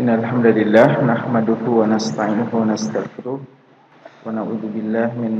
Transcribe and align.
إن 0.00 0.08
الحمد 0.12 0.46
لله 0.46 0.90
نحمده 1.08 1.62
ونستعينه 1.64 2.50
ونستغفره 2.52 3.38
ونعوذ 4.26 4.64
بالله 4.74 5.08
من 5.24 5.32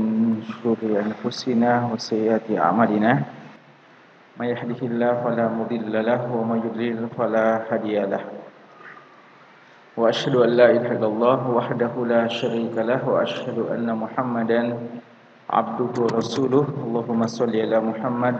شرور 0.49 0.81
أنفسنا 0.81 1.93
وسيئات 1.93 2.49
أعمالنا. 2.57 3.11
من 4.39 4.45
يهده 4.53 4.81
الله 4.81 5.13
فلا 5.23 5.45
مضل 5.53 5.93
له 5.93 6.21
ومن 6.33 6.57
يضلل 6.65 7.05
فلا 7.17 7.69
هادي 7.69 7.99
له. 8.09 8.23
وأشهد 9.97 10.35
أن 10.35 10.49
لا 10.49 10.67
إله 10.73 10.91
إلا 10.97 11.07
الله 11.07 11.39
وحده 11.57 11.93
لا 12.09 12.25
شريك 12.27 12.73
له 12.77 13.01
وأشهد 13.09 13.57
أن 13.77 13.85
محمدا 13.93 14.61
عبده 15.49 15.93
ورسوله. 16.01 16.65
اللهم 16.85 17.21
صل 17.27 17.53
على 17.53 17.77
محمد 17.77 18.39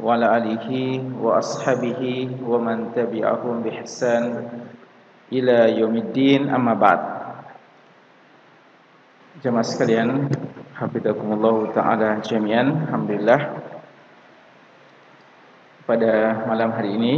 وعلى 0.00 0.26
آله 0.36 0.68
وأصحابه 1.22 2.02
ومن 2.50 2.76
تبعهم 2.98 3.54
بإحسان 3.62 4.24
ila 5.30 5.70
yaumiddin 5.70 6.50
amma 6.50 6.74
ba'd. 6.74 7.00
Jemaah 9.40 9.62
sekalian 9.62 10.26
hafizakumullah 10.74 11.70
taala 11.70 12.18
jami'an 12.26 12.90
alhamdulillah. 12.90 13.40
Pada 15.86 16.44
malam 16.46 16.70
hari 16.74 16.90
ini 16.98 17.14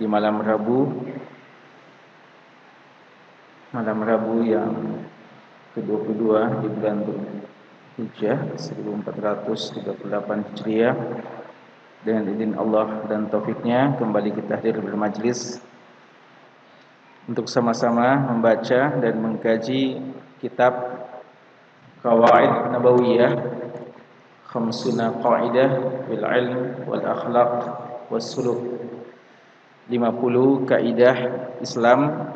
di 0.00 0.08
malam 0.08 0.40
Rabu 0.40 0.88
malam 3.72 4.04
Rabu 4.04 4.44
yang 4.44 4.72
ke-22 5.72 6.24
di 6.60 6.68
bulan 6.76 6.98
Hijjah 7.96 8.36
1438 8.56 10.48
Hijriah. 10.52 10.96
Dengan 12.02 12.34
izin 12.34 12.52
Allah 12.58 13.06
dan 13.06 13.30
taufiknya 13.30 13.94
kembali 13.94 14.34
kita 14.34 14.58
hadir 14.58 14.82
bermajlis 14.82 15.62
untuk 17.30 17.46
sama-sama 17.46 18.18
membaca 18.18 18.98
dan 18.98 19.14
mengkaji 19.22 20.02
kitab 20.42 20.74
Qawaid 22.02 22.74
Nabawiyah 22.74 23.32
Khamsuna 24.50 25.22
Qa'idah 25.22 25.70
Bil 26.10 26.24
Ilm 26.26 26.82
Wal 26.90 27.04
Akhlaq 27.06 27.52
Was 28.10 28.26
Suluk 28.26 28.58
50 29.86 30.66
kaidah 30.66 31.18
Islam 31.58 32.30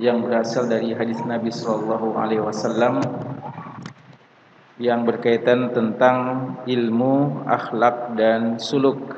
yang 0.00 0.24
berasal 0.24 0.66
dari 0.66 0.90
hadis 0.96 1.20
Nabi 1.22 1.52
sallallahu 1.54 2.18
alaihi 2.18 2.42
wasallam 2.42 3.04
yang 4.80 5.04
berkaitan 5.04 5.76
tentang 5.76 6.16
ilmu, 6.64 7.44
akhlak 7.44 8.16
dan 8.16 8.56
suluk. 8.56 9.12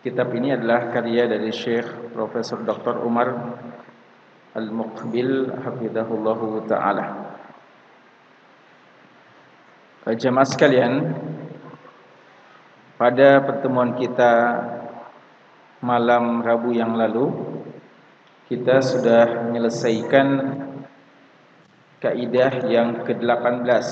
Kitab 0.00 0.32
ini 0.32 0.56
adalah 0.56 0.88
karya 0.88 1.28
dari 1.28 1.52
Syekh 1.52 2.16
Profesor 2.16 2.64
Dr. 2.64 3.04
Umar 3.04 3.36
Al-Muqbil 4.56 5.52
hafizahullahu 5.60 6.64
taala. 6.64 7.36
Eh, 10.08 10.16
jemaah 10.16 10.48
sekalian, 10.48 11.04
pada 12.96 13.44
pertemuan 13.44 13.92
kita 13.92 14.32
malam 15.84 16.40
Rabu 16.40 16.72
yang 16.72 16.96
lalu 16.96 17.28
kita 18.48 18.80
sudah 18.80 19.52
menyelesaikan 19.52 20.28
kaidah 22.00 22.72
yang 22.72 23.04
ke-18. 23.04 23.84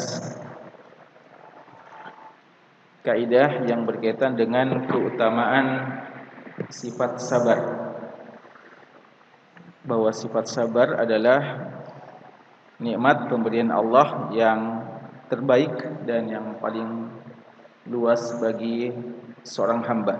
Kaidah 3.07 3.63
yang 3.65 3.87
berkaitan 3.87 4.35
dengan 4.35 4.91
keutamaan 4.91 5.97
sifat 6.67 7.23
sabar 7.23 7.61
bahwa 9.87 10.11
sifat 10.13 10.51
sabar 10.51 11.01
adalah 11.01 11.71
nikmat 12.83 13.31
pemberian 13.31 13.73
Allah 13.73 14.29
yang 14.35 14.85
terbaik 15.33 16.05
dan 16.05 16.29
yang 16.29 16.47
paling 16.61 17.09
luas 17.89 18.37
bagi 18.43 18.93
seorang 19.47 19.81
hamba. 19.87 20.15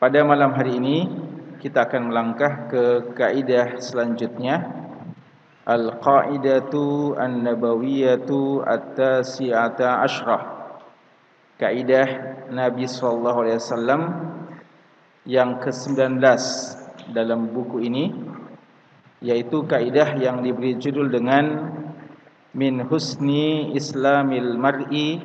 Pada 0.00 0.18
malam 0.26 0.50
hari 0.56 0.82
ini 0.82 0.98
kita 1.62 1.86
akan 1.86 2.10
melangkah 2.10 2.66
ke 2.66 2.84
kaidah 3.14 3.78
selanjutnya 3.78 4.81
Al-Qaidatu 5.62 7.14
An-Nabawiyatu 7.14 8.66
At-Tasi'ata 8.66 10.02
Ashrah. 10.02 10.42
Kaidah 11.62 12.08
Nabi 12.50 12.90
wasallam 12.90 14.02
yang 15.22 15.62
ke-19 15.62 16.18
dalam 17.14 17.54
buku 17.54 17.86
ini 17.86 18.10
yaitu 19.22 19.62
kaidah 19.70 20.18
yang 20.18 20.42
diberi 20.42 20.74
judul 20.74 21.06
dengan 21.06 21.70
min 22.58 22.82
husni 22.90 23.70
islamil 23.78 24.58
mar'i 24.58 25.22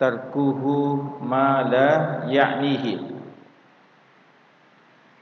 tarkuhu 0.00 1.20
ma 1.20 1.60
la 1.62 1.90
ya'nihi. 2.26 3.12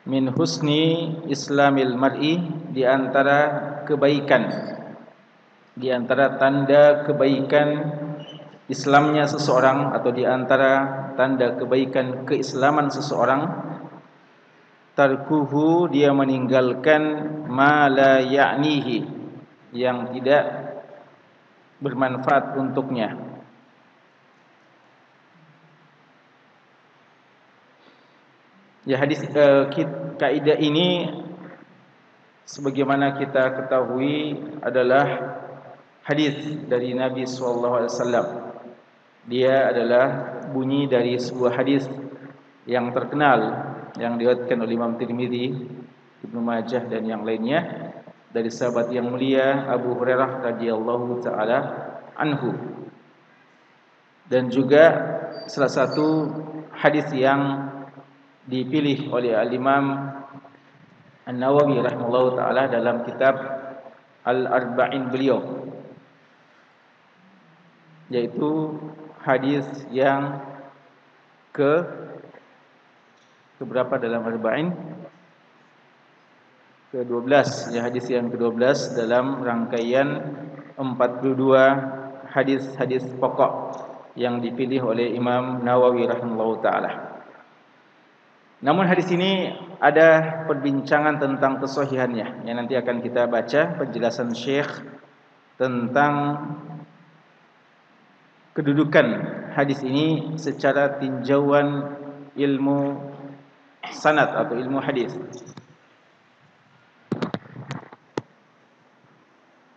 Min 0.07 0.31
husni 0.33 1.19
islamil 1.27 1.99
mar'i 1.99 2.39
di 2.71 2.87
antara 2.87 3.70
kebaikan. 3.87 4.77
Di 5.77 5.89
antara 5.95 6.37
tanda 6.37 7.07
kebaikan 7.07 7.69
Islamnya 8.71 9.27
seseorang 9.27 9.97
atau 9.99 10.15
di 10.15 10.23
antara 10.23 10.87
tanda 11.19 11.59
kebaikan 11.59 12.23
keislaman 12.23 12.87
seseorang 12.87 13.51
tarkuhu 14.95 15.91
dia 15.91 16.15
meninggalkan 16.15 17.03
ma 17.51 17.91
la 17.91 18.23
ya'nihi 18.23 18.99
yang 19.75 20.15
tidak 20.15 20.45
bermanfaat 21.83 22.55
untuknya. 22.61 23.17
Ya 28.89 28.97
hadis 28.97 29.23
uh, 29.35 29.67
kaidah 30.17 30.57
ini 30.57 31.20
sebagaimana 32.51 33.15
kita 33.15 33.63
ketahui 33.63 34.35
adalah 34.59 35.07
hadis 36.03 36.35
dari 36.67 36.99
Nabi 36.99 37.23
sallallahu 37.23 37.75
alaihi 37.79 37.93
wasallam 37.95 38.27
dia 39.31 39.71
adalah 39.71 40.07
bunyi 40.51 40.91
dari 40.91 41.15
sebuah 41.15 41.55
hadis 41.55 41.87
yang 42.67 42.91
terkenal 42.91 43.71
yang 43.95 44.19
diriwayatkan 44.19 44.59
oleh 44.59 44.75
Imam 44.75 44.99
Tirmizi, 44.99 45.55
Ibnu 46.27 46.41
Majah 46.43 46.91
dan 46.91 47.07
yang 47.07 47.23
lainnya 47.23 47.95
dari 48.35 48.51
sahabat 48.51 48.91
yang 48.91 49.07
mulia 49.11 49.71
Abu 49.71 49.95
Hurairah 49.95 50.43
radhiyallahu 50.51 51.23
taala 51.23 51.59
anhu. 52.19 52.55
Dan 54.31 54.51
juga 54.51 54.95
salah 55.51 55.71
satu 55.71 56.31
hadis 56.71 57.11
yang 57.15 57.71
dipilih 58.47 59.11
oleh 59.11 59.35
Al-Imam 59.35 60.19
An-Nawawi 61.31 61.79
rahimahullahu 61.79 62.35
taala 62.35 62.67
dalam 62.67 63.07
kitab 63.07 63.39
Al-Arba'in 64.27 65.15
beliau. 65.15 65.39
Yaitu 68.11 68.75
hadis 69.23 69.63
yang 69.95 70.43
ke 71.55 71.87
keberapa 73.63 73.95
dalam 74.03 74.27
arba'in? 74.27 74.75
Ke-12 76.91 77.31
ya 77.71 77.87
hadis 77.87 78.11
yang 78.11 78.27
ke-12 78.35 78.99
dalam 78.99 79.47
rangkaian 79.47 80.27
42 80.75 82.27
hadis-hadis 82.35 83.07
pokok 83.23 83.79
yang 84.19 84.43
dipilih 84.43 84.91
oleh 84.91 85.15
Imam 85.15 85.63
Nawawi 85.63 86.11
rahimahullahu 86.11 86.59
taala. 86.59 87.10
Namun 88.61 88.85
hadis 88.85 89.09
ini 89.09 89.57
ada 89.81 90.45
perbincangan 90.45 91.17
tentang 91.17 91.65
kesahihannya 91.65 92.45
yang 92.45 92.61
nanti 92.61 92.77
akan 92.77 93.01
kita 93.01 93.25
baca 93.25 93.81
penjelasan 93.81 94.37
Syekh 94.37 94.69
tentang 95.57 96.45
kedudukan 98.53 99.07
hadis 99.57 99.81
ini 99.81 100.37
secara 100.37 101.01
tinjauan 101.01 101.97
ilmu 102.37 103.01
sanad 103.97 104.29
atau 104.37 104.53
ilmu 104.53 104.77
hadis. 104.85 105.17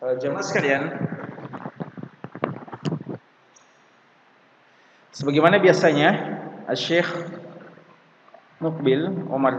Uh, 0.03 0.19
jemaah 0.19 0.43
sekalian, 0.43 0.91
sebagaimana 5.15 5.63
biasanya 5.63 6.35
Syekh 6.75 7.07
Muqbil 8.63 9.27
Umar 9.27 9.55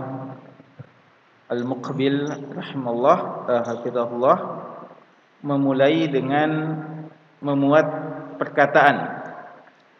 Al-Muqbil 1.52 2.24
rahimahullah 2.56 3.18
uh, 3.44 3.62
hafizahullah 3.68 4.38
memulai 5.44 6.08
dengan 6.08 6.80
memuat 7.44 7.84
perkataan 8.40 8.96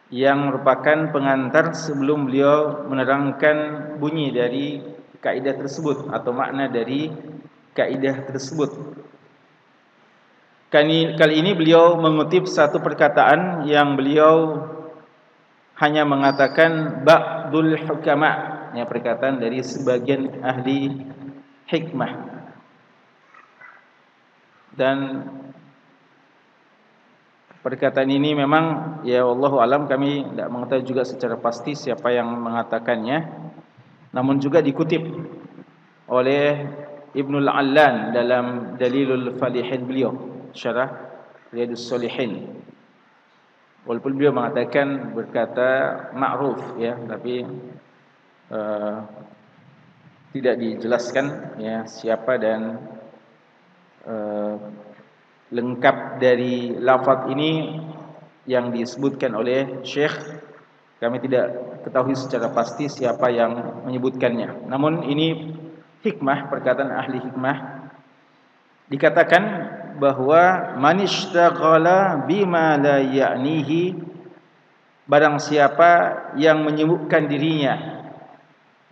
yang 0.08 0.48
merupakan 0.48 1.12
pengantar 1.12 1.76
sebelum 1.76 2.32
beliau 2.32 2.88
menerangkan 2.88 3.56
bunyi 4.00 4.32
dari 4.32 4.80
kaidah 5.20 5.52
tersebut 5.52 6.08
atau 6.08 6.32
makna 6.32 6.72
dari 6.72 7.12
kaidah 7.76 8.24
tersebut. 8.24 8.72
Kali 10.72 11.34
ini 11.38 11.52
beliau 11.54 12.00
mengutip 12.00 12.48
satu 12.50 12.80
perkataan 12.80 13.68
yang 13.68 13.94
beliau 13.94 14.64
hanya 15.78 16.02
mengatakan 16.02 17.02
ba'dul 17.06 17.78
hukama 17.86 18.53
ya 18.74 18.84
perkataan 18.84 19.38
dari 19.38 19.62
sebagian 19.62 20.42
ahli 20.42 20.90
hikmah. 21.70 22.12
Dan 24.74 25.22
perkataan 27.62 28.10
ini 28.10 28.34
memang 28.34 28.98
ya 29.06 29.22
wallahu 29.22 29.62
alam 29.62 29.86
kami 29.86 30.26
tidak 30.34 30.50
mengetahui 30.50 30.84
juga 30.84 31.02
secara 31.06 31.38
pasti 31.38 31.78
siapa 31.78 32.10
yang 32.10 32.28
mengatakannya. 32.34 33.46
Namun 34.14 34.38
juga 34.42 34.62
dikutip 34.62 35.02
oleh 36.10 36.66
Ibnu 37.14 37.38
Al-Allan 37.46 38.10
dalam 38.10 38.74
Dalilul 38.74 39.38
Falihin 39.38 39.86
beliau 39.86 40.12
syarah 40.50 40.90
Riyadus 41.54 41.86
Salihin 41.86 42.50
walaupun 43.84 44.16
beliau 44.16 44.32
mengatakan 44.32 45.12
berkata 45.12 45.68
ma'ruf 46.16 46.58
ya 46.80 46.96
tapi 47.04 47.44
uh, 48.54 48.96
tidak 50.30 50.54
dijelaskan 50.58 51.58
ya 51.58 51.86
siapa 51.86 52.38
dan 52.38 52.78
uh, 54.06 54.56
lengkap 55.54 56.18
dari 56.18 56.74
lafaz 56.78 57.30
ini 57.30 57.78
yang 58.46 58.70
disebutkan 58.74 59.34
oleh 59.34 59.82
Syekh. 59.86 60.14
Kami 60.98 61.20
tidak 61.20 61.52
ketahui 61.84 62.16
secara 62.16 62.48
pasti 62.50 62.88
siapa 62.88 63.28
yang 63.28 63.84
menyebutkannya. 63.84 64.64
Namun 64.70 65.04
ini 65.04 65.52
hikmah 66.00 66.48
perkataan 66.48 66.90
ahli 66.90 67.20
hikmah. 67.20 67.56
Dikatakan 68.88 69.44
bahwa 70.00 70.74
manishtaghala 70.80 72.24
bima 72.26 72.74
la 72.80 72.98
ya'nihi 73.04 73.94
barang 75.04 75.36
siapa 75.38 75.90
yang 76.40 76.64
menyebutkan 76.64 77.28
dirinya 77.28 78.03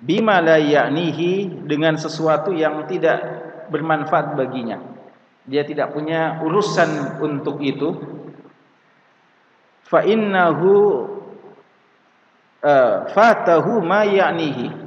bima 0.02 0.42
la 0.42 0.58
ya'nihi 0.58 1.62
dengan 1.64 1.94
sesuatu 1.94 2.50
yang 2.50 2.84
tidak 2.90 3.22
bermanfaat 3.70 4.34
baginya. 4.34 4.82
Dia 5.46 5.62
tidak 5.62 5.94
punya 5.94 6.42
urusan 6.42 7.22
untuk 7.22 7.62
itu. 7.62 7.94
Fa 9.86 10.02
innahu 10.02 10.74
uh, 12.62 13.06
fatahu 13.14 13.78
ma 13.82 14.02
ya'nihi. 14.02 14.82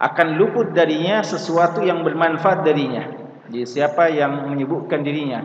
Akan 0.00 0.40
luput 0.40 0.72
darinya 0.72 1.20
sesuatu 1.20 1.84
yang 1.84 2.00
bermanfaat 2.00 2.64
darinya. 2.64 3.04
Jadi 3.50 3.66
siapa 3.68 4.08
yang 4.08 4.48
menyebutkan 4.48 5.04
dirinya 5.04 5.42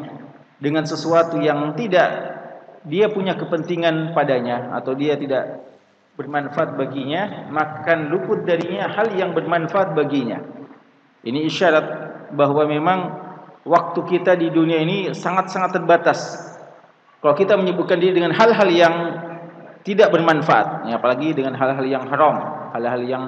dengan 0.61 0.87
sesuatu 0.87 1.41
yang 1.41 1.75
tidak 1.75 2.37
dia 2.85 3.09
punya 3.09 3.33
kepentingan 3.33 4.13
padanya 4.13 4.71
atau 4.77 4.93
dia 4.93 5.17
tidak 5.17 5.65
bermanfaat 6.15 6.79
baginya, 6.79 7.51
maka 7.51 7.83
akan 7.83 7.99
luput 8.07 8.47
darinya 8.47 8.87
hal 8.87 9.11
yang 9.13 9.35
bermanfaat 9.35 9.93
baginya. 9.93 10.39
Ini 11.27 11.43
isyarat 11.47 11.85
bahawa 12.33 12.63
memang 12.65 12.99
waktu 13.67 13.99
kita 14.07 14.39
di 14.39 14.49
dunia 14.49 14.79
ini 14.79 15.11
sangat-sangat 15.11 15.75
terbatas. 15.75 16.19
Kalau 17.19 17.35
kita 17.35 17.59
menyebutkan 17.59 17.99
diri 17.99 18.15
dengan 18.15 18.31
hal-hal 18.31 18.69
yang 18.71 18.95
tidak 19.83 20.13
bermanfaat, 20.13 20.89
ya, 20.89 20.97
apalagi 20.97 21.35
dengan 21.35 21.57
hal-hal 21.57 21.85
yang 21.85 22.05
haram, 22.07 22.35
hal-hal 22.73 23.01
yang 23.03 23.23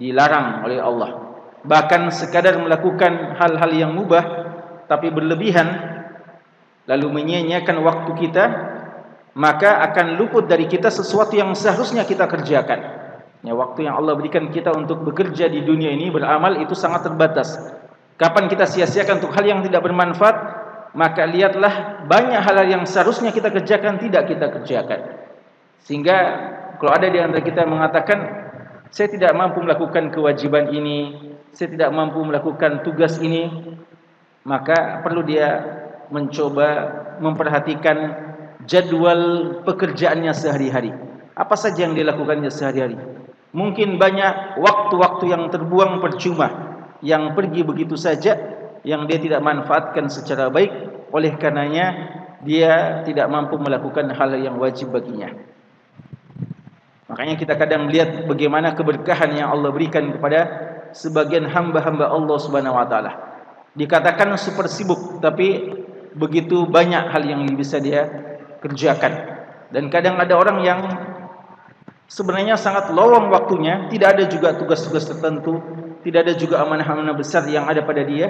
dilarang 0.00 0.66
oleh 0.66 0.82
Allah. 0.82 1.10
Bahkan 1.62 2.10
sekadar 2.10 2.58
melakukan 2.58 3.38
hal-hal 3.38 3.70
yang 3.70 3.92
mubah 3.94 4.24
tapi 4.90 5.14
berlebihan 5.14 5.92
lalu 6.90 7.06
menyia-nyiakan 7.08 7.76
waktu 7.86 8.10
kita 8.18 8.44
maka 9.32 9.80
akan 9.90 10.20
luput 10.20 10.44
dari 10.44 10.68
kita 10.68 10.92
sesuatu 10.92 11.32
yang 11.32 11.56
seharusnya 11.56 12.04
kita 12.04 12.28
kerjakan. 12.28 12.80
Ya, 13.42 13.52
waktu 13.58 13.90
yang 13.90 13.98
Allah 13.98 14.14
berikan 14.14 14.52
kita 14.54 14.70
untuk 14.70 15.02
bekerja 15.02 15.50
di 15.50 15.66
dunia 15.66 15.90
ini 15.90 16.12
beramal 16.12 16.62
itu 16.62 16.76
sangat 16.78 17.10
terbatas. 17.10 17.58
Kapan 18.20 18.46
kita 18.46 18.68
sia-siakan 18.68 19.18
untuk 19.18 19.34
hal 19.34 19.42
yang 19.42 19.60
tidak 19.66 19.82
bermanfaat, 19.82 20.36
maka 20.94 21.26
lihatlah 21.26 22.06
banyak 22.06 22.38
hal 22.38 22.56
yang 22.68 22.84
seharusnya 22.86 23.34
kita 23.34 23.50
kerjakan 23.50 23.98
tidak 23.98 24.30
kita 24.30 24.46
kerjakan. 24.46 25.00
Sehingga 25.82 26.16
kalau 26.78 26.92
ada 26.94 27.10
di 27.10 27.18
antara 27.18 27.42
kita 27.42 27.66
yang 27.66 27.74
mengatakan 27.74 28.18
saya 28.92 29.08
tidak 29.10 29.32
mampu 29.34 29.64
melakukan 29.64 30.12
kewajiban 30.14 30.70
ini, 30.70 31.32
saya 31.50 31.72
tidak 31.72 31.90
mampu 31.90 32.22
melakukan 32.22 32.84
tugas 32.86 33.18
ini, 33.18 33.74
maka 34.46 35.02
perlu 35.02 35.26
dia 35.26 35.64
mencoba 36.12 36.68
memperhatikan 37.18 37.96
jadwal 38.66 39.58
pekerjaannya 39.66 40.32
sehari-hari. 40.34 40.92
Apa 41.32 41.56
saja 41.56 41.88
yang 41.88 41.96
dilakukannya 41.96 42.52
sehari-hari? 42.52 42.98
Mungkin 43.52 44.00
banyak 44.00 44.60
waktu-waktu 44.60 45.24
yang 45.28 45.52
terbuang 45.52 46.00
percuma, 46.00 46.48
yang 47.04 47.36
pergi 47.36 47.60
begitu 47.64 48.00
saja, 48.00 48.36
yang 48.82 49.04
dia 49.04 49.20
tidak 49.20 49.44
manfaatkan 49.44 50.08
secara 50.08 50.48
baik, 50.48 50.72
oleh 51.12 51.36
karenanya 51.36 51.86
dia 52.42 53.04
tidak 53.04 53.28
mampu 53.28 53.60
melakukan 53.60 54.10
hal 54.10 54.34
yang 54.40 54.56
wajib 54.56 54.90
baginya. 54.90 55.30
Makanya 57.12 57.36
kita 57.36 57.54
kadang 57.60 57.92
melihat 57.92 58.24
bagaimana 58.24 58.72
keberkahan 58.72 59.36
yang 59.36 59.52
Allah 59.52 59.68
berikan 59.68 60.16
kepada 60.16 60.40
sebagian 60.96 61.44
hamba-hamba 61.44 62.08
Allah 62.08 62.36
Subhanahu 62.40 62.72
wa 62.72 62.88
taala. 62.88 63.12
Dikatakan 63.76 64.32
super 64.40 64.64
sibuk 64.64 65.20
tapi 65.20 65.76
begitu 66.16 66.64
banyak 66.64 67.12
hal 67.12 67.22
yang 67.24 67.44
bisa 67.52 67.80
dia 67.80 68.31
kerjakan. 68.62 69.12
Dan 69.72 69.90
kadang 69.90 70.16
ada 70.20 70.38
orang 70.38 70.58
yang 70.62 70.80
sebenarnya 72.06 72.54
sangat 72.60 72.92
lowong 72.92 73.32
waktunya, 73.32 73.88
tidak 73.88 74.08
ada 74.18 74.24
juga 74.28 74.48
tugas-tugas 74.54 75.08
tertentu, 75.08 75.58
tidak 76.06 76.28
ada 76.28 76.34
juga 76.36 76.60
amanah-amanah 76.62 77.16
besar 77.16 77.48
yang 77.48 77.66
ada 77.66 77.82
pada 77.82 78.04
dia, 78.04 78.28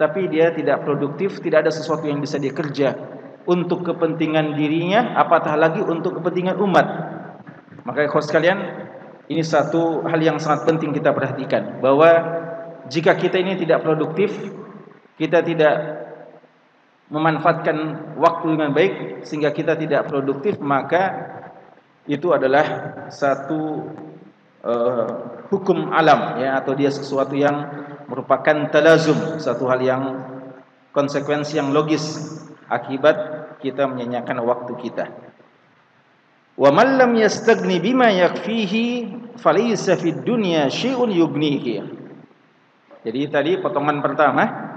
tapi 0.00 0.30
dia 0.32 0.54
tidak 0.54 0.86
produktif, 0.86 1.38
tidak 1.44 1.68
ada 1.68 1.72
sesuatu 1.74 2.08
yang 2.08 2.22
bisa 2.22 2.40
dia 2.40 2.54
kerja 2.54 2.96
untuk 3.44 3.84
kepentingan 3.84 4.56
dirinya, 4.56 5.16
apatah 5.18 5.56
lagi 5.56 5.80
untuk 5.84 6.20
kepentingan 6.20 6.56
umat. 6.60 6.86
Maka 7.84 8.04
ikhwan 8.08 8.24
sekalian, 8.24 8.58
ini 9.28 9.44
satu 9.44 10.04
hal 10.08 10.20
yang 10.20 10.40
sangat 10.40 10.64
penting 10.64 10.96
kita 10.96 11.12
perhatikan 11.12 11.80
bahwa 11.84 12.08
jika 12.88 13.12
kita 13.12 13.36
ini 13.36 13.60
tidak 13.60 13.84
produktif, 13.84 14.32
kita 15.20 15.44
tidak 15.44 15.74
memanfaatkan 17.08 17.76
waktu 18.20 18.46
dengan 18.52 18.70
baik 18.76 19.24
sehingga 19.24 19.50
kita 19.52 19.76
tidak 19.80 20.08
produktif, 20.12 20.60
maka 20.60 21.34
itu 22.04 22.32
adalah 22.32 22.64
satu 23.08 23.88
uh, 24.64 25.08
hukum 25.48 25.92
alam 25.92 26.40
ya 26.40 26.60
atau 26.60 26.76
dia 26.76 26.92
sesuatu 26.92 27.32
yang 27.36 27.64
merupakan 28.08 28.68
talazum, 28.72 29.40
satu 29.40 29.68
hal 29.68 29.80
yang 29.80 30.02
konsekuensi 30.92 31.60
yang 31.60 31.72
logis 31.72 32.04
akibat 32.68 33.16
kita 33.60 33.88
menyanyikan 33.88 34.40
waktu 34.44 34.72
kita. 34.80 35.06
Wa 36.58 36.74
man 36.74 36.98
lam 36.98 37.14
yastaghni 37.16 37.78
bima 37.78 38.10
yakfihi 38.10 38.84
falaysa 39.38 39.94
fid 39.96 40.26
dunya 40.26 40.66
syai'un 40.68 41.08
yughnihi. 41.08 41.96
Jadi 43.06 43.20
tadi 43.30 43.52
potongan 43.62 44.02
pertama, 44.02 44.67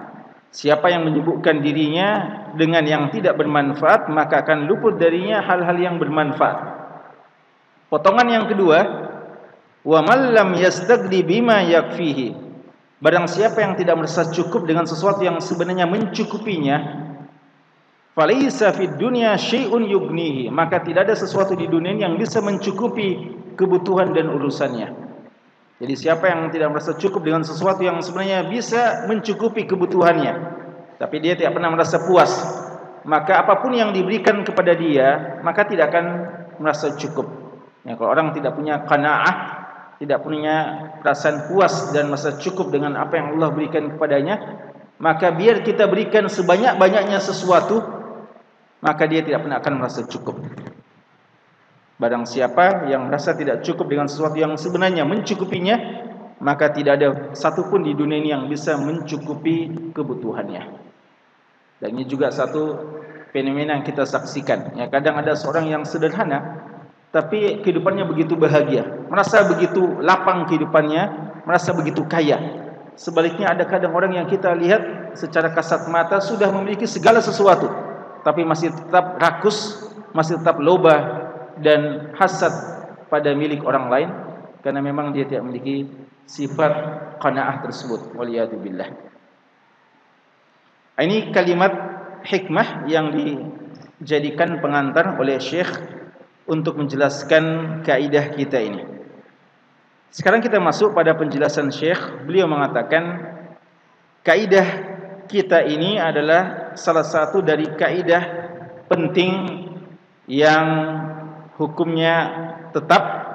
siapa 0.52 0.92
yang 0.92 1.08
menyebutkan 1.08 1.64
dirinya 1.64 2.44
dengan 2.60 2.84
yang 2.84 3.04
tidak 3.10 3.40
bermanfaat 3.40 4.12
maka 4.12 4.44
akan 4.44 4.68
luput 4.68 5.00
darinya 5.00 5.40
hal-hal 5.40 5.80
yang 5.80 5.96
bermanfaat. 5.98 6.84
Potongan 7.88 8.28
yang 8.28 8.46
kedua, 8.48 8.80
wa 9.84 10.00
man 10.04 10.32
lam 10.32 10.56
yastaghni 10.56 11.24
bima 11.24 11.64
yakfihi. 11.64 12.52
Barang 13.02 13.26
siapa 13.26 13.66
yang 13.66 13.74
tidak 13.80 13.98
merasa 13.98 14.30
cukup 14.30 14.70
dengan 14.70 14.86
sesuatu 14.86 15.26
yang 15.26 15.42
sebenarnya 15.42 15.90
mencukupinya, 15.90 17.10
Falaisa 18.12 18.76
fid 18.76 19.00
dunya 19.00 19.40
syai'un 19.40 19.88
yughnihi, 19.88 20.52
maka 20.52 20.84
tidak 20.84 21.08
ada 21.08 21.16
sesuatu 21.16 21.56
di 21.56 21.64
dunia 21.66 21.96
yang 21.96 22.20
bisa 22.20 22.44
mencukupi 22.44 23.40
kebutuhan 23.56 24.12
dan 24.12 24.28
urusannya. 24.28 25.11
Jadi 25.82 25.94
siapa 25.98 26.30
yang 26.30 26.54
tidak 26.54 26.78
merasa 26.78 26.94
cukup 26.94 27.26
dengan 27.26 27.42
sesuatu 27.42 27.82
yang 27.82 27.98
sebenarnya 28.06 28.46
bisa 28.46 29.10
mencukupi 29.10 29.66
kebutuhannya, 29.66 30.34
tapi 31.02 31.18
dia 31.18 31.34
tidak 31.34 31.58
pernah 31.58 31.74
merasa 31.74 32.06
puas, 32.06 32.30
maka 33.02 33.42
apapun 33.42 33.74
yang 33.74 33.90
diberikan 33.90 34.46
kepada 34.46 34.78
dia, 34.78 35.42
maka 35.42 35.66
tidak 35.66 35.90
akan 35.90 36.06
merasa 36.62 36.94
cukup. 36.94 37.26
Ya, 37.82 37.98
kalau 37.98 38.14
orang 38.14 38.30
tidak 38.38 38.54
punya 38.54 38.86
qanaah, 38.86 39.36
tidak 39.98 40.22
punya 40.22 40.56
perasaan 41.02 41.50
puas 41.50 41.90
dan 41.90 42.14
merasa 42.14 42.38
cukup 42.38 42.70
dengan 42.70 42.94
apa 43.02 43.18
yang 43.18 43.42
Allah 43.42 43.50
berikan 43.50 43.98
kepadanya, 43.98 44.36
maka 45.02 45.34
biar 45.34 45.66
kita 45.66 45.90
berikan 45.90 46.30
sebanyak-banyaknya 46.30 47.18
sesuatu, 47.18 47.82
maka 48.86 49.10
dia 49.10 49.26
tidak 49.26 49.50
pernah 49.50 49.58
akan 49.58 49.74
merasa 49.82 50.06
cukup. 50.06 50.38
Barang 52.02 52.26
siapa 52.26 52.90
yang 52.90 53.14
merasa 53.14 53.38
tidak 53.38 53.62
cukup 53.62 53.86
dengan 53.94 54.10
sesuatu 54.10 54.34
yang 54.34 54.58
sebenarnya 54.58 55.06
mencukupinya, 55.06 55.78
maka 56.42 56.74
tidak 56.74 56.98
ada 56.98 57.10
satu 57.38 57.70
pun 57.70 57.86
di 57.86 57.94
dunia 57.94 58.18
ini 58.18 58.34
yang 58.34 58.50
bisa 58.50 58.74
mencukupi 58.74 59.94
kebutuhannya. 59.94 60.82
Dan 61.78 61.90
ini 61.94 62.10
juga 62.10 62.34
satu 62.34 62.74
fenomena 63.30 63.78
yang 63.78 63.86
kita 63.86 64.10
saksikan. 64.10 64.74
Ya, 64.82 64.90
kadang 64.90 65.22
ada 65.22 65.38
seorang 65.38 65.70
yang 65.70 65.86
sederhana, 65.86 66.66
tapi 67.14 67.62
kehidupannya 67.62 68.10
begitu 68.10 68.34
bahagia, 68.34 69.06
merasa 69.06 69.46
begitu 69.46 70.02
lapang 70.02 70.50
kehidupannya, 70.50 71.04
merasa 71.46 71.70
begitu 71.70 72.02
kaya. 72.10 72.66
Sebaliknya 72.98 73.54
ada 73.54 73.70
kadang 73.70 73.94
orang 73.94 74.18
yang 74.18 74.26
kita 74.26 74.58
lihat 74.58 75.14
secara 75.14 75.54
kasat 75.54 75.86
mata 75.86 76.18
sudah 76.18 76.50
memiliki 76.50 76.90
segala 76.90 77.22
sesuatu, 77.22 77.70
tapi 78.26 78.42
masih 78.42 78.74
tetap 78.74 79.22
rakus, 79.22 79.86
masih 80.18 80.42
tetap 80.42 80.58
loba 80.58 81.21
dan 81.62 82.12
hasad 82.18 82.52
pada 83.08 83.34
milik 83.38 83.64
orang 83.64 83.86
lain 83.88 84.10
karena 84.66 84.82
memang 84.84 85.14
dia 85.16 85.26
tidak 85.26 85.46
memiliki 85.46 85.90
sifat 86.26 86.74
qanaah 87.22 87.64
tersebut. 87.66 88.14
Waliyadzubillah 88.14 89.12
ini 91.02 91.34
kalimat 91.34 91.74
hikmah 92.22 92.86
yang 92.86 93.10
dijadikan 93.10 94.62
pengantar 94.62 95.18
oleh 95.18 95.42
syekh 95.42 95.70
untuk 96.46 96.78
menjelaskan 96.78 97.80
kaidah 97.82 98.38
kita 98.38 98.62
ini. 98.62 98.84
Sekarang 100.14 100.44
kita 100.44 100.62
masuk 100.62 100.94
pada 100.94 101.18
penjelasan 101.18 101.74
syekh. 101.74 102.28
Beliau 102.28 102.46
mengatakan 102.46 103.34
kaidah 104.22 104.68
kita 105.26 105.66
ini 105.66 105.98
adalah 105.98 106.76
salah 106.78 107.08
satu 107.08 107.42
dari 107.42 107.66
kaidah 107.80 108.24
penting 108.92 109.32
yang 110.30 110.68
hukumnya 111.62 112.16
tetap 112.74 113.30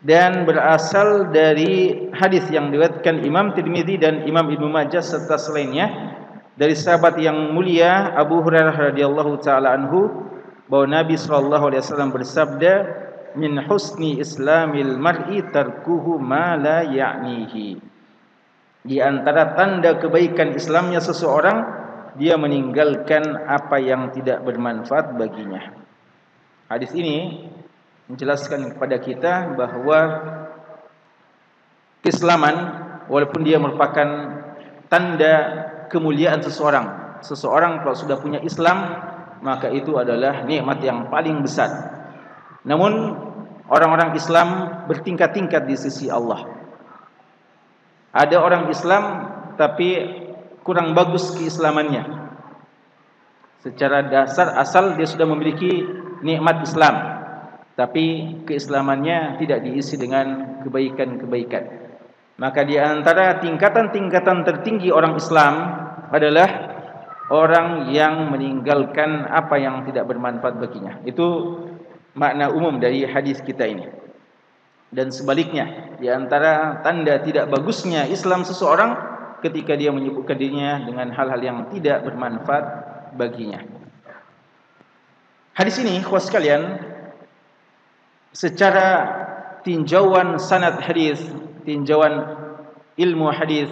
dan 0.00 0.48
berasal 0.48 1.28
dari 1.28 2.08
hadis 2.16 2.48
yang 2.48 2.72
diriwayatkan 2.72 3.20
Imam 3.20 3.52
Tirmizi 3.52 4.00
dan 4.00 4.24
Imam 4.24 4.48
Ibnu 4.48 4.72
Majah 4.72 5.04
serta 5.04 5.36
selainnya 5.36 6.16
dari 6.56 6.72
sahabat 6.72 7.20
yang 7.20 7.52
mulia 7.52 8.16
Abu 8.16 8.40
Hurairah 8.40 8.92
radhiyallahu 8.92 9.44
taala 9.44 9.76
anhu 9.76 10.08
bahwa 10.72 11.04
Nabi 11.04 11.20
sallallahu 11.20 11.68
alaihi 11.68 11.82
wasallam 11.84 12.16
bersabda 12.16 12.72
min 13.36 13.60
husni 13.68 14.16
islamil 14.16 14.96
mar'i 14.96 15.44
tarkuhu 15.52 16.16
ma 16.16 16.56
la 16.56 16.80
ya'nihi. 16.80 17.76
Di 18.80 18.96
antara 19.04 19.52
tanda 19.52 20.00
kebaikan 20.00 20.56
Islamnya 20.56 21.04
seseorang 21.04 21.68
dia 22.16 22.40
meninggalkan 22.40 23.44
apa 23.44 23.76
yang 23.76 24.08
tidak 24.16 24.40
bermanfaat 24.40 25.20
baginya 25.20 25.79
hadis 26.70 26.94
ini 26.94 27.50
menjelaskan 28.06 28.78
kepada 28.78 28.96
kita 29.02 29.32
bahawa 29.58 29.98
keislaman 32.06 32.56
walaupun 33.10 33.42
dia 33.42 33.58
merupakan 33.58 34.08
tanda 34.86 35.34
kemuliaan 35.90 36.38
seseorang 36.40 37.18
seseorang 37.26 37.82
kalau 37.84 37.96
sudah 37.98 38.16
punya 38.22 38.40
Islam 38.40 39.10
maka 39.40 39.72
itu 39.72 39.96
adalah 39.96 40.44
nikmat 40.44 40.84
yang 40.84 41.08
paling 41.08 41.40
besar. 41.40 41.70
Namun 42.64 43.16
orang-orang 43.72 44.12
Islam 44.12 44.48
bertingkat-tingkat 44.84 45.64
di 45.64 45.76
sisi 45.80 46.12
Allah. 46.12 46.44
Ada 48.12 48.36
orang 48.36 48.68
Islam 48.68 49.04
tapi 49.56 49.96
kurang 50.60 50.92
bagus 50.92 51.32
keislamannya. 51.36 52.20
Secara 53.60 54.04
dasar 54.08 54.56
asal 54.56 54.96
dia 54.96 55.08
sudah 55.08 55.28
memiliki 55.28 55.84
nikmat 56.22 56.62
Islam 56.64 57.20
tapi 57.80 58.36
keislamannya 58.44 59.40
tidak 59.40 59.64
diisi 59.64 59.96
dengan 59.96 60.60
kebaikan-kebaikan. 60.60 61.64
Maka 62.36 62.60
di 62.68 62.76
antara 62.76 63.40
tingkatan-tingkatan 63.40 64.44
tertinggi 64.44 64.92
orang 64.92 65.16
Islam 65.16 65.54
adalah 66.12 66.48
orang 67.32 67.88
yang 67.88 68.28
meninggalkan 68.28 69.24
apa 69.24 69.56
yang 69.56 69.88
tidak 69.88 70.12
bermanfaat 70.12 70.60
baginya. 70.60 71.00
Itu 71.08 71.56
makna 72.12 72.52
umum 72.52 72.76
dari 72.76 73.08
hadis 73.08 73.40
kita 73.40 73.64
ini. 73.64 73.88
Dan 74.92 75.08
sebaliknya, 75.08 75.96
di 75.96 76.10
antara 76.12 76.84
tanda 76.84 77.16
tidak 77.24 77.48
bagusnya 77.48 78.04
Islam 78.12 78.44
seseorang 78.44 78.92
ketika 79.40 79.72
dia 79.72 79.88
menyebutkan 79.88 80.36
dirinya 80.36 80.84
dengan 80.84 81.14
hal-hal 81.16 81.40
yang 81.40 81.58
tidak 81.72 82.04
bermanfaat 82.04 82.64
baginya. 83.16 83.79
Hadis 85.60 85.76
ini, 85.76 86.00
khusus 86.00 86.32
sekalian, 86.32 86.80
secara 88.32 88.88
tinjauan 89.60 90.40
sanad 90.40 90.80
hadis, 90.80 91.20
tinjauan 91.68 92.32
ilmu 92.96 93.28
hadis, 93.28 93.68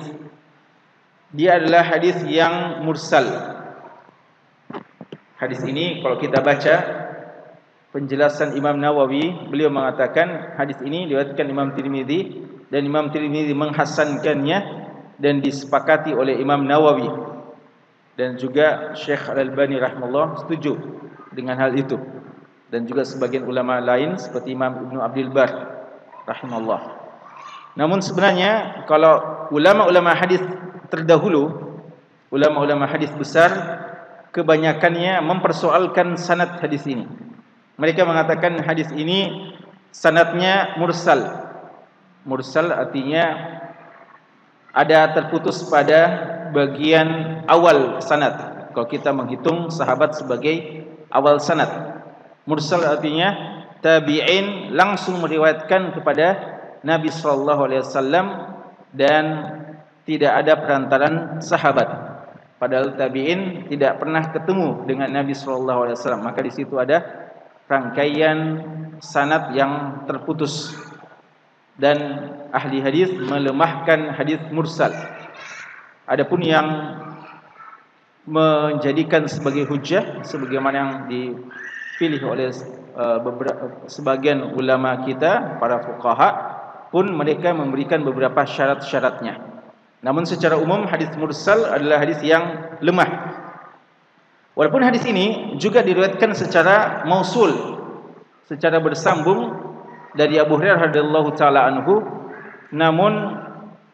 dia 1.33 1.57
adalah 1.57 1.81
hadis 1.81 2.21
yang 2.29 2.85
mursal. 2.85 3.25
Hadis 5.41 5.65
ini 5.65 6.05
kalau 6.05 6.21
kita 6.21 6.45
baca 6.45 6.75
penjelasan 7.97 8.53
Imam 8.53 8.77
Nawawi, 8.77 9.49
beliau 9.49 9.73
mengatakan 9.73 10.61
hadis 10.61 10.77
ini 10.85 11.09
diriwayatkan 11.09 11.49
Imam 11.49 11.73
Tirmizi 11.73 12.37
dan 12.69 12.85
Imam 12.85 13.09
Tirmizi 13.09 13.57
menghasankannya 13.57 14.59
dan 15.17 15.41
disepakati 15.41 16.13
oleh 16.13 16.37
Imam 16.37 16.69
Nawawi 16.69 17.09
dan 18.21 18.37
juga 18.37 18.93
Syekh 18.93 19.25
Al-Albani 19.33 19.81
rahimahullah 19.81 20.45
setuju 20.45 20.99
dengan 21.39 21.55
hal 21.55 21.71
itu 21.79 21.95
dan 22.75 22.83
juga 22.83 23.07
sebagian 23.07 23.47
ulama 23.47 23.79
lain 23.79 24.19
seperti 24.19 24.59
Imam 24.59 24.91
Ibn 24.91 24.99
Abdul 25.07 25.31
Bar 25.31 25.51
rahimahullah. 26.27 26.81
Namun 27.79 28.03
sebenarnya 28.03 28.83
kalau 28.91 29.47
ulama-ulama 29.55 30.11
hadis 30.19 30.43
terdahulu, 30.91 31.55
ulama-ulama 32.35 32.91
hadis 32.91 33.15
besar 33.15 33.55
kebanyakannya 34.35 35.23
mempersoalkan 35.23 36.19
sanad 36.19 36.59
hadis 36.59 36.83
ini. 36.91 37.07
Mereka 37.79 38.03
mengatakan 38.03 38.59
hadis 38.67 38.91
ini 38.91 39.55
sanadnya 39.95 40.75
mursal. 40.77 41.47
Mursal 42.27 42.75
artinya 42.75 43.57
ada 44.75 45.15
terputus 45.17 45.65
pada 45.71 46.01
bagian 46.53 47.41
awal 47.49 48.03
sanad. 48.05 48.69
Kalau 48.75 48.87
kita 48.91 49.15
menghitung 49.15 49.73
sahabat 49.73 50.19
sebagai 50.19 50.78
awal 51.13 51.41
sanad, 51.41 51.99
Mursal 52.49 52.81
artinya 52.81 53.61
tabi'in 53.85 54.73
langsung 54.73 55.21
meriwayatkan 55.21 55.93
kepada 55.93 56.27
Nabi 56.81 57.13
sallallahu 57.13 57.61
alaihi 57.69 57.85
wasallam 57.85 58.27
dan 58.97 59.25
tidak 60.09 60.33
ada 60.33 60.57
perantaran 60.57 61.15
sahabat. 61.45 61.89
Padahal 62.57 62.97
tabi'in 62.97 63.69
tidak 63.69 64.01
pernah 64.01 64.33
ketemu 64.33 64.89
dengan 64.89 65.13
Nabi 65.13 65.37
sallallahu 65.37 65.87
alaihi 65.87 65.97
wasallam. 66.01 66.25
Maka 66.25 66.41
di 66.41 66.53
situ 66.57 66.75
ada 66.81 67.05
rangkaian 67.69 68.39
sanad 69.05 69.53
yang 69.53 70.05
terputus. 70.09 70.73
Dan 71.79 72.01
ahli 72.51 72.83
hadis 72.83 73.13
melemahkan 73.15 74.11
hadis 74.11 74.43
mursal. 74.51 74.91
Adapun 76.11 76.43
yang 76.43 76.67
menjadikan 78.29 79.25
sebagai 79.25 79.65
hujah 79.65 80.21
sebagaimana 80.21 80.77
yang 80.77 80.93
di 81.09 81.23
dipilih 81.99 82.31
oleh 82.31 82.55
uh, 82.95 83.19
beberapa 83.27 83.91
sebagian 83.91 84.55
ulama 84.55 85.03
kita 85.03 85.59
para 85.59 85.83
fuqaha 85.83 86.31
pun 86.95 87.11
mereka 87.11 87.51
memberikan 87.51 88.07
beberapa 88.07 88.47
syarat-syaratnya. 88.47 89.43
Namun 90.07 90.23
secara 90.23 90.55
umum 90.55 90.87
hadis 90.87 91.11
mursal 91.19 91.67
adalah 91.67 91.99
hadis 91.99 92.23
yang 92.23 92.71
lemah. 92.79 93.35
Walaupun 94.55 94.87
hadis 94.87 95.03
ini 95.11 95.59
juga 95.59 95.83
diriwayatkan 95.83 96.39
secara 96.39 97.03
mausul, 97.03 97.51
secara 98.47 98.79
bersambung 98.79 99.59
dari 100.15 100.39
Abu 100.39 100.55
Hurairah 100.55 100.95
radhiyallahu 100.95 101.35
taala 101.35 101.67
anhu, 101.67 102.07
namun 102.71 103.43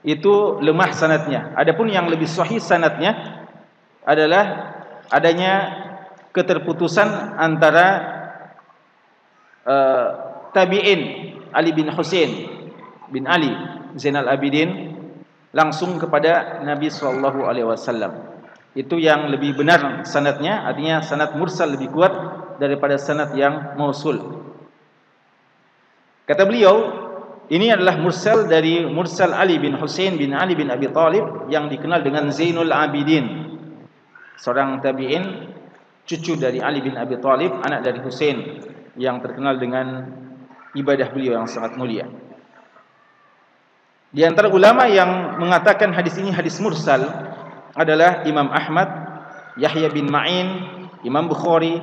itu 0.04 0.60
lemah 0.60 0.92
sanatnya. 0.92 1.56
Adapun 1.56 1.88
yang 1.88 2.04
lebih 2.12 2.28
sahih 2.28 2.60
sanatnya 2.60 3.43
adalah 4.04 4.44
adanya 5.08 5.52
keterputusan 6.32 7.38
antara 7.40 7.86
uh, 9.64 10.06
tabi'in 10.54 11.00
Ali 11.50 11.70
bin 11.72 11.88
Husain 11.92 12.30
bin 13.10 13.24
Ali 13.28 13.52
Zainal 13.94 14.28
Abidin 14.28 14.94
langsung 15.54 15.96
kepada 16.02 16.60
Nabi 16.66 16.90
sallallahu 16.90 17.46
alaihi 17.46 17.66
wasallam. 17.66 18.34
Itu 18.74 18.98
yang 18.98 19.30
lebih 19.30 19.54
benar 19.54 20.02
sanadnya, 20.02 20.66
artinya 20.66 20.98
sanad 20.98 21.38
mursal 21.38 21.78
lebih 21.78 21.94
kuat 21.94 22.10
daripada 22.58 22.98
sanad 22.98 23.30
yang 23.38 23.78
mausul. 23.78 24.42
Kata 26.26 26.42
beliau, 26.42 26.74
ini 27.54 27.70
adalah 27.70 27.94
mursal 28.02 28.50
dari 28.50 28.82
mursal 28.82 29.30
Ali 29.30 29.62
bin 29.62 29.78
Husain 29.78 30.18
bin 30.18 30.34
Ali 30.34 30.58
bin 30.58 30.74
Abi 30.74 30.90
Talib 30.90 31.46
yang 31.46 31.70
dikenal 31.70 32.02
dengan 32.02 32.34
Zainul 32.34 32.74
Abidin. 32.74 33.53
Seorang 34.44 34.84
tabi'in 34.84 35.24
cucu 36.04 36.36
dari 36.36 36.60
Ali 36.60 36.84
bin 36.84 37.00
Abi 37.00 37.16
Talib, 37.16 37.64
anak 37.64 37.80
dari 37.80 37.96
Hussein 38.04 38.60
yang 38.92 39.24
terkenal 39.24 39.56
dengan 39.56 40.04
ibadah 40.76 41.08
beliau 41.16 41.40
yang 41.40 41.48
sangat 41.48 41.80
mulia. 41.80 42.04
Di 44.12 44.20
antara 44.20 44.52
ulama 44.52 44.84
yang 44.84 45.40
mengatakan 45.40 45.96
hadis 45.96 46.20
ini 46.20 46.28
hadis 46.28 46.60
mursal 46.60 47.08
adalah 47.72 48.20
Imam 48.28 48.52
Ahmad, 48.52 48.86
Yahya 49.56 49.88
bin 49.88 50.12
Ma'in, 50.12 50.76
Imam 51.08 51.24
Bukhari, 51.24 51.80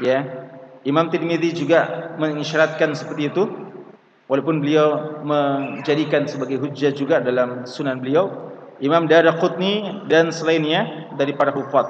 ya. 0.00 0.48
Imam 0.88 1.12
Tirmizi 1.12 1.52
juga 1.52 2.10
mengisyaratkan 2.16 2.96
seperti 2.96 3.28
itu. 3.28 3.44
Walaupun 4.24 4.64
beliau 4.64 5.20
menjadikan 5.20 6.24
sebagai 6.24 6.56
hujjah 6.64 6.96
juga 6.96 7.20
dalam 7.20 7.68
sunan 7.68 8.00
beliau. 8.00 8.49
Imam 8.80 9.04
Daraqutni 9.04 10.04
dan 10.08 10.32
selainnya 10.32 11.12
dari 11.16 11.36
para 11.36 11.52
hufaz. 11.52 11.86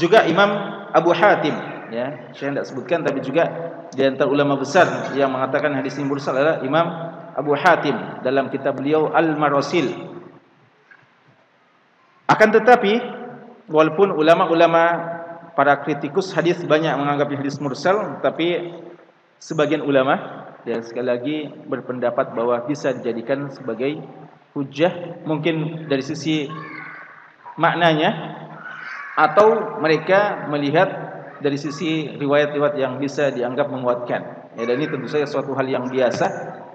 Juga 0.00 0.24
Imam 0.24 0.48
Abu 0.90 1.12
Hatim, 1.12 1.54
ya. 1.92 2.32
Saya 2.34 2.56
tidak 2.56 2.66
sebutkan 2.66 3.04
tapi 3.04 3.20
juga 3.20 3.44
di 3.94 4.02
antara 4.02 4.26
ulama 4.26 4.58
besar 4.58 5.14
yang 5.14 5.30
mengatakan 5.30 5.70
hadis 5.76 5.94
ini 6.00 6.08
mursal 6.08 6.34
adalah 6.34 6.64
Imam 6.64 6.86
Abu 7.36 7.52
Hatim 7.54 8.24
dalam 8.24 8.48
kitab 8.50 8.80
beliau 8.80 9.12
Al-Marasil. 9.12 9.90
Akan 12.24 12.50
tetapi 12.50 12.98
walaupun 13.68 14.10
ulama-ulama 14.16 15.14
para 15.54 15.78
kritikus 15.84 16.34
hadis 16.34 16.58
banyak 16.66 16.90
menganggap 16.98 17.30
hadis 17.30 17.60
mursal 17.62 18.18
tapi 18.24 18.74
sebagian 19.38 19.84
ulama 19.84 20.44
ya 20.64 20.80
sekali 20.82 21.06
lagi 21.06 21.36
berpendapat 21.68 22.32
bahwa 22.32 22.64
bisa 22.66 22.90
dijadikan 22.96 23.52
sebagai 23.52 24.02
hujah 24.54 25.22
mungkin 25.26 25.86
dari 25.90 26.00
sisi 26.00 26.46
maknanya 27.58 28.38
atau 29.14 29.78
mereka 29.78 30.46
melihat 30.50 30.88
dari 31.38 31.58
sisi 31.58 32.14
riwayat-riwayat 32.14 32.74
yang 32.78 32.96
bisa 32.96 33.30
dianggap 33.30 33.68
menguatkan. 33.68 34.22
Ya, 34.54 34.64
dan 34.64 34.78
ini 34.78 34.86
tentu 34.86 35.10
saja 35.10 35.26
suatu 35.26 35.52
hal 35.58 35.66
yang 35.66 35.90
biasa 35.90 36.26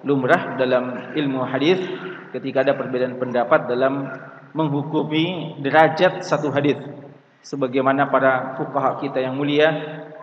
lumrah 0.04 0.60
dalam 0.60 1.16
ilmu 1.16 1.44
hadis 1.48 1.80
ketika 2.36 2.64
ada 2.64 2.76
perbedaan 2.76 3.18
pendapat 3.18 3.72
dalam 3.72 4.08
menghukumi 4.52 5.58
derajat 5.64 6.24
satu 6.24 6.52
hadis 6.52 6.76
sebagaimana 7.44 8.12
para 8.12 8.56
fuqaha 8.60 9.00
kita 9.00 9.24
yang 9.24 9.36
mulia 9.40 9.72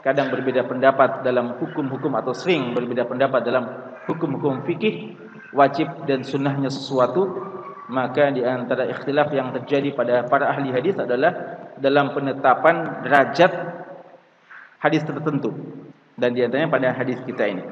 kadang 0.05 0.31
berbeda 0.31 0.69
pendapat 0.69 1.25
dalam 1.27 1.59
hukum-hukum 1.59 2.13
atau 2.15 2.31
sering 2.37 2.77
berbeda 2.77 3.09
pendapat 3.09 3.41
dalam 3.43 3.65
hukum-hukum 4.07 4.63
fikih 4.69 5.17
wajib 5.57 5.89
dan 6.05 6.21
sunnahnya 6.23 6.69
sesuatu 6.69 7.49
maka 7.89 8.29
di 8.35 8.45
antara 8.45 8.87
ikhtilaf 8.93 9.33
yang 9.33 9.55
terjadi 9.57 9.95
pada 9.97 10.15
para 10.29 10.53
ahli 10.53 10.75
hadis 10.75 10.99
adalah 11.01 11.33
dalam 11.81 12.13
penetapan 12.13 13.03
derajat 13.03 13.53
hadis 14.79 15.03
tertentu 15.03 15.55
dan 16.21 16.37
di 16.37 16.45
antaranya 16.45 16.69
pada 16.69 16.93
hadis 16.93 17.17
kita 17.25 17.49
ini 17.49 17.65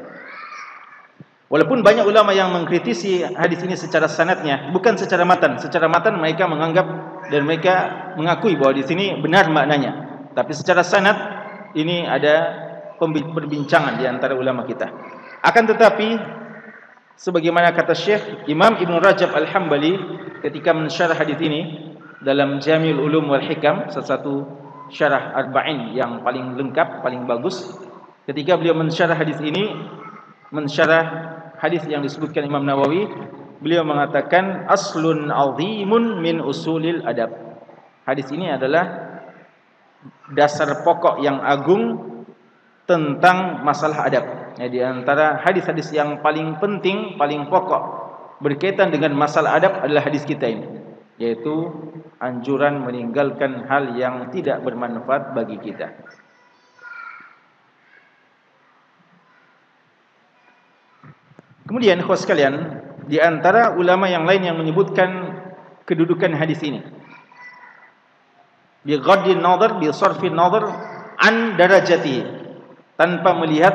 Walaupun 1.54 1.86
banyak 1.86 2.02
ulama 2.02 2.34
yang 2.34 2.50
mengkritisi 2.50 3.22
hadis 3.22 3.62
ini 3.62 3.78
secara 3.78 4.10
sanatnya, 4.10 4.74
bukan 4.74 4.98
secara 4.98 5.22
matan. 5.22 5.54
Secara 5.60 5.86
matan 5.86 6.18
mereka 6.18 6.50
menganggap 6.50 6.82
dan 7.30 7.46
mereka 7.46 7.74
mengakui 8.18 8.58
bahwa 8.58 8.74
di 8.74 8.82
sini 8.82 9.14
benar 9.22 9.46
maknanya. 9.52 10.24
Tapi 10.34 10.50
secara 10.50 10.82
sanat 10.82 11.14
ini 11.78 12.10
ada 12.10 12.58
perbincangan 12.98 14.00
di 14.00 14.04
antara 14.08 14.34
ulama 14.34 14.66
kita. 14.66 14.88
Akan 15.46 15.68
tetapi 15.68 16.18
sebagaimana 17.18 17.74
kata 17.74 17.94
Syekh 17.96 18.48
Imam 18.50 18.78
Ibn 18.78 18.94
Rajab 19.00 19.34
Al-Hambali 19.34 19.94
ketika 20.44 20.74
mensyarah 20.76 21.16
hadis 21.16 21.38
ini 21.40 21.94
dalam 22.24 22.60
Jamiul 22.60 23.04
Ulum 23.04 23.28
wal 23.28 23.44
Hikam, 23.44 23.92
salah 23.92 24.18
satu 24.18 24.44
syarah 24.88 25.36
arba'in 25.36 25.92
yang 25.96 26.24
paling 26.24 26.56
lengkap, 26.56 27.04
paling 27.04 27.28
bagus. 27.28 27.76
Ketika 28.24 28.56
beliau 28.56 28.72
mensyarah 28.72 29.16
hadis 29.16 29.36
ini, 29.44 29.68
mensyarah 30.48 31.04
hadis 31.60 31.84
yang 31.88 32.00
disebutkan 32.00 32.44
Imam 32.44 32.64
Nawawi 32.64 33.08
beliau 33.64 33.86
mengatakan 33.86 34.68
aslun 34.68 35.32
azimun 35.32 36.20
min 36.20 36.36
usulil 36.44 37.00
adab 37.08 37.32
hadis 38.04 38.28
ini 38.28 38.52
adalah 38.52 39.16
dasar 40.36 40.84
pokok 40.84 41.24
yang 41.24 41.40
agung 41.40 42.12
tentang 42.84 43.64
masalah 43.64 44.04
adab 44.04 44.24
ya, 44.58 44.66
di 44.70 44.80
antara 44.82 45.40
hadis-hadis 45.42 45.90
yang 45.94 46.22
paling 46.22 46.58
penting 46.58 47.18
paling 47.18 47.46
pokok 47.50 47.82
berkaitan 48.42 48.90
dengan 48.90 49.14
masalah 49.14 49.56
adab 49.58 49.80
adalah 49.82 50.04
hadis 50.04 50.26
kita 50.26 50.46
ini 50.46 50.66
yaitu 51.18 51.70
anjuran 52.18 52.82
meninggalkan 52.82 53.66
hal 53.70 53.94
yang 53.94 54.30
tidak 54.34 54.62
bermanfaat 54.66 55.34
bagi 55.34 55.58
kita 55.62 55.94
Kemudian 61.64 61.96
khusus 62.04 62.28
sekalian, 62.28 62.84
di 63.08 63.16
antara 63.16 63.72
ulama 63.72 64.04
yang 64.04 64.28
lain 64.28 64.44
yang 64.44 64.56
menyebutkan 64.60 65.32
kedudukan 65.88 66.36
hadis 66.36 66.60
ini. 66.60 66.84
Bi 68.84 69.00
ghaddi 69.00 69.32
nazar 69.32 69.80
bi 69.80 69.88
sarfi 69.88 70.28
nazar 70.28 70.68
an 71.16 71.56
darajati 71.56 72.20
tanpa 73.00 73.32
melihat 73.40 73.74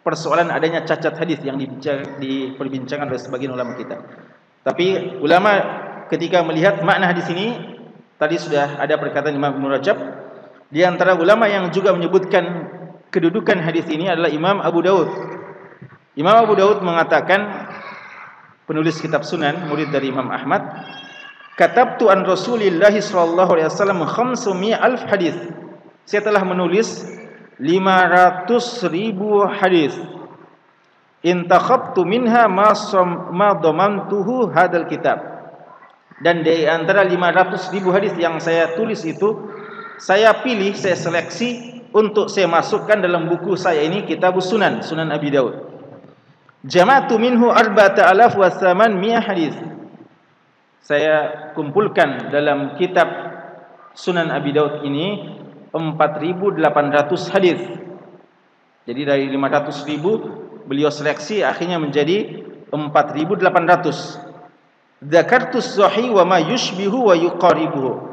persoalan 0.00 0.48
adanya 0.48 0.84
cacat 0.84 1.16
hadis 1.16 1.40
yang 1.44 1.60
diperbincangkan 2.20 3.08
oleh 3.08 3.20
sebagian 3.20 3.52
ulama 3.52 3.76
kita. 3.76 4.00
Tapi 4.64 5.20
ulama 5.20 5.50
ketika 6.12 6.44
melihat 6.44 6.82
makna 6.84 7.08
hadis 7.08 7.28
ini 7.32 7.56
tadi 8.20 8.36
sudah 8.36 8.76
ada 8.76 9.00
perkataan 9.00 9.32
Imam 9.32 9.56
Ibn 9.56 9.66
Rajab 9.80 9.96
di 10.68 10.84
antara 10.84 11.16
ulama 11.16 11.48
yang 11.48 11.72
juga 11.72 11.96
menyebutkan 11.96 12.68
kedudukan 13.08 13.58
hadis 13.62 13.88
ini 13.88 14.10
adalah 14.10 14.28
Imam 14.28 14.60
Abu 14.60 14.84
Daud 14.84 15.08
Imam 16.18 16.36
Abu 16.36 16.58
Daud 16.58 16.84
mengatakan 16.84 17.70
penulis 18.68 19.00
kitab 19.00 19.24
Sunan 19.24 19.66
murid 19.70 19.88
dari 19.94 20.12
Imam 20.12 20.28
Ahmad 20.28 20.62
katabtu 21.56 22.12
an 22.12 22.26
Rasulillah 22.28 22.92
sallallahu 22.92 23.50
alaihi 23.56 23.68
wasallam 23.70 24.04
500 24.04 24.76
alf 24.76 25.02
hadis 25.08 25.34
saya 26.04 26.20
telah 26.26 26.42
menulis 26.42 27.06
500 27.60 28.88
ribu 28.88 29.44
hadis. 29.44 29.92
Intakhabtu 31.20 32.08
minha 32.08 32.48
ma 32.48 32.72
ma 33.28 33.52
damantuhu 33.52 34.48
hadal 34.48 34.88
kitab. 34.88 35.20
Dan 36.24 36.40
di 36.40 36.64
antara 36.64 37.04
500 37.04 37.76
ribu 37.76 37.92
hadis 37.92 38.16
yang 38.16 38.40
saya 38.40 38.72
tulis 38.76 39.04
itu 39.04 39.36
saya 40.00 40.32
pilih 40.40 40.72
saya 40.72 40.96
seleksi 40.96 41.84
untuk 41.92 42.32
saya 42.32 42.48
masukkan 42.48 42.96
dalam 42.96 43.28
buku 43.28 43.52
saya 43.56 43.84
ini 43.84 44.08
kitab 44.08 44.40
Sunan 44.40 44.80
Sunan 44.80 45.12
Abi 45.12 45.28
Daud. 45.28 45.68
Jama'tu 46.64 47.16
minhu 47.16 47.48
arba'ata 47.48 48.08
alaf 48.08 48.36
wa 48.36 48.48
thaman 48.48 49.00
mi'ah 49.00 49.20
hadis. 49.20 49.56
Saya 50.80 51.52
kumpulkan 51.52 52.32
dalam 52.32 52.76
kitab 52.80 53.08
Sunan 53.92 54.32
Abi 54.32 54.52
Daud 54.56 54.84
ini 54.84 55.39
4800 55.72 57.32
hadis. 57.34 57.60
Jadi 58.86 59.02
dari 59.06 59.24
500 59.30 59.90
ribu 59.90 60.12
beliau 60.66 60.90
seleksi 60.90 61.46
akhirnya 61.46 61.78
menjadi 61.78 62.42
4800. 62.74 64.30
Dzakartu 65.00 65.64
sahih 65.64 66.12
wa 66.12 66.24
ma 66.28 66.38
yushbihu 66.42 67.08
wa 67.08 67.14
yuqaribuhu. 67.16 68.10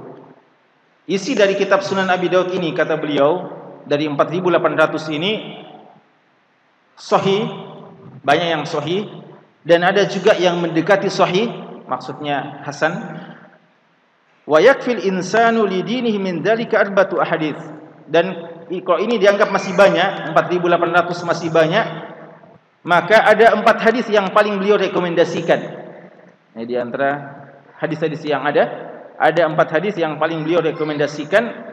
Isi 1.08 1.36
dari 1.36 1.56
kitab 1.56 1.84
Sunan 1.84 2.12
Abi 2.12 2.28
Daud 2.28 2.52
ini 2.52 2.76
kata 2.76 3.00
beliau 3.00 3.52
dari 3.88 4.08
4800 4.12 5.16
ini 5.16 5.64
sahih 7.00 7.48
banyak 8.28 8.48
yang 8.60 8.66
sahih 8.68 9.08
dan 9.64 9.88
ada 9.88 10.04
juga 10.04 10.36
yang 10.36 10.60
mendekati 10.60 11.08
sahih 11.08 11.48
maksudnya 11.88 12.60
hasan 12.68 12.92
wa 14.48 14.64
yakfil 14.64 15.04
insanu 15.04 15.68
li 15.68 15.84
dinihi 15.84 16.18
min 16.18 16.40
dalika 16.40 16.80
arbatu 16.80 17.20
ahadits 17.20 17.62
dan 18.08 18.56
kalau 18.88 19.00
ini 19.00 19.20
dianggap 19.20 19.52
masih 19.52 19.76
banyak 19.76 20.32
4800 20.32 21.30
masih 21.30 21.52
banyak 21.52 21.86
maka 22.88 23.20
ada 23.20 23.52
empat 23.52 23.84
hadis 23.84 24.08
yang 24.08 24.32
paling 24.32 24.64
beliau 24.64 24.80
rekomendasikan. 24.80 25.60
Ini 26.56 26.64
di 26.64 26.80
antara 26.80 27.20
hadis-hadis 27.84 28.24
yang 28.24 28.48
ada 28.48 28.64
ada 29.20 29.44
empat 29.44 29.76
hadis 29.76 30.00
yang 30.00 30.16
paling 30.16 30.48
beliau 30.48 30.64
rekomendasikan. 30.64 31.68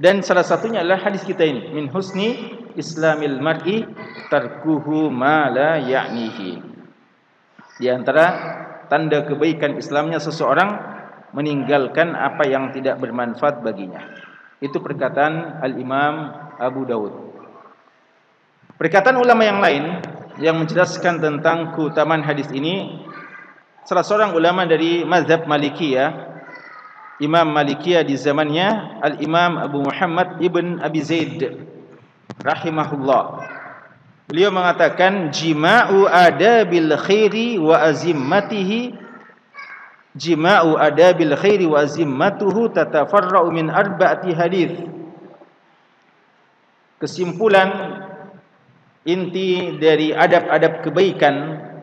Dan 0.00 0.24
salah 0.24 0.44
satunya 0.44 0.80
adalah 0.80 1.00
hadis 1.00 1.24
kita 1.28 1.44
ini 1.44 1.76
min 1.76 1.88
husni 1.92 2.56
islamil 2.76 3.36
mar'i 3.40 3.84
tarkuhu 4.28 5.08
ma 5.08 5.48
la 5.48 5.76
ya'nihi. 5.80 6.60
Di 7.80 7.88
antara 7.88 8.26
tanda 8.92 9.24
kebaikan 9.24 9.80
Islamnya 9.80 10.20
seseorang 10.20 10.99
meninggalkan 11.32 12.14
apa 12.14 12.46
yang 12.46 12.74
tidak 12.74 12.98
bermanfaat 12.98 13.62
baginya. 13.62 14.02
Itu 14.60 14.82
perkataan 14.82 15.62
Al-Imam 15.64 16.14
Abu 16.60 16.84
Dawud. 16.84 17.14
Perkataan 18.76 19.20
ulama 19.20 19.42
yang 19.44 19.60
lain 19.60 19.84
yang 20.40 20.56
menjelaskan 20.56 21.20
tentang 21.20 21.76
keutamaan 21.76 22.24
hadis 22.24 22.48
ini 22.52 23.04
salah 23.84 24.04
seorang 24.04 24.32
ulama 24.32 24.64
dari 24.64 25.04
mazhab 25.04 25.44
Malikiyah 25.44 26.32
Imam 27.20 27.52
Malikiyah 27.52 28.00
di 28.00 28.16
zamannya 28.16 29.00
Al-Imam 29.04 29.60
Abu 29.60 29.84
Muhammad 29.84 30.40
Ibn 30.40 30.80
Abi 30.80 31.00
Zaid 31.04 31.44
rahimahullah 32.40 33.44
Beliau 34.30 34.54
mengatakan 34.54 35.34
jima'u 35.34 36.06
adabil 36.06 36.94
khairi 36.94 37.58
wa 37.58 37.82
azimmatihi 37.82 38.94
jima'u 40.14 40.74
adabil 40.74 41.34
khairi 41.38 41.66
wa 41.66 41.86
zimmatuhu 41.86 42.70
tatafarra'u 42.74 43.50
min 43.54 43.70
arba'ati 43.70 44.30
hadith 44.34 44.74
kesimpulan 47.00 48.04
inti 49.08 49.80
dari 49.80 50.12
adab-adab 50.12 50.84
kebaikan 50.84 51.34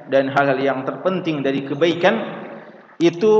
dan 0.07 0.31
hal-hal 0.31 0.59
yang 0.61 0.79
terpenting 0.85 1.41
dari 1.41 1.65
kebaikan 1.65 2.21
itu 3.01 3.33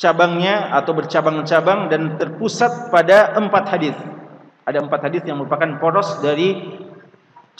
cabangnya 0.00 0.72
atau 0.72 0.96
bercabang-cabang 0.96 1.92
dan 1.92 2.16
terpusat 2.16 2.88
pada 2.88 3.36
empat 3.36 3.64
hadis. 3.68 3.96
Ada 4.64 4.80
empat 4.80 5.00
hadis 5.04 5.22
yang 5.28 5.44
merupakan 5.44 5.76
poros 5.76 6.24
dari 6.24 6.56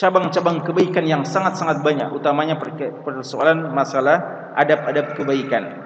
cabang-cabang 0.01 0.65
kebaikan 0.65 1.05
yang 1.05 1.23
sangat-sangat 1.29 1.85
banyak, 1.85 2.09
utamanya 2.17 2.57
persoalan 3.05 3.69
masalah 3.69 4.49
adab-adab 4.57 5.13
kebaikan. 5.13 5.77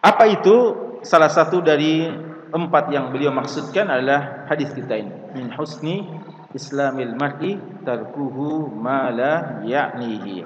Apa 0.00 0.24
itu? 0.32 0.88
Salah 1.04 1.28
satu 1.28 1.60
dari 1.60 2.08
empat 2.48 2.88
yang 2.88 3.12
beliau 3.12 3.32
maksudkan 3.36 3.88
adalah 3.88 4.48
hadis 4.48 4.72
kita 4.72 4.96
ini. 4.96 5.12
Min 5.36 5.52
husni 5.52 6.08
islamil 6.56 7.12
mar'i 7.20 7.60
tarkuhu 7.84 8.72
ma 8.72 9.12
la 9.12 9.60
ya'nihi. 9.60 10.44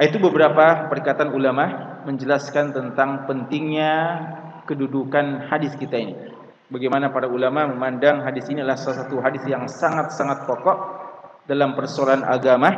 Itu 0.00 0.16
beberapa 0.24 0.88
perkataan 0.88 1.36
ulama 1.36 2.00
menjelaskan 2.08 2.72
tentang 2.72 3.28
pentingnya 3.28 3.92
kedudukan 4.64 5.52
hadis 5.52 5.76
kita 5.76 6.00
ini 6.00 6.31
bagaimana 6.72 7.12
para 7.12 7.28
ulama 7.28 7.68
memandang 7.68 8.24
hadis 8.24 8.48
ini 8.48 8.64
adalah 8.64 8.80
salah 8.80 9.04
satu 9.04 9.20
hadis 9.20 9.44
yang 9.44 9.68
sangat-sangat 9.68 10.48
pokok 10.48 10.78
dalam 11.44 11.76
persoalan 11.76 12.24
agama 12.24 12.72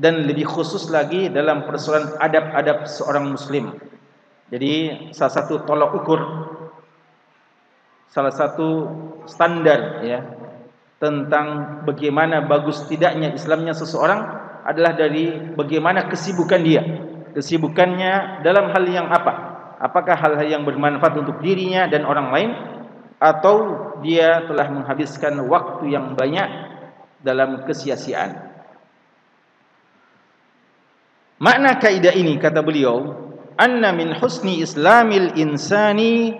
dan 0.00 0.24
lebih 0.24 0.48
khusus 0.48 0.88
lagi 0.88 1.28
dalam 1.28 1.68
persoalan 1.68 2.16
adab-adab 2.16 2.88
seorang 2.88 3.28
muslim. 3.28 3.76
Jadi 4.48 4.72
salah 5.12 5.34
satu 5.44 5.60
tolok 5.68 5.90
ukur 6.00 6.20
salah 8.08 8.32
satu 8.32 8.88
standar 9.28 10.00
ya 10.00 10.24
tentang 10.96 11.80
bagaimana 11.84 12.40
bagus 12.48 12.88
tidaknya 12.88 13.36
Islamnya 13.36 13.76
seseorang 13.76 14.20
adalah 14.64 14.96
dari 14.96 15.52
bagaimana 15.52 16.08
kesibukan 16.08 16.60
dia. 16.64 16.82
Kesibukannya 17.36 18.40
dalam 18.40 18.72
hal 18.72 18.84
yang 18.88 19.06
apa? 19.12 19.34
Apakah 19.78 20.16
hal-hal 20.18 20.48
yang 20.48 20.64
bermanfaat 20.66 21.14
untuk 21.20 21.38
dirinya 21.44 21.86
dan 21.86 22.02
orang 22.02 22.28
lain 22.34 22.50
atau 23.18 23.56
dia 24.02 24.46
telah 24.46 24.70
menghabiskan 24.70 25.42
waktu 25.50 25.94
yang 25.94 26.14
banyak 26.14 26.48
dalam 27.22 27.66
kesia-siaan. 27.66 28.46
Makna 31.38 31.78
kaidah 31.78 32.14
ini 32.14 32.38
kata 32.38 32.62
beliau, 32.62 33.14
anna 33.58 33.94
min 33.94 34.14
husni 34.14 34.62
islamil 34.62 35.34
insani 35.38 36.34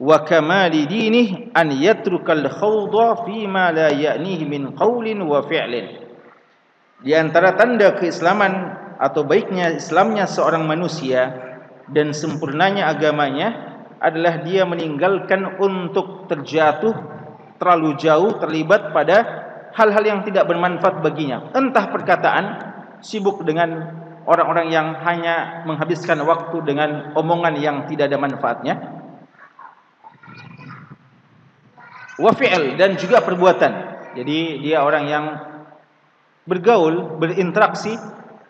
wa 0.00 0.24
kamali 0.24 0.88
dinih 0.88 1.52
an 1.52 1.72
yatrukal 1.76 2.48
khawda 2.48 3.28
fi 3.28 3.44
ma 3.44 3.68
la 3.68 3.92
ya'nihi 3.92 4.48
min 4.48 4.72
qawlin 4.76 5.20
wa 5.24 5.44
fi'lin. 5.44 6.08
Di 7.00 7.16
antara 7.16 7.56
tanda 7.56 7.96
keislaman 7.96 8.76
atau 9.00 9.24
baiknya 9.24 9.72
Islamnya 9.72 10.28
seorang 10.28 10.68
manusia 10.68 11.32
dan 11.88 12.12
sempurnanya 12.12 12.92
agamanya 12.92 13.69
adalah 14.00 14.40
dia 14.40 14.64
meninggalkan 14.64 15.60
untuk 15.60 16.24
terjatuh 16.26 16.96
terlalu 17.60 18.00
jauh 18.00 18.40
terlibat 18.40 18.96
pada 18.96 19.16
hal-hal 19.76 20.02
yang 20.02 20.20
tidak 20.24 20.48
bermanfaat 20.48 21.04
baginya. 21.04 21.52
Entah 21.52 21.92
perkataan 21.92 22.44
sibuk 23.04 23.44
dengan 23.44 24.00
orang-orang 24.24 24.72
yang 24.72 24.86
hanya 25.04 25.62
menghabiskan 25.68 26.16
waktu 26.24 26.56
dengan 26.64 27.12
omongan 27.12 27.54
yang 27.60 27.76
tidak 27.84 28.08
ada 28.08 28.16
manfaatnya. 28.16 28.74
Wa 32.16 32.32
fi'l 32.32 32.80
dan 32.80 32.96
juga 32.96 33.20
perbuatan. 33.20 33.72
Jadi 34.16 34.64
dia 34.64 34.82
orang 34.82 35.04
yang 35.06 35.24
bergaul 36.48 37.20
berinteraksi 37.20 37.94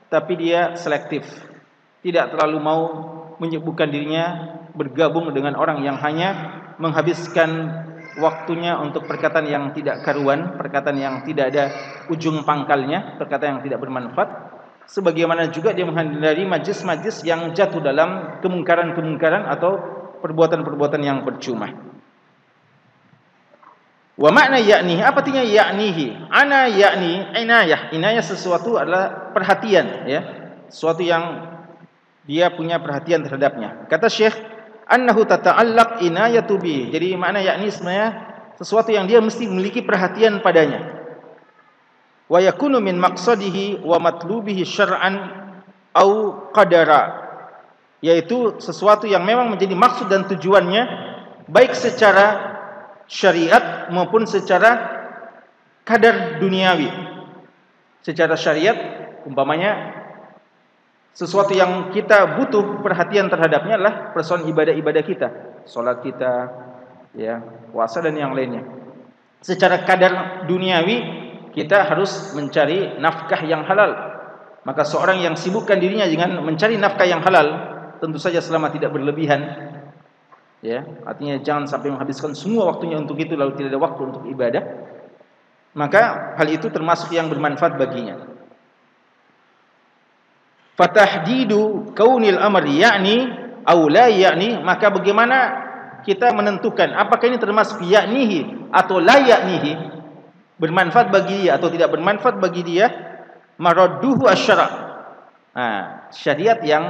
tapi 0.06 0.38
dia 0.38 0.78
selektif. 0.78 1.26
Tidak 2.00 2.32
terlalu 2.32 2.58
mau 2.58 2.82
menyebutkan 3.40 3.88
dirinya 3.88 4.56
bergabung 4.76 5.32
dengan 5.32 5.56
orang 5.56 5.82
yang 5.82 5.96
hanya 5.98 6.60
menghabiskan 6.76 7.82
waktunya 8.20 8.76
untuk 8.80 9.08
perkataan 9.08 9.48
yang 9.48 9.72
tidak 9.72 10.04
karuan, 10.04 10.60
perkataan 10.60 10.96
yang 11.00 11.14
tidak 11.24 11.52
ada 11.52 11.64
ujung 12.12 12.44
pangkalnya, 12.44 13.16
perkataan 13.16 13.58
yang 13.58 13.62
tidak 13.64 13.78
bermanfaat. 13.80 14.28
Sebagaimana 14.90 15.54
juga 15.54 15.70
dia 15.70 15.86
menghindari 15.86 16.42
majlis-majlis 16.44 17.22
yang 17.22 17.54
jatuh 17.54 17.78
dalam 17.78 18.42
kemungkaran-kemungkaran 18.42 19.46
atau 19.46 19.78
perbuatan-perbuatan 20.18 21.00
yang 21.00 21.22
percuma. 21.22 21.70
Wa 24.20 24.28
makna 24.34 24.58
yakni, 24.60 25.00
apa 25.00 25.22
artinya 25.22 25.40
yaknihi? 25.40 26.28
Ana 26.28 26.68
yakni 26.68 27.24
inayah. 27.40 27.88
Inayah 27.94 28.20
sesuatu 28.20 28.76
adalah 28.76 29.32
perhatian, 29.32 30.04
ya. 30.10 30.20
Sesuatu 30.68 31.00
yang 31.00 31.22
dia 32.30 32.46
punya 32.54 32.78
perhatian 32.78 33.26
terhadapnya. 33.26 33.90
Kata 33.90 34.06
Syekh 34.06 34.38
annahu 34.86 35.26
tata'allaq 35.26 35.98
inayatu 36.06 36.62
bi. 36.62 36.86
Jadi 36.94 37.18
makna 37.18 37.42
yakni 37.42 37.74
sebenarnya 37.74 38.08
sesuatu 38.54 38.94
yang 38.94 39.10
dia 39.10 39.18
mesti 39.18 39.50
memiliki 39.50 39.82
perhatian 39.82 40.38
padanya. 40.38 40.94
Wa 42.30 42.38
yakunu 42.38 42.78
min 42.78 43.02
maqsadihi 43.02 43.82
wa 43.82 43.98
matlubihi 43.98 44.62
syar'an 44.62 45.14
au 45.90 46.38
qadara. 46.54 47.18
Yaitu 47.98 48.62
sesuatu 48.62 49.10
yang 49.10 49.26
memang 49.26 49.50
menjadi 49.50 49.74
maksud 49.74 50.06
dan 50.06 50.30
tujuannya 50.30 50.82
baik 51.50 51.74
secara 51.74 52.54
syariat 53.10 53.90
maupun 53.90 54.22
secara 54.22 55.02
kadar 55.82 56.38
duniawi. 56.38 56.86
Secara 58.06 58.38
syariat 58.38 58.78
umpamanya 59.26 59.99
sesuatu 61.10 61.50
yang 61.50 61.90
kita 61.90 62.38
butuh 62.38 62.82
perhatian 62.82 63.26
terhadapnya 63.26 63.74
adalah 63.76 63.94
persoalan 64.14 64.46
ibadah-ibadah 64.46 65.02
kita, 65.02 65.28
solat 65.66 66.00
kita, 66.06 66.46
ya, 67.18 67.42
puasa 67.74 67.98
dan 67.98 68.14
yang 68.14 68.30
lainnya. 68.30 68.62
Secara 69.42 69.82
kadar 69.82 70.46
duniawi 70.46 70.96
kita 71.50 71.82
harus 71.90 72.30
mencari 72.38 73.00
nafkah 73.02 73.42
yang 73.42 73.66
halal. 73.66 73.90
Maka 74.62 74.84
seorang 74.84 75.24
yang 75.24 75.34
sibukkan 75.34 75.80
dirinya 75.80 76.06
dengan 76.06 76.44
mencari 76.44 76.76
nafkah 76.76 77.08
yang 77.08 77.24
halal, 77.24 77.48
tentu 77.98 78.20
saja 78.20 78.38
selama 78.38 78.70
tidak 78.70 78.92
berlebihan, 78.92 79.40
ya, 80.62 80.84
artinya 81.08 81.40
jangan 81.40 81.64
sampai 81.66 81.90
menghabiskan 81.90 82.36
semua 82.36 82.68
waktunya 82.68 83.00
untuk 83.00 83.16
itu 83.18 83.34
lalu 83.34 83.56
tidak 83.56 83.74
ada 83.74 83.80
waktu 83.80 84.02
untuk 84.04 84.22
ibadah. 84.28 84.62
Maka 85.74 86.34
hal 86.36 86.48
itu 86.50 86.68
termasuk 86.68 87.14
yang 87.14 87.30
bermanfaat 87.30 87.78
baginya 87.78 88.29
fatahdidu 90.80 91.92
kaunil 91.92 92.40
amr 92.40 92.64
yakni 92.64 93.28
au 93.68 93.92
la 93.92 94.08
yakni 94.08 94.56
maka 94.64 94.88
bagaimana 94.88 95.68
kita 96.00 96.32
menentukan 96.32 96.96
apakah 96.96 97.28
ini 97.28 97.36
termasuk 97.36 97.84
yaknihi 97.84 98.72
atau 98.72 98.96
la 98.96 99.20
yaknihi 99.20 100.00
bermanfaat 100.56 101.12
bagi 101.12 101.44
dia 101.44 101.60
atau 101.60 101.68
tidak 101.68 101.92
bermanfaat 101.92 102.40
bagi 102.40 102.64
dia 102.64 102.88
maradduhu 103.60 104.24
asyara. 104.24 104.88
Ha, 105.50 105.64
syariat 106.14 106.56
yang 106.64 106.84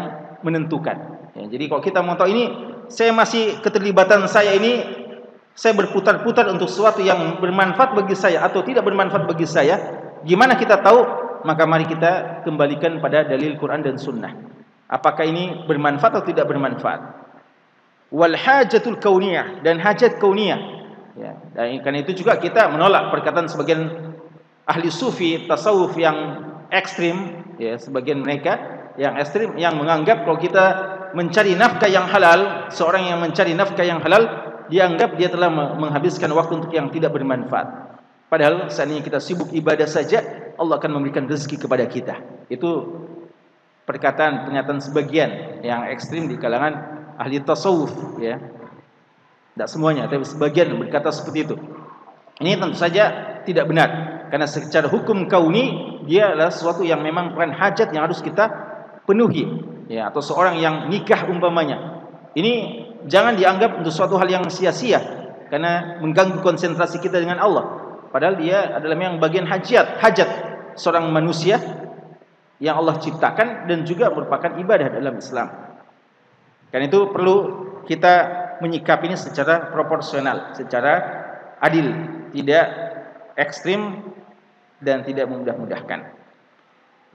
menentukan. 0.47 0.97
Ya, 1.35 1.45
jadi 1.51 1.65
kalau 1.67 1.83
kita 1.83 1.99
mau 2.03 2.15
tahu 2.15 2.31
ini 2.31 2.45
saya 2.87 3.11
masih 3.11 3.59
keterlibatan 3.63 4.27
saya 4.31 4.55
ini 4.55 4.85
saya 5.55 5.75
berputar-putar 5.75 6.47
untuk 6.51 6.71
sesuatu 6.71 7.03
yang 7.03 7.43
bermanfaat 7.43 7.99
bagi 7.99 8.15
saya 8.15 8.47
atau 8.47 8.63
tidak 8.63 8.87
bermanfaat 8.87 9.27
bagi 9.27 9.47
saya 9.47 9.77
gimana 10.23 10.55
kita 10.57 10.79
tahu 10.81 11.01
maka 11.45 11.65
mari 11.65 11.87
kita 11.89 12.43
kembalikan 12.47 12.99
pada 12.99 13.27
dalil 13.27 13.57
Quran 13.57 13.85
dan 13.85 13.97
Sunnah. 13.97 14.33
Apakah 14.91 15.23
ini 15.23 15.65
bermanfaat 15.71 16.19
atau 16.19 16.27
tidak 16.27 16.51
bermanfaat? 16.51 17.01
Wal 18.11 18.35
hajatul 18.35 18.99
kauniyah 18.99 19.63
dan 19.63 19.79
hajat 19.79 20.19
kauniyah. 20.19 20.61
Ya, 21.15 21.39
dan 21.55 21.79
karena 21.83 22.03
itu 22.03 22.23
juga 22.23 22.39
kita 22.39 22.71
menolak 22.71 23.11
perkataan 23.15 23.47
sebagian 23.51 24.15
ahli 24.67 24.89
sufi 24.91 25.47
tasawuf 25.47 25.95
yang 25.99 26.17
ekstrim, 26.71 27.45
ya, 27.59 27.79
sebagian 27.79 28.23
mereka 28.23 28.59
yang 28.99 29.19
ekstrim 29.19 29.59
yang 29.59 29.79
menganggap 29.79 30.23
kalau 30.27 30.39
kita 30.39 30.65
mencari 31.15 31.59
nafkah 31.59 31.91
yang 31.91 32.07
halal, 32.07 32.71
seorang 32.71 33.11
yang 33.11 33.19
mencari 33.19 33.55
nafkah 33.55 33.83
yang 33.83 33.99
halal 34.03 34.23
dianggap 34.71 35.19
dia 35.19 35.29
telah 35.29 35.51
menghabiskan 35.51 36.31
waktu 36.31 36.63
untuk 36.63 36.71
yang 36.71 36.89
tidak 36.95 37.11
bermanfaat. 37.11 37.99
Padahal 38.31 38.71
seandainya 38.71 39.03
kita 39.03 39.19
sibuk 39.19 39.51
ibadah 39.51 39.91
saja, 39.91 40.23
Allah 40.61 40.77
akan 40.77 41.01
memberikan 41.01 41.25
rezeki 41.25 41.65
kepada 41.65 41.89
kita. 41.89 42.21
Itu 42.53 43.01
perkataan 43.89 44.45
pernyataan 44.45 44.85
sebagian 44.85 45.65
yang 45.65 45.89
ekstrim 45.89 46.29
di 46.29 46.37
kalangan 46.37 46.77
ahli 47.17 47.41
tasawuf 47.41 48.21
ya. 48.21 48.37
Tidak 49.57 49.69
semuanya, 49.69 50.07
tapi 50.07 50.23
sebagian 50.23 50.77
berkata 50.77 51.09
seperti 51.09 51.49
itu. 51.49 51.57
Ini 52.45 52.61
tentu 52.61 52.77
saja 52.77 53.05
tidak 53.45 53.69
benar 53.73 53.89
karena 54.31 54.47
secara 54.47 54.87
hukum 54.87 55.27
kauni 55.27 55.99
dia 56.07 56.33
adalah 56.33 56.53
sesuatu 56.53 56.87
yang 56.87 57.03
memang 57.03 57.35
bukan 57.35 57.53
hajat 57.53 57.91
yang 57.93 58.07
harus 58.07 58.21
kita 58.21 58.49
penuhi. 59.09 59.49
ya 59.91 60.07
atau 60.07 60.23
seorang 60.23 60.63
yang 60.63 60.87
nikah 60.87 61.27
umpamanya. 61.27 62.07
Ini 62.39 62.53
jangan 63.11 63.35
dianggap 63.35 63.83
untuk 63.83 63.91
suatu 63.91 64.15
hal 64.23 64.31
yang 64.31 64.47
sia-sia 64.47 65.03
karena 65.51 65.99
mengganggu 65.99 66.39
konsentrasi 66.47 67.03
kita 67.03 67.19
dengan 67.19 67.43
Allah. 67.43 67.65
Padahal 68.15 68.39
dia 68.39 68.71
adalah 68.71 68.95
yang 68.95 69.19
bagian 69.19 69.51
hajat, 69.51 69.99
hajat 69.99 70.50
seorang 70.81 71.13
manusia 71.13 71.61
yang 72.57 72.81
Allah 72.81 72.97
ciptakan 72.97 73.69
dan 73.69 73.85
juga 73.85 74.09
merupakan 74.09 74.57
ibadah 74.57 74.97
dalam 74.97 75.21
Islam. 75.21 75.49
Karena 76.73 76.89
itu 76.89 77.13
perlu 77.13 77.37
kita 77.85 78.15
menyikapi 78.65 79.13
ini 79.13 79.17
secara 79.21 79.69
proporsional, 79.69 80.57
secara 80.57 80.93
adil, 81.61 81.93
tidak 82.33 82.67
ekstrim 83.37 84.01
dan 84.81 85.05
tidak 85.05 85.29
memudah-mudahkan. 85.29 86.01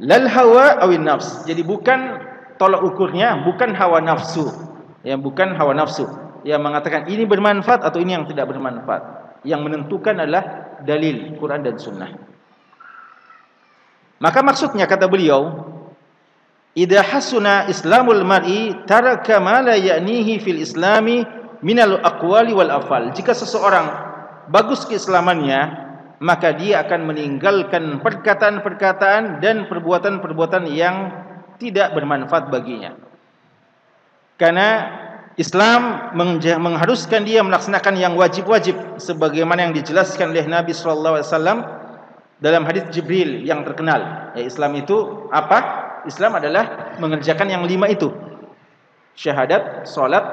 Lal 0.06 0.26
hawa 0.30 0.86
awin 0.86 1.08
nafs. 1.08 1.48
Jadi 1.48 1.66
bukan 1.66 2.20
tolak 2.62 2.84
ukurnya 2.84 3.42
bukan 3.42 3.74
hawa 3.74 4.04
nafsu. 4.04 4.46
Ya, 5.06 5.16
bukan 5.16 5.54
hawa 5.54 5.78
nafsu 5.78 6.10
yang 6.46 6.62
mengatakan 6.62 7.10
ini 7.10 7.26
bermanfaat 7.26 7.82
atau 7.82 7.98
ini 7.98 8.18
yang 8.18 8.30
tidak 8.30 8.50
bermanfaat. 8.54 9.02
Yang 9.46 9.62
menentukan 9.66 10.18
adalah 10.18 10.78
dalil 10.82 11.38
Quran 11.38 11.62
dan 11.66 11.76
Sunnah. 11.78 12.35
Maka 14.26 14.42
maksudnya 14.42 14.90
kata 14.90 15.06
beliau, 15.06 15.70
"Idza 16.74 17.06
hasuna 17.06 17.70
Islamul 17.70 18.26
mar'i 18.26 18.74
taraka 18.90 19.38
ma 19.38 19.62
la 19.62 19.78
ya'nihi 19.78 20.42
fil 20.42 20.66
Islami 20.66 21.22
minal 21.62 22.02
aqwali 22.02 22.50
wal 22.58 22.74
afal." 22.74 23.14
Jika 23.14 23.38
seseorang 23.38 23.86
bagus 24.50 24.82
keislamannya, 24.90 25.62
maka 26.26 26.58
dia 26.58 26.82
akan 26.82 27.06
meninggalkan 27.06 28.02
perkataan-perkataan 28.02 29.46
dan 29.46 29.70
perbuatan-perbuatan 29.70 30.74
yang 30.74 31.14
tidak 31.62 31.94
bermanfaat 31.94 32.50
baginya. 32.50 32.98
Karena 34.42 34.70
Islam 35.38 36.12
mengharuskan 36.42 37.30
dia 37.30 37.46
melaksanakan 37.46 37.94
yang 37.94 38.18
wajib-wajib 38.18 38.98
sebagaimana 38.98 39.70
yang 39.70 39.74
dijelaskan 39.78 40.34
oleh 40.34 40.50
Nabi 40.50 40.74
sallallahu 40.74 41.22
alaihi 41.22 41.30
wasallam 41.30 41.60
dalam 42.40 42.68
hadis 42.68 42.88
Jibril 42.92 43.44
yang 43.44 43.64
terkenal. 43.64 44.32
Ya, 44.36 44.44
Islam 44.44 44.76
itu 44.80 45.28
apa? 45.32 45.84
Islam 46.06 46.38
adalah 46.38 46.98
mengerjakan 47.02 47.50
yang 47.50 47.64
lima 47.66 47.90
itu. 47.90 48.14
Syahadat, 49.16 49.88
salat, 49.88 50.26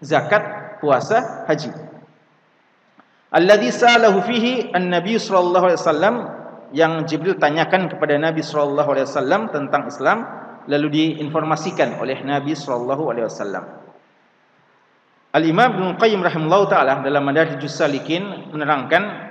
zakat, 0.00 0.42
puasa, 0.78 1.44
haji 1.50 1.86
alladhi 3.36 3.68
salahu 3.68 4.24
fihi 4.24 4.72
an-nabi 4.72 5.20
sallallahu 5.20 5.68
alaihi 5.68 5.80
wasallam 5.80 6.14
yang 6.74 7.06
Jibril 7.06 7.38
tanyakan 7.38 7.86
kepada 7.92 8.18
Nabi 8.18 8.42
sallallahu 8.42 8.90
alaihi 8.90 9.06
wasallam 9.06 9.52
tentang 9.54 9.86
Islam 9.86 10.18
lalu 10.66 10.88
diinformasikan 10.90 12.02
oleh 12.02 12.26
Nabi 12.26 12.58
sallallahu 12.58 13.06
alaihi 13.06 13.26
wasallam. 13.30 13.64
Al-Imam 15.30 15.68
Ibnu 15.78 15.86
Qayyim 16.00 16.24
rahimahullah 16.24 16.62
taala 16.66 16.94
dalam 17.04 17.22
Madarijus 17.22 17.76
Salikin 17.76 18.50
menerangkan 18.50 19.25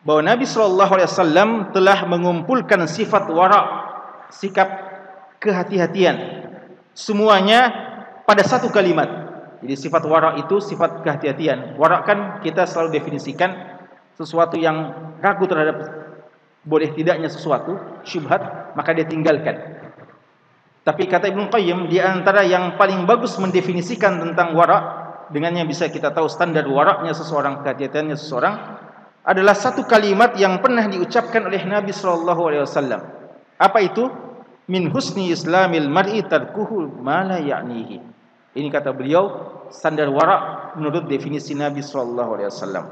bahwa 0.00 0.24
Nabi 0.24 0.48
sallallahu 0.48 0.92
alaihi 0.96 1.08
wasallam 1.08 1.50
telah 1.76 2.08
mengumpulkan 2.08 2.88
sifat 2.88 3.28
wara, 3.28 3.62
sikap 4.32 4.68
kehati-hatian 5.40 6.46
semuanya 6.96 7.72
pada 8.24 8.44
satu 8.44 8.68
kalimat 8.68 9.30
jadi 9.60 9.76
sifat 9.76 10.02
warak 10.08 10.40
itu 10.40 10.56
sifat 10.58 11.04
kehati-hatian. 11.04 11.76
Warak 11.76 12.08
kan 12.08 12.18
kita 12.40 12.64
selalu 12.64 12.96
definisikan 12.96 13.52
sesuatu 14.16 14.56
yang 14.56 14.92
ragu 15.20 15.44
terhadap 15.44 15.84
boleh 16.64 16.92
tidaknya 16.96 17.28
sesuatu, 17.28 17.76
syubhat, 18.04 18.72
maka 18.76 18.96
dia 18.96 19.04
tinggalkan. 19.04 19.80
Tapi 20.80 21.04
kata 21.08 21.28
Ibn 21.28 21.52
Qayyim, 21.52 21.92
di 21.92 22.00
antara 22.00 22.40
yang 22.40 22.80
paling 22.80 23.04
bagus 23.04 23.36
mendefinisikan 23.36 24.16
tentang 24.16 24.56
warak, 24.56 24.82
dengannya 25.28 25.68
bisa 25.68 25.92
kita 25.92 26.08
tahu 26.08 26.24
standar 26.28 26.64
waraknya 26.64 27.12
seseorang, 27.12 27.60
kehati-hatiannya 27.60 28.16
seseorang, 28.16 28.54
adalah 29.24 29.52
satu 29.52 29.84
kalimat 29.84 30.32
yang 30.40 30.58
pernah 30.64 30.88
diucapkan 30.88 31.44
oleh 31.44 31.60
Nabi 31.68 31.92
SAW. 31.92 33.00
Apa 33.60 33.78
itu? 33.84 34.08
Min 34.70 34.88
husni 34.94 35.34
islamil 35.34 35.90
mar'i 35.90 36.22
tarkuhu 36.24 37.02
ma 37.02 37.26
la 37.26 37.38
ya'nihi. 37.42 37.98
Ini 38.54 38.68
kata 38.70 38.94
beliau 38.94 39.30
standar 39.70 40.10
wara 40.10 40.70
menurut 40.78 41.06
definisi 41.06 41.54
Nabi 41.54 41.82
sallallahu 41.82 42.30
alaihi 42.38 42.48
wasallam. 42.50 42.84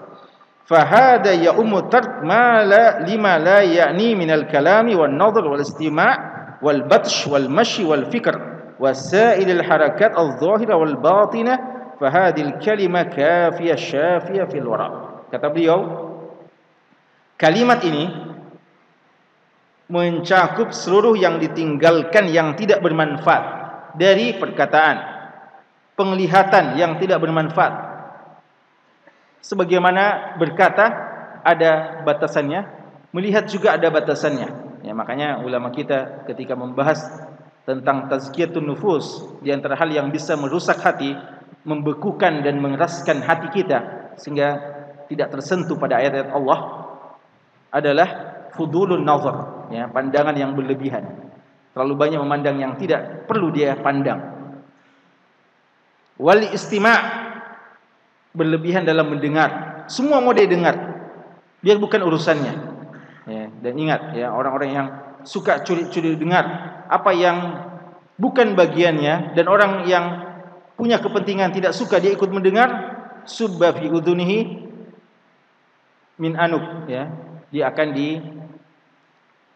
Fa 0.66 0.84
hada 0.84 1.32
ya 1.34 1.54
ummu 1.54 1.88
tark 1.88 2.22
ma 2.22 2.62
la 2.62 3.02
lima 3.02 3.38
la 3.38 3.62
ya'ni 3.62 4.14
min 4.14 4.30
al 4.30 4.46
kalami 4.46 4.94
wan 4.94 5.16
nadhr 5.18 5.42
wal 5.46 5.62
istima' 5.62 6.58
wal 6.60 6.82
batsh 6.86 7.26
wal 7.30 7.46
mashi 7.50 7.86
wal 7.86 8.04
fikr 8.10 8.36
wasail 8.78 9.48
al 9.48 9.62
harakat 9.64 10.14
al 10.14 10.36
zahira 10.38 10.78
wal 10.78 10.98
batina 10.98 11.58
fa 11.98 12.06
hadhihi 12.10 12.44
al 12.46 12.54
kalima 12.62 13.06
kafiyah 13.06 13.78
shafiyah 13.78 14.46
fil 14.50 14.66
wara. 14.66 14.88
Kata 15.30 15.50
beliau 15.50 16.07
kalimat 17.38 17.80
ini 17.86 18.10
mencakup 19.88 20.74
seluruh 20.74 21.16
yang 21.16 21.40
ditinggalkan 21.40 22.28
yang 22.28 22.52
tidak 22.58 22.84
bermanfaat 22.84 23.44
dari 23.96 24.36
perkataan 24.36 25.18
penglihatan 25.98 26.78
yang 26.78 26.94
tidak 27.02 27.18
bermanfaat. 27.18 27.74
Sebagaimana 29.42 30.36
berkata 30.38 30.86
ada 31.42 32.04
batasannya, 32.06 32.62
melihat 33.10 33.50
juga 33.50 33.74
ada 33.74 33.90
batasannya. 33.90 34.80
Ya, 34.86 34.94
makanya 34.94 35.42
ulama 35.42 35.74
kita 35.74 36.22
ketika 36.30 36.54
membahas 36.54 37.02
tentang 37.66 38.06
tazkiyatun 38.06 38.62
nufus 38.62 39.26
di 39.42 39.50
antara 39.50 39.74
hal 39.74 39.90
yang 39.90 40.14
bisa 40.14 40.38
merusak 40.38 40.78
hati, 40.78 41.18
membekukan 41.66 42.46
dan 42.46 42.62
mengeraskan 42.62 43.18
hati 43.26 43.50
kita 43.50 44.14
sehingga 44.14 44.78
tidak 45.10 45.34
tersentuh 45.34 45.74
pada 45.74 45.98
ayat-ayat 45.98 46.30
Allah 46.30 46.87
adalah 47.68 48.08
fudulun 48.56 49.04
nazar, 49.04 49.68
ya, 49.72 49.86
pandangan 49.92 50.34
yang 50.34 50.56
berlebihan. 50.56 51.28
Terlalu 51.72 51.94
banyak 51.94 52.20
memandang 52.20 52.56
yang 52.58 52.72
tidak 52.80 53.28
perlu 53.30 53.54
dia 53.54 53.76
pandang. 53.78 54.18
Wal 56.18 56.50
istima' 56.50 56.98
berlebihan 58.34 58.82
dalam 58.82 59.14
mendengar. 59.14 59.84
Semua 59.86 60.18
mau 60.18 60.34
dia 60.34 60.50
dengar. 60.50 60.74
Biar 61.62 61.78
bukan 61.78 62.02
urusannya. 62.02 62.54
Ya 63.28 63.44
dan 63.60 63.74
ingat 63.76 64.16
ya 64.16 64.32
orang-orang 64.32 64.70
yang 64.72 64.86
suka 65.20 65.60
curi-curi 65.60 66.16
dengar 66.16 66.48
apa 66.88 67.12
yang 67.12 67.36
bukan 68.16 68.56
bagiannya 68.56 69.36
dan 69.36 69.46
orang 69.52 69.84
yang 69.84 70.04
punya 70.80 70.96
kepentingan 70.96 71.52
tidak 71.52 71.76
suka 71.76 72.00
dia 72.00 72.16
ikut 72.16 72.30
mendengar 72.32 72.96
subba 73.28 73.76
fi 73.76 73.92
udhunihi 73.92 74.64
min 76.16 76.40
anuk 76.40 76.88
ya 76.88 77.12
dia 77.48 77.68
akan 77.72 77.88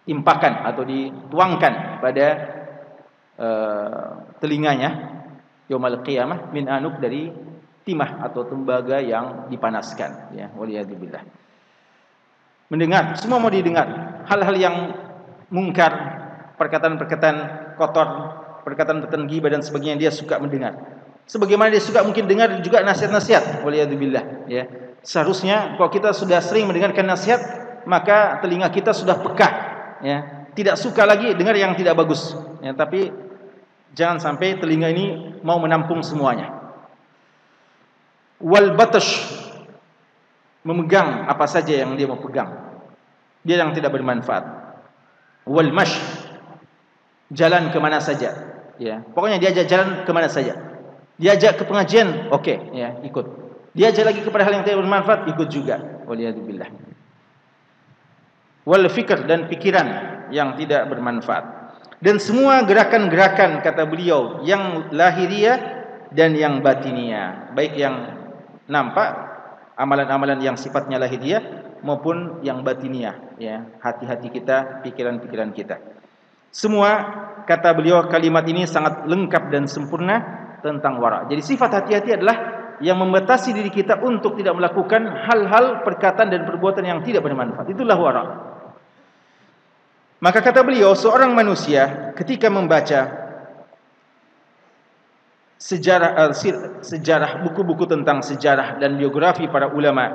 diimpakan 0.07 0.53
atau 0.69 0.83
dituangkan 0.85 2.01
pada 2.01 2.27
uh, 3.37 4.33
telinganya 4.41 5.21
yaumal 5.69 6.01
qiyamah 6.05 6.53
min 6.53 6.69
anuk 6.69 7.01
dari 7.01 7.33
timah 7.83 8.23
atau 8.23 8.47
tembaga 8.47 9.03
yang 9.03 9.51
dipanaskan 9.51 10.35
ya 10.37 10.51
waliyadzubillah. 10.55 11.23
Mendengar 12.73 13.19
semua 13.21 13.37
mau 13.43 13.53
didengar 13.53 14.23
hal-hal 14.25 14.57
yang 14.57 14.77
mungkar 15.53 15.93
perkataan-perkataan 16.57 17.37
kotor 17.77 18.09
perkataan-perkataan 18.63 19.27
ghibah 19.27 19.51
dan 19.51 19.61
sebagainya 19.61 19.99
dia 19.99 20.11
suka 20.15 20.39
mendengar. 20.39 20.79
Sebagaimana 21.27 21.71
dia 21.71 21.83
suka 21.83 22.03
mungkin 22.07 22.27
dengar 22.27 22.63
juga 22.63 22.83
nasihat-nasihat 22.87 23.67
waliyadzubillah 23.67 24.47
ya. 24.47 24.65
Seharusnya 25.03 25.75
kalau 25.75 25.91
kita 25.91 26.15
sudah 26.15 26.39
sering 26.39 26.71
mendengarkan 26.71 27.11
nasihat 27.11 27.43
maka 27.85 28.39
telinga 28.43 28.71
kita 28.71 28.95
sudah 28.95 29.19
peka 29.21 29.49
ya 30.03 30.19
tidak 30.53 30.77
suka 30.77 31.07
lagi 31.07 31.33
dengar 31.35 31.57
yang 31.57 31.73
tidak 31.75 31.97
bagus 31.99 32.37
ya 32.61 32.77
tapi 32.77 33.11
Jangan 33.93 34.19
sampai 34.19 34.57
telinga 34.57 34.89
ini 34.89 35.37
mau 35.45 35.61
menampung 35.61 36.01
semuanya. 36.01 36.49
Wal 38.41 38.73
batash 38.73 39.21
memegang 40.65 41.29
apa 41.29 41.45
saja 41.45 41.85
yang 41.85 41.95
dia 41.95 42.09
mau 42.09 42.19
pegang. 42.19 42.73
Dia 43.45 43.61
yang 43.61 43.77
tidak 43.77 43.93
bermanfaat. 43.93 44.45
Wal 45.45 45.71
mash 45.77 46.01
jalan 47.29 47.69
ke 47.69 47.79
mana 47.79 48.01
saja. 48.01 48.33
Ya, 48.81 49.05
pokoknya 49.05 49.37
dia 49.37 49.53
ajak 49.53 49.67
jalan 49.69 49.89
ke 50.09 50.11
mana 50.11 50.33
saja. 50.33 50.57
Dia 51.21 51.37
ajak 51.37 51.61
ke 51.61 51.65
pengajian, 51.69 52.33
oke, 52.33 52.43
okay, 52.43 52.57
ya, 52.73 52.99
ikut. 53.05 53.27
Dia 53.77 53.93
ajak 53.93 54.11
lagi 54.11 54.21
kepada 54.25 54.49
hal 54.49 54.59
yang 54.59 54.65
tidak 54.65 54.81
bermanfaat, 54.81 55.29
ikut 55.29 55.49
juga. 55.53 56.03
Waliyadzubillah. 56.09 56.92
Wal 58.63 58.87
fikr 58.87 59.27
dan 59.27 59.51
pikiran 59.51 59.87
yang 60.31 60.55
tidak 60.55 60.87
bermanfaat 60.87 61.63
dan 62.03 62.19
semua 62.19 62.67
gerakan-gerakan 62.67 63.63
kata 63.63 63.87
beliau 63.87 64.43
yang 64.43 64.91
lahiriah 64.91 65.87
dan 66.11 66.35
yang 66.35 66.59
batiniah 66.59 67.55
baik 67.55 67.79
yang 67.79 67.95
nampak 68.67 69.15
amalan-amalan 69.79 70.43
yang 70.43 70.59
sifatnya 70.59 70.99
lahiriah 70.99 71.63
maupun 71.87 72.43
yang 72.43 72.67
batiniah 72.67 73.19
ya 73.39 73.67
hati-hati 73.79 74.35
kita 74.35 74.83
pikiran-pikiran 74.83 75.55
kita 75.55 75.79
Semua 76.53 76.91
kata 77.49 77.73
beliau 77.73 78.05
kalimat 78.13 78.45
ini 78.45 78.69
sangat 78.69 79.09
lengkap 79.09 79.49
dan 79.49 79.65
sempurna 79.65 80.21
tentang 80.61 81.01
wara. 81.01 81.25
Jadi 81.25 81.41
sifat 81.41 81.81
hati-hati 81.81 82.21
adalah 82.21 82.37
yang 82.85 83.01
membatasi 83.01 83.57
diri 83.57 83.73
kita 83.73 84.05
untuk 84.05 84.37
tidak 84.37 84.61
melakukan 84.61 85.01
hal-hal 85.01 85.81
perkataan 85.81 86.29
dan 86.29 86.45
perbuatan 86.45 86.85
yang 86.85 87.01
tidak 87.01 87.25
bermanfaat. 87.25 87.73
Itulah 87.73 87.97
wara. 87.97 88.52
Maka 90.23 90.39
kata 90.39 90.63
beliau, 90.63 90.95
seorang 90.95 91.35
manusia 91.35 92.15
ketika 92.15 92.47
membaca 92.47 93.23
sejarah 95.59 96.11
uh, 96.15 96.33
sejarah 96.83 97.43
buku-buku 97.43 97.91
tentang 97.91 98.23
sejarah 98.23 98.79
dan 98.79 98.99
biografi 98.99 99.51
para 99.51 99.71
ulama 99.71 100.11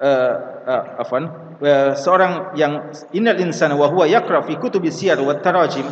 uh, 0.00 0.34
uh, 0.68 1.00
afan 1.00 1.32
uh, 1.60 1.92
seorang 1.96 2.52
yang 2.56 2.92
innal 3.16 3.40
insana 3.40 3.72
wa 3.72 3.88
huwa 3.88 4.04
yaqra 4.04 4.44
fi 4.44 4.60
kutubi 4.60 4.92
siyar 4.92 5.16
wa 5.20 5.32
tarajim 5.40 5.88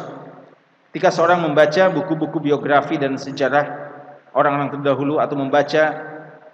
ketika 0.92 1.08
seorang 1.08 1.40
membaca 1.40 1.88
buku-buku 1.88 2.44
biografi 2.44 3.00
dan 3.00 3.16
sejarah 3.16 3.92
orang-orang 4.36 4.76
terdahulu 4.76 5.16
atau 5.16 5.40
membaca 5.40 5.84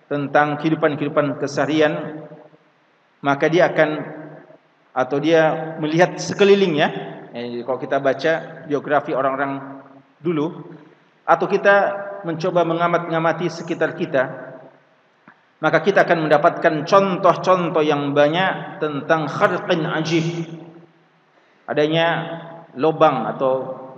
tentang 0.07 0.63
kehidupan-kehidupan 0.63 1.43
keseharian 1.43 2.23
maka 3.27 3.51
dia 3.51 3.75
akan 3.75 3.91
atau 4.97 5.21
dia 5.21 5.77
melihat 5.77 6.17
sekelilingnya 6.17 6.89
eh, 7.37 7.61
kalau 7.69 7.77
kita 7.77 8.01
baca 8.01 8.65
biografi 8.65 9.13
orang-orang 9.13 9.85
dulu 10.25 10.73
atau 11.29 11.45
kita 11.45 11.77
mencoba 12.25 12.65
mengamat-ngamati 12.65 13.53
sekitar 13.53 13.93
kita 13.93 14.47
maka 15.61 15.85
kita 15.85 16.05
akan 16.05 16.29
mendapatkan 16.29 16.85
contoh-contoh 16.85 17.81
yang 17.81 18.13
banyak 18.13 18.77
tentang 18.77 19.25
kharqin 19.25 19.89
ajib. 19.89 20.45
Adanya 21.65 22.09
lubang 22.77 23.25
atau 23.25 23.53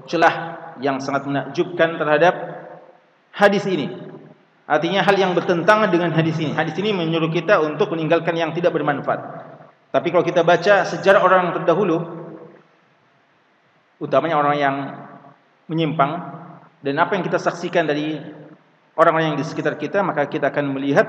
celah 0.06 0.54
yang 0.78 1.02
sangat 1.02 1.26
menakjubkan 1.26 1.98
terhadap 1.98 2.34
hadis 3.34 3.66
ini. 3.66 3.90
Artinya 4.70 5.02
hal 5.02 5.18
yang 5.18 5.34
bertentangan 5.34 5.90
dengan 5.90 6.14
hadis 6.14 6.38
ini. 6.38 6.54
Hadis 6.54 6.78
ini 6.78 6.94
menyuruh 6.94 7.34
kita 7.34 7.58
untuk 7.58 7.90
meninggalkan 7.90 8.38
yang 8.38 8.54
tidak 8.54 8.78
bermanfaat 8.78 9.57
tapi 9.88 10.12
kalau 10.12 10.20
kita 10.20 10.44
baca 10.44 10.84
sejarah 10.84 11.20
orang 11.24 11.56
terdahulu, 11.56 11.96
utamanya 14.04 14.36
orang 14.36 14.56
yang 14.60 14.76
menyimpang, 15.64 16.12
dan 16.84 16.94
apa 17.00 17.16
yang 17.16 17.24
kita 17.24 17.40
saksikan 17.40 17.88
dari 17.88 18.20
orang-orang 19.00 19.32
yang 19.32 19.38
di 19.40 19.46
sekitar 19.48 19.80
kita, 19.80 20.04
maka 20.04 20.28
kita 20.28 20.52
akan 20.52 20.76
melihat 20.76 21.08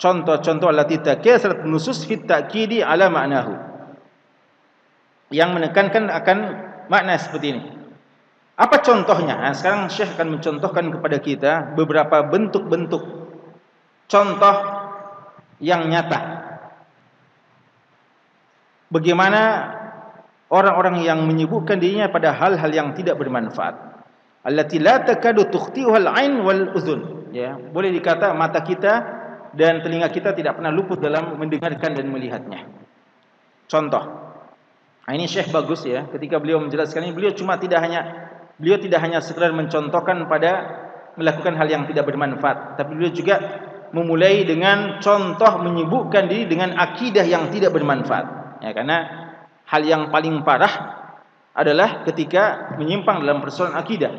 contoh-contoh 0.00 0.72
allati 0.72 0.96
takasrat 0.96 1.68
nusus 1.68 2.08
fit 2.08 2.24
ta'kidi 2.24 2.80
ala 2.80 3.12
ma'nahu. 3.12 3.52
Yang 5.28 5.50
menekankan 5.58 6.08
akan 6.08 6.38
makna 6.88 7.20
seperti 7.20 7.46
ini. 7.52 7.62
Apa 8.56 8.80
contohnya? 8.80 9.36
Nah, 9.36 9.52
sekarang 9.52 9.92
Syekh 9.92 10.16
akan 10.16 10.40
mencontohkan 10.40 10.88
kepada 10.88 11.20
kita 11.20 11.52
beberapa 11.76 12.24
bentuk-bentuk 12.24 13.04
contoh 14.08 14.56
yang 15.60 15.84
nyata 15.92 16.45
bagaimana 18.92 19.72
orang-orang 20.50 21.02
yang 21.02 21.24
menyebutkan 21.26 21.78
dirinya 21.82 22.10
pada 22.10 22.34
hal-hal 22.34 22.70
yang 22.70 22.88
tidak 22.94 23.18
bermanfaat. 23.18 23.74
Allati 24.46 24.78
la 24.78 25.02
takadu 25.02 25.50
tukhtiha 25.50 25.96
al-ain 25.96 26.38
wal 26.42 26.74
uzun. 26.74 27.30
Ya 27.34 27.58
boleh 27.58 27.90
dikata 27.90 28.30
mata 28.32 28.62
kita 28.62 28.92
dan 29.52 29.82
telinga 29.82 30.06
kita 30.14 30.32
tidak 30.32 30.56
pernah 30.62 30.70
luput 30.70 31.02
dalam 31.02 31.34
mendengarkan 31.34 31.98
dan 31.98 32.06
melihatnya. 32.06 32.70
Contoh. 33.66 34.24
Ini 35.06 35.26
syekh 35.30 35.54
bagus 35.54 35.86
ya. 35.86 36.06
Ketika 36.10 36.42
beliau 36.42 36.58
menjelaskan 36.58 37.06
ini 37.06 37.14
beliau 37.14 37.30
cuma 37.34 37.58
tidak 37.58 37.78
hanya 37.82 38.26
beliau 38.58 38.78
tidak 38.80 39.00
hanya 39.04 39.18
sekadar 39.22 39.54
mencontohkan 39.54 40.26
pada 40.26 40.52
melakukan 41.16 41.56
hal 41.56 41.68
yang 41.68 41.84
tidak 41.88 42.04
bermanfaat 42.08 42.76
tapi 42.76 42.92
beliau 42.96 43.12
juga 43.12 43.36
memulai 43.92 44.44
dengan 44.44 45.00
contoh 45.00 45.64
menyebutkan 45.64 46.28
diri 46.28 46.44
dengan 46.44 46.76
akidah 46.76 47.24
yang 47.24 47.48
tidak 47.48 47.72
bermanfaat 47.72 48.45
ya 48.62 48.70
karena 48.72 48.96
hal 49.66 49.82
yang 49.82 50.08
paling 50.14 50.46
parah 50.46 51.04
adalah 51.56 52.04
ketika 52.04 52.76
menyimpang 52.76 53.24
dalam 53.24 53.40
persoalan 53.40 53.80
akidah. 53.80 54.12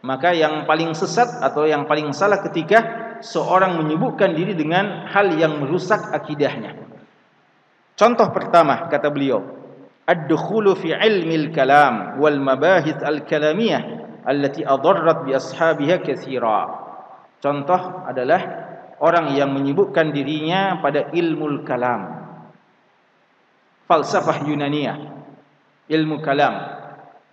Maka 0.00 0.32
yang 0.32 0.64
paling 0.64 0.96
sesat 0.96 1.44
atau 1.44 1.68
yang 1.68 1.84
paling 1.84 2.10
salah 2.16 2.40
ketika 2.40 3.12
seorang 3.20 3.76
menyebutkan 3.76 4.32
diri 4.32 4.56
dengan 4.56 5.06
hal 5.06 5.30
yang 5.36 5.60
merusak 5.60 6.00
akidahnya. 6.10 6.72
Contoh 7.94 8.32
pertama 8.32 8.88
kata 8.88 9.12
beliau 9.12 9.44
ad-dukhulu 10.08 10.72
fi 10.72 10.96
ilmi 10.96 11.36
al-kalam 11.46 12.16
wal 12.16 12.40
mabahith 12.40 13.04
al-kalamiyah 13.04 14.24
allati 14.24 14.64
adarrat 14.64 15.28
bi 15.28 15.36
ashabiha 15.36 16.00
katsira. 16.00 16.60
Contoh 17.44 18.08
adalah 18.08 18.40
orang 19.04 19.36
yang 19.36 19.52
menyebutkan 19.52 20.16
dirinya 20.16 20.80
pada 20.80 21.12
ilmu 21.12 21.60
kalam 21.68 22.19
falsafah 23.90 24.46
Yunania 24.46 24.94
ilmu 25.90 26.22
kalam 26.22 26.78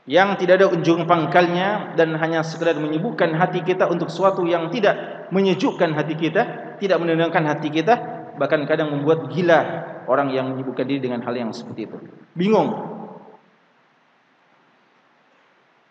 yang 0.10 0.34
tidak 0.42 0.66
ada 0.66 0.68
ujung 0.74 1.06
pangkalnya 1.06 1.94
dan 1.94 2.18
hanya 2.18 2.42
sekadar 2.42 2.82
menyibukkan 2.82 3.38
hati 3.38 3.62
kita 3.62 3.86
untuk 3.86 4.10
sesuatu 4.10 4.42
yang 4.50 4.74
tidak 4.74 5.30
menyejukkan 5.30 5.94
hati 5.94 6.18
kita 6.18 6.74
tidak 6.82 6.98
menenangkan 6.98 7.46
hati 7.46 7.70
kita 7.70 8.18
bahkan 8.42 8.66
kadang 8.66 8.90
membuat 8.90 9.30
gila 9.30 9.60
orang 10.08 10.32
yang 10.32 10.56
menyibukkan 10.56 10.88
diri 10.88 11.04
dengan 11.04 11.22
hal 11.26 11.36
yang 11.36 11.52
seperti 11.52 11.86
itu. 11.90 11.98
Bingung. 12.38 12.72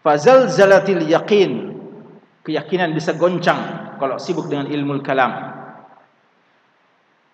Fazal 0.01 0.49
zalatil 0.49 1.05
yaqin 1.05 1.77
keyakinan 2.47 2.95
bisa 2.95 3.13
goncang 3.19 3.99
kalau 3.99 4.17
sibuk 4.17 4.47
dengan 4.47 4.71
ilmu 4.71 5.03
kalam. 5.03 5.35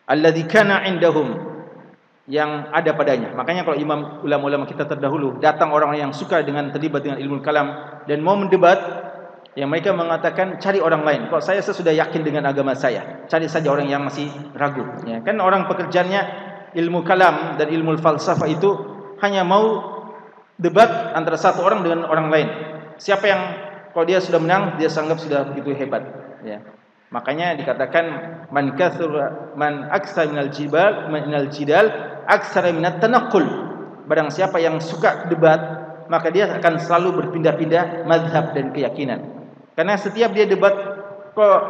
Alladhi 0.09 0.49
kana 0.49 0.83
indahum 0.89 1.52
yang 2.33 2.73
ada 2.73 2.97
padanya. 2.97 3.37
Makanya 3.37 3.69
kalau 3.69 3.77
imam 3.77 4.25
ulama-ulama 4.25 4.65
kita 4.65 4.89
terdahulu 4.89 5.37
datang 5.45 5.69
orang-orang 5.69 6.09
yang 6.09 6.15
suka 6.17 6.41
dengan 6.41 6.73
terlibat 6.73 7.05
dengan 7.05 7.21
ilmu 7.21 7.45
kalam 7.45 8.01
dan 8.09 8.25
mau 8.25 8.41
mendebat, 8.41 8.81
yang 9.53 9.69
mereka 9.69 9.93
mengatakan 9.93 10.57
cari 10.57 10.81
orang 10.81 11.05
lain. 11.05 11.29
Kalau 11.29 11.45
saya, 11.45 11.61
sudah 11.61 11.93
yakin 11.93 12.25
dengan 12.25 12.49
agama 12.49 12.73
saya, 12.73 13.29
cari 13.29 13.53
saja 13.53 13.69
orang 13.69 13.85
yang 13.85 14.01
masih 14.01 14.33
ragu. 14.57 14.81
Ya, 15.05 15.21
kan 15.21 15.37
orang 15.45 15.69
pekerjaannya 15.69 16.21
ilmu 16.73 17.05
kalam 17.05 17.61
dan 17.61 17.69
ilmu 17.69 18.01
falsafah 18.01 18.49
itu 18.49 18.71
hanya 19.21 19.45
mau 19.45 19.93
debat 20.57 21.13
antara 21.13 21.37
satu 21.37 21.61
orang 21.61 21.85
dengan 21.85 22.09
orang 22.09 22.33
lain. 22.33 22.49
Siapa 22.97 23.29
yang 23.29 23.43
kalau 23.93 24.09
dia 24.09 24.25
sudah 24.25 24.41
menang, 24.41 24.81
dia 24.81 24.89
sanggap 24.89 25.21
sudah 25.21 25.53
begitu 25.53 25.77
hebat. 25.77 26.01
Ya. 26.49 26.65
Makanya 27.13 27.61
dikatakan 27.61 28.05
man 28.49 28.73
kathur 28.73 29.13
man 29.53 29.93
aksa 29.93 30.25
minal 30.25 30.49
jibal 30.49 31.13
minal 31.13 31.53
jidal 31.53 31.93
aksara 32.25 32.73
minat 32.73 33.05
tanaqqul. 33.05 33.45
Barang 34.09 34.33
siapa 34.33 34.59
yang 34.59 34.81
suka 34.81 35.29
debat, 35.29 35.61
maka 36.09 36.33
dia 36.33 36.49
akan 36.51 36.81
selalu 36.81 37.23
berpindah-pindah 37.23 38.09
mazhab 38.09 38.57
dan 38.57 38.73
keyakinan. 38.73 39.21
Karena 39.77 39.95
setiap 40.01 40.33
dia 40.33 40.49
debat 40.49 40.73
kok 41.37 41.61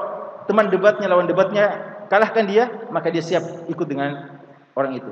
teman 0.47 0.71
debatnya 0.71 1.07
lawan 1.11 1.27
debatnya 1.27 1.93
kalahkan 2.07 2.47
dia, 2.47 2.89
maka 2.95 3.11
dia 3.11 3.21
siap 3.21 3.67
ikut 3.67 3.87
dengan 3.87 4.39
orang 4.79 4.97
itu. 4.97 5.11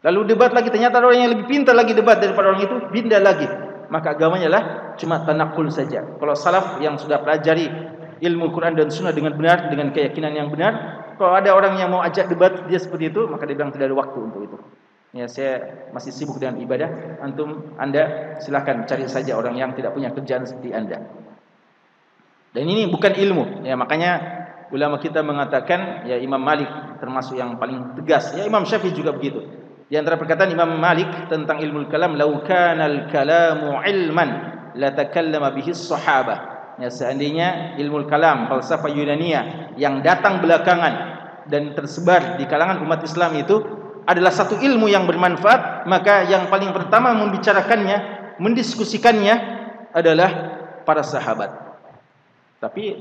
Lalu 0.00 0.34
debat 0.34 0.50
lagi 0.50 0.72
ternyata 0.72 0.98
orang 0.98 1.20
yang 1.20 1.30
lebih 1.36 1.46
pintar 1.46 1.76
lagi 1.76 1.92
debat 1.92 2.16
daripada 2.18 2.52
orang 2.52 2.64
itu, 2.64 2.76
pindah 2.90 3.20
lagi. 3.20 3.48
Maka 3.90 4.14
agamanya 4.14 4.48
lah 4.48 4.62
cuma 4.96 5.26
tanakul 5.26 5.66
saja. 5.68 6.06
Kalau 6.06 6.34
salaf 6.38 6.78
yang 6.78 6.96
sudah 6.96 7.20
pelajari 7.20 7.66
ilmu 8.20 8.52
Quran 8.52 8.76
dan 8.76 8.92
Sunnah 8.92 9.16
dengan 9.16 9.34
benar 9.34 9.72
dengan 9.72 9.90
keyakinan 9.90 10.32
yang 10.36 10.48
benar. 10.52 11.02
Kalau 11.16 11.36
ada 11.36 11.52
orang 11.52 11.76
yang 11.76 11.92
mau 11.92 12.00
ajak 12.00 12.32
debat 12.32 12.64
dia 12.68 12.80
seperti 12.80 13.12
itu, 13.12 13.28
maka 13.28 13.44
dia 13.44 13.56
bilang 13.56 13.72
tidak 13.72 13.92
ada 13.92 13.96
waktu 13.96 14.18
untuk 14.20 14.40
itu. 14.44 14.56
Ya, 15.10 15.26
saya 15.26 15.84
masih 15.90 16.14
sibuk 16.14 16.38
dengan 16.38 16.62
ibadah. 16.62 17.18
Antum, 17.20 17.74
anda 17.76 18.36
silakan 18.38 18.86
cari 18.86 19.10
saja 19.10 19.34
orang 19.34 19.58
yang 19.58 19.74
tidak 19.74 19.90
punya 19.90 20.14
kerjaan 20.14 20.46
seperti 20.46 20.70
anda. 20.70 21.02
Dan 22.54 22.64
ini 22.70 22.86
bukan 22.86 23.18
ilmu. 23.18 23.66
Ya, 23.66 23.74
makanya 23.74 24.12
ulama 24.70 25.02
kita 25.02 25.20
mengatakan, 25.26 26.06
ya 26.06 26.14
Imam 26.14 26.38
Malik 26.38 26.70
termasuk 27.02 27.34
yang 27.34 27.58
paling 27.58 27.98
tegas. 27.98 28.32
Ya 28.38 28.46
Imam 28.46 28.62
Syafi'i 28.62 28.94
juga 28.94 29.10
begitu. 29.10 29.42
Di 29.90 29.98
antara 29.98 30.14
perkataan 30.14 30.54
Imam 30.54 30.70
Malik 30.78 31.26
tentang 31.26 31.58
ilmu 31.58 31.90
kalam, 31.90 32.14
"Lau 32.14 32.46
kana 32.46 32.86
al-kalamu 32.86 33.82
ilman 33.82 34.30
la 34.78 34.94
takallama 34.94 35.50
bihi 35.50 35.74
as-sahabah." 35.74 36.49
Ya, 36.80 36.88
seandainya 36.88 37.76
ilmu 37.76 38.08
kalam 38.08 38.48
falsafah 38.48 38.90
Yunania 38.90 39.70
yang 39.76 40.00
datang 40.00 40.40
belakangan 40.40 41.20
dan 41.46 41.76
tersebar 41.76 42.40
di 42.40 42.48
kalangan 42.48 42.80
umat 42.82 43.04
Islam 43.04 43.36
itu 43.36 43.60
adalah 44.08 44.32
satu 44.32 44.56
ilmu 44.56 44.88
yang 44.88 45.04
bermanfaat 45.04 45.84
maka 45.84 46.26
yang 46.26 46.48
paling 46.48 46.72
pertama 46.72 47.12
membicarakannya 47.14 48.20
mendiskusikannya 48.40 49.34
adalah 49.92 50.30
para 50.88 51.04
sahabat. 51.04 51.52
Tapi 52.58 52.96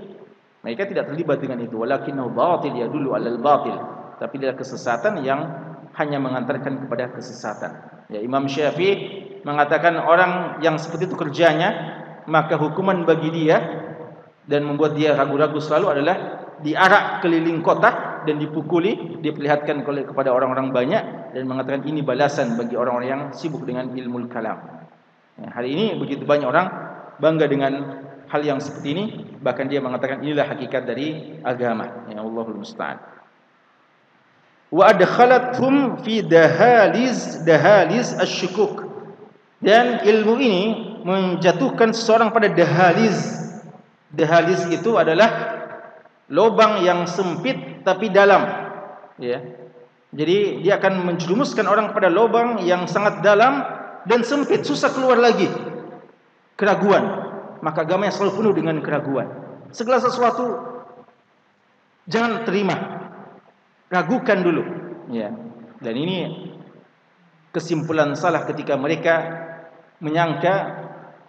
mereka 0.60 0.88
tidak 0.88 1.08
terlibat 1.12 1.40
dengan 1.40 1.64
itu. 1.64 1.80
Walakinnahu 1.80 2.36
batil 2.36 2.76
ya 2.76 2.88
dulu 2.92 3.16
alal 3.16 3.40
batil. 3.40 3.76
Tapi 4.20 4.36
dia 4.36 4.52
kesesatan 4.52 5.24
yang 5.24 5.40
hanya 5.96 6.20
mengantarkan 6.20 6.86
kepada 6.86 7.16
kesesatan. 7.16 8.04
Ya 8.12 8.20
Imam 8.20 8.52
Syafi'i 8.52 9.40
mengatakan 9.48 9.96
orang 9.96 10.60
yang 10.60 10.76
seperti 10.76 11.08
itu 11.08 11.16
kerjanya 11.16 12.04
maka 12.30 12.56
hukuman 12.56 13.04
bagi 13.04 13.34
dia 13.34 13.58
dan 14.46 14.66
membuat 14.66 14.94
dia 14.94 15.18
ragu-ragu 15.18 15.58
selalu 15.58 16.00
adalah 16.00 16.18
diarak 16.62 17.26
keliling 17.26 17.66
kota 17.66 18.22
dan 18.24 18.38
dipukuli 18.38 19.22
diperlihatkan 19.24 19.82
kepada 19.84 20.30
orang-orang 20.30 20.70
banyak 20.70 21.34
dan 21.34 21.44
mengatakan 21.50 21.82
ini 21.88 22.06
balasan 22.06 22.56
bagi 22.60 22.76
orang-orang 22.76 23.10
yang 23.10 23.24
sibuk 23.34 23.64
dengan 23.64 23.94
ilmu 23.96 24.28
kalam. 24.28 24.60
Ya, 25.40 25.50
hari 25.56 25.72
ini 25.74 25.96
begitu 25.96 26.28
banyak 26.28 26.46
orang 26.46 26.68
bangga 27.22 27.48
dengan 27.48 27.74
hal 28.28 28.42
yang 28.44 28.60
seperti 28.60 28.88
ini 28.92 29.06
bahkan 29.40 29.72
dia 29.72 29.80
mengatakan 29.80 30.20
inilah 30.20 30.52
hakikat 30.52 30.84
dari 30.84 31.40
agama. 31.42 32.10
Ya 32.12 32.20
Allahul 32.20 32.60
musta'an. 32.60 33.00
Wa 34.70 34.94
adkhalathum 34.94 36.04
fi 36.06 36.22
dahaliz 36.22 37.42
dahaliz 37.42 38.14
asyukuk 38.20 38.89
dan 39.60 40.04
ilmu 40.08 40.40
ini 40.40 40.64
menjatuhkan 41.04 41.92
seseorang 41.92 42.32
pada 42.32 42.48
dahaliz 42.48 43.40
dahaliz 44.14 44.66
itu 44.72 44.98
adalah 44.98 45.60
lubang 46.32 46.82
yang 46.86 47.06
sempit 47.10 47.84
tapi 47.86 48.10
dalam. 48.10 48.46
Ya. 49.20 49.42
Jadi 50.10 50.66
dia 50.66 50.82
akan 50.82 51.06
menjerumuskan 51.06 51.70
orang 51.70 51.94
kepada 51.94 52.10
lubang 52.10 52.66
yang 52.66 52.90
sangat 52.90 53.22
dalam 53.22 53.62
dan 54.10 54.26
sempit 54.26 54.66
susah 54.66 54.90
keluar 54.90 55.22
lagi. 55.22 55.46
Keraguan. 56.58 57.30
Maka 57.60 57.84
agama 57.84 58.08
yang 58.08 58.16
selalu 58.16 58.34
penuh 58.40 58.54
dengan 58.56 58.78
keraguan. 58.80 59.28
Segala 59.76 60.00
sesuatu 60.02 60.56
jangan 62.10 62.48
terima. 62.48 62.76
Ragukan 63.92 64.40
dulu. 64.42 64.64
Ya. 65.14 65.36
Dan 65.80 65.96
ini 65.96 66.18
kesimpulan 67.54 68.14
salah 68.14 68.46
ketika 68.46 68.78
mereka 68.78 69.49
menyangka 70.00 70.54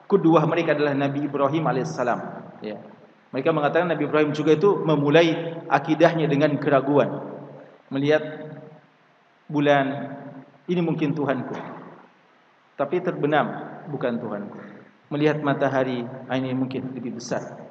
kedua 0.07 0.43
mereka 0.47 0.75
adalah 0.75 0.95
Nabi 0.95 1.27
Ibrahim 1.27 1.67
alaihissalam 1.67 2.21
ya 2.63 2.79
mereka 3.31 3.55
mengatakan 3.55 3.87
Nabi 3.87 4.11
Ibrahim 4.11 4.35
juga 4.35 4.59
itu 4.59 4.83
memulai 4.83 5.55
akidahnya 5.71 6.27
dengan 6.27 6.59
keraguan. 6.59 7.31
Melihat 7.87 8.23
bulan, 9.47 9.87
ini 10.67 10.83
mungkin 10.83 11.15
Tuhanku. 11.15 11.55
Tapi 12.75 12.97
terbenam, 12.99 13.47
bukan 13.87 14.19
Tuhanku. 14.19 14.59
Melihat 15.15 15.43
matahari, 15.47 16.03
ah, 16.27 16.35
ini 16.39 16.55
mungkin 16.55 16.91
lebih 16.91 17.23
besar. 17.23 17.71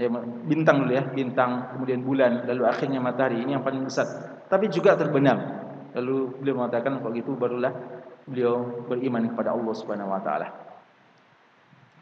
Ya, 0.00 0.08
bintang 0.48 0.84
dulu 0.84 0.92
ya, 0.96 1.04
bintang, 1.04 1.74
kemudian 1.76 2.00
bulan, 2.00 2.48
lalu 2.48 2.64
akhirnya 2.64 3.00
matahari, 3.00 3.44
ini 3.44 3.56
yang 3.56 3.64
paling 3.64 3.84
besar. 3.84 4.08
Tapi 4.48 4.72
juga 4.72 4.96
terbenam. 4.96 5.36
Lalu 5.92 6.32
beliau 6.40 6.64
mengatakan, 6.64 7.00
kalau 7.04 7.12
gitu 7.12 7.36
barulah 7.36 7.72
beliau 8.28 8.84
beriman 8.86 9.32
kepada 9.32 9.56
Allah 9.56 9.74
Subhanahu 9.74 10.12
Wa 10.12 10.20
Taala. 10.20 10.48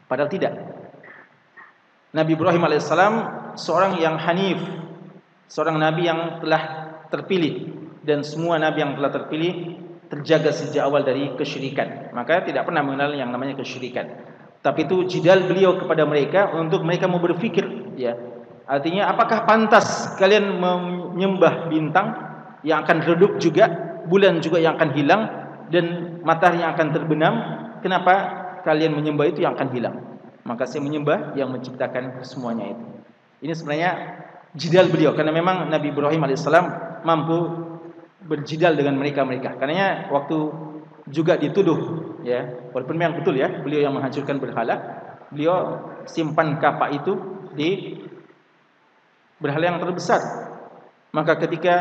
Padahal 0.07 0.31
tidak, 0.31 0.53
Nabi 2.15 2.31
Ibrahim 2.35 2.63
AS 2.71 2.87
seorang 3.59 3.99
yang 3.99 4.15
hanif, 4.15 4.59
seorang 5.51 5.75
nabi 5.75 6.07
yang 6.07 6.39
telah 6.39 6.63
terpilih 7.11 7.75
dan 8.03 8.23
semua 8.23 8.55
nabi 8.55 8.83
yang 8.83 8.95
telah 8.95 9.11
terpilih 9.11 9.75
terjaga 10.07 10.55
sejak 10.55 10.87
awal 10.87 11.03
dari 11.03 11.35
kesyirikan. 11.35 12.15
Maka 12.15 12.47
tidak 12.47 12.63
pernah 12.63 12.83
mengenal 12.83 13.11
yang 13.15 13.27
namanya 13.27 13.59
kesyirikan. 13.59 14.07
Tapi 14.63 14.87
itu 14.87 15.03
jidal 15.07 15.47
beliau 15.47 15.75
kepada 15.79 16.07
mereka 16.07 16.55
untuk 16.55 16.83
mereka 16.83 17.11
mau 17.11 17.19
berfikir, 17.19 17.67
ya. 17.99 18.15
Artinya 18.67 19.07
apakah 19.11 19.47
pantas 19.47 20.11
kalian 20.19 20.59
menyembah 20.59 21.71
bintang 21.71 22.07
yang 22.67 22.83
akan 22.83 22.99
redup 23.03 23.39
juga, 23.39 23.67
bulan 24.07 24.43
juga 24.43 24.59
yang 24.59 24.75
akan 24.75 24.91
hilang 24.91 25.21
dan 25.73 26.19
matahari 26.23 26.63
yang 26.63 26.73
akan 26.75 26.87
terbenam? 26.95 27.33
Kenapa 27.83 28.13
kalian 28.65 28.95
menyembah 28.97 29.25
itu 29.29 29.45
yang 29.45 29.53
akan 29.55 29.69
hilang? 29.71 30.17
maka 30.47 30.63
saya 30.63 30.79
menyembah 30.79 31.35
yang 31.35 31.51
menciptakan 31.51 32.23
semuanya 32.23 32.71
itu. 32.71 32.85
Ini 33.43 33.53
sebenarnya 33.53 33.91
jidal 34.55 34.87
beliau 34.87 35.11
karena 35.11 35.35
memang 35.35 35.67
Nabi 35.67 35.91
Ibrahim 35.91 36.23
alaihissalam 36.23 36.65
mampu 37.03 37.37
berjidal 38.23 38.79
dengan 38.79 38.95
mereka-mereka. 38.95 39.59
Karena 39.59 40.07
waktu 40.07 40.37
juga 41.11 41.35
dituduh 41.35 41.79
ya, 42.23 42.71
walaupun 42.71 42.95
memang 42.95 43.19
betul 43.19 43.35
ya, 43.35 43.51
beliau 43.59 43.83
yang 43.83 43.93
menghancurkan 43.93 44.39
berhala, 44.39 44.75
beliau 45.29 45.83
simpan 46.07 46.57
kapak 46.63 47.03
itu 47.03 47.13
di 47.53 47.99
berhala 49.43 49.75
yang 49.75 49.79
terbesar. 49.83 50.23
Maka 51.11 51.35
ketika 51.43 51.75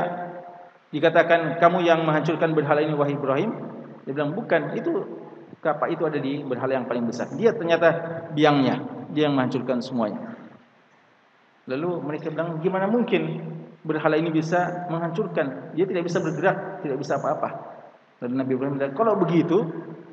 dikatakan 0.90 1.62
kamu 1.62 1.86
yang 1.86 2.02
menghancurkan 2.02 2.50
berhala 2.50 2.82
ini 2.82 2.94
wahai 2.98 3.14
Ibrahim, 3.14 3.50
dia 4.06 4.14
bilang 4.14 4.38
bukan, 4.38 4.78
itu 4.78 5.02
kapak 5.58 5.98
itu 5.98 6.06
ada 6.06 6.22
di 6.22 6.46
berhala 6.46 6.78
yang 6.78 6.86
paling 6.86 7.02
besar. 7.10 7.26
Dia 7.34 7.50
ternyata 7.50 7.90
biangnya, 8.30 8.86
dia 9.10 9.26
yang 9.26 9.34
menghancurkan 9.34 9.82
semuanya. 9.82 10.38
Lalu 11.66 12.06
mereka 12.06 12.30
bilang, 12.30 12.62
gimana 12.62 12.86
mungkin 12.86 13.42
berhala 13.82 14.14
ini 14.14 14.30
bisa 14.30 14.86
menghancurkan? 14.86 15.74
Dia 15.74 15.90
tidak 15.90 16.06
bisa 16.06 16.22
bergerak, 16.22 16.86
tidak 16.86 17.02
bisa 17.02 17.18
apa-apa. 17.18 17.50
Lalu 18.22 18.32
Nabi 18.38 18.50
Ibrahim 18.54 18.74
bilang, 18.78 18.94
kalau 18.94 19.18
begitu, 19.18 19.66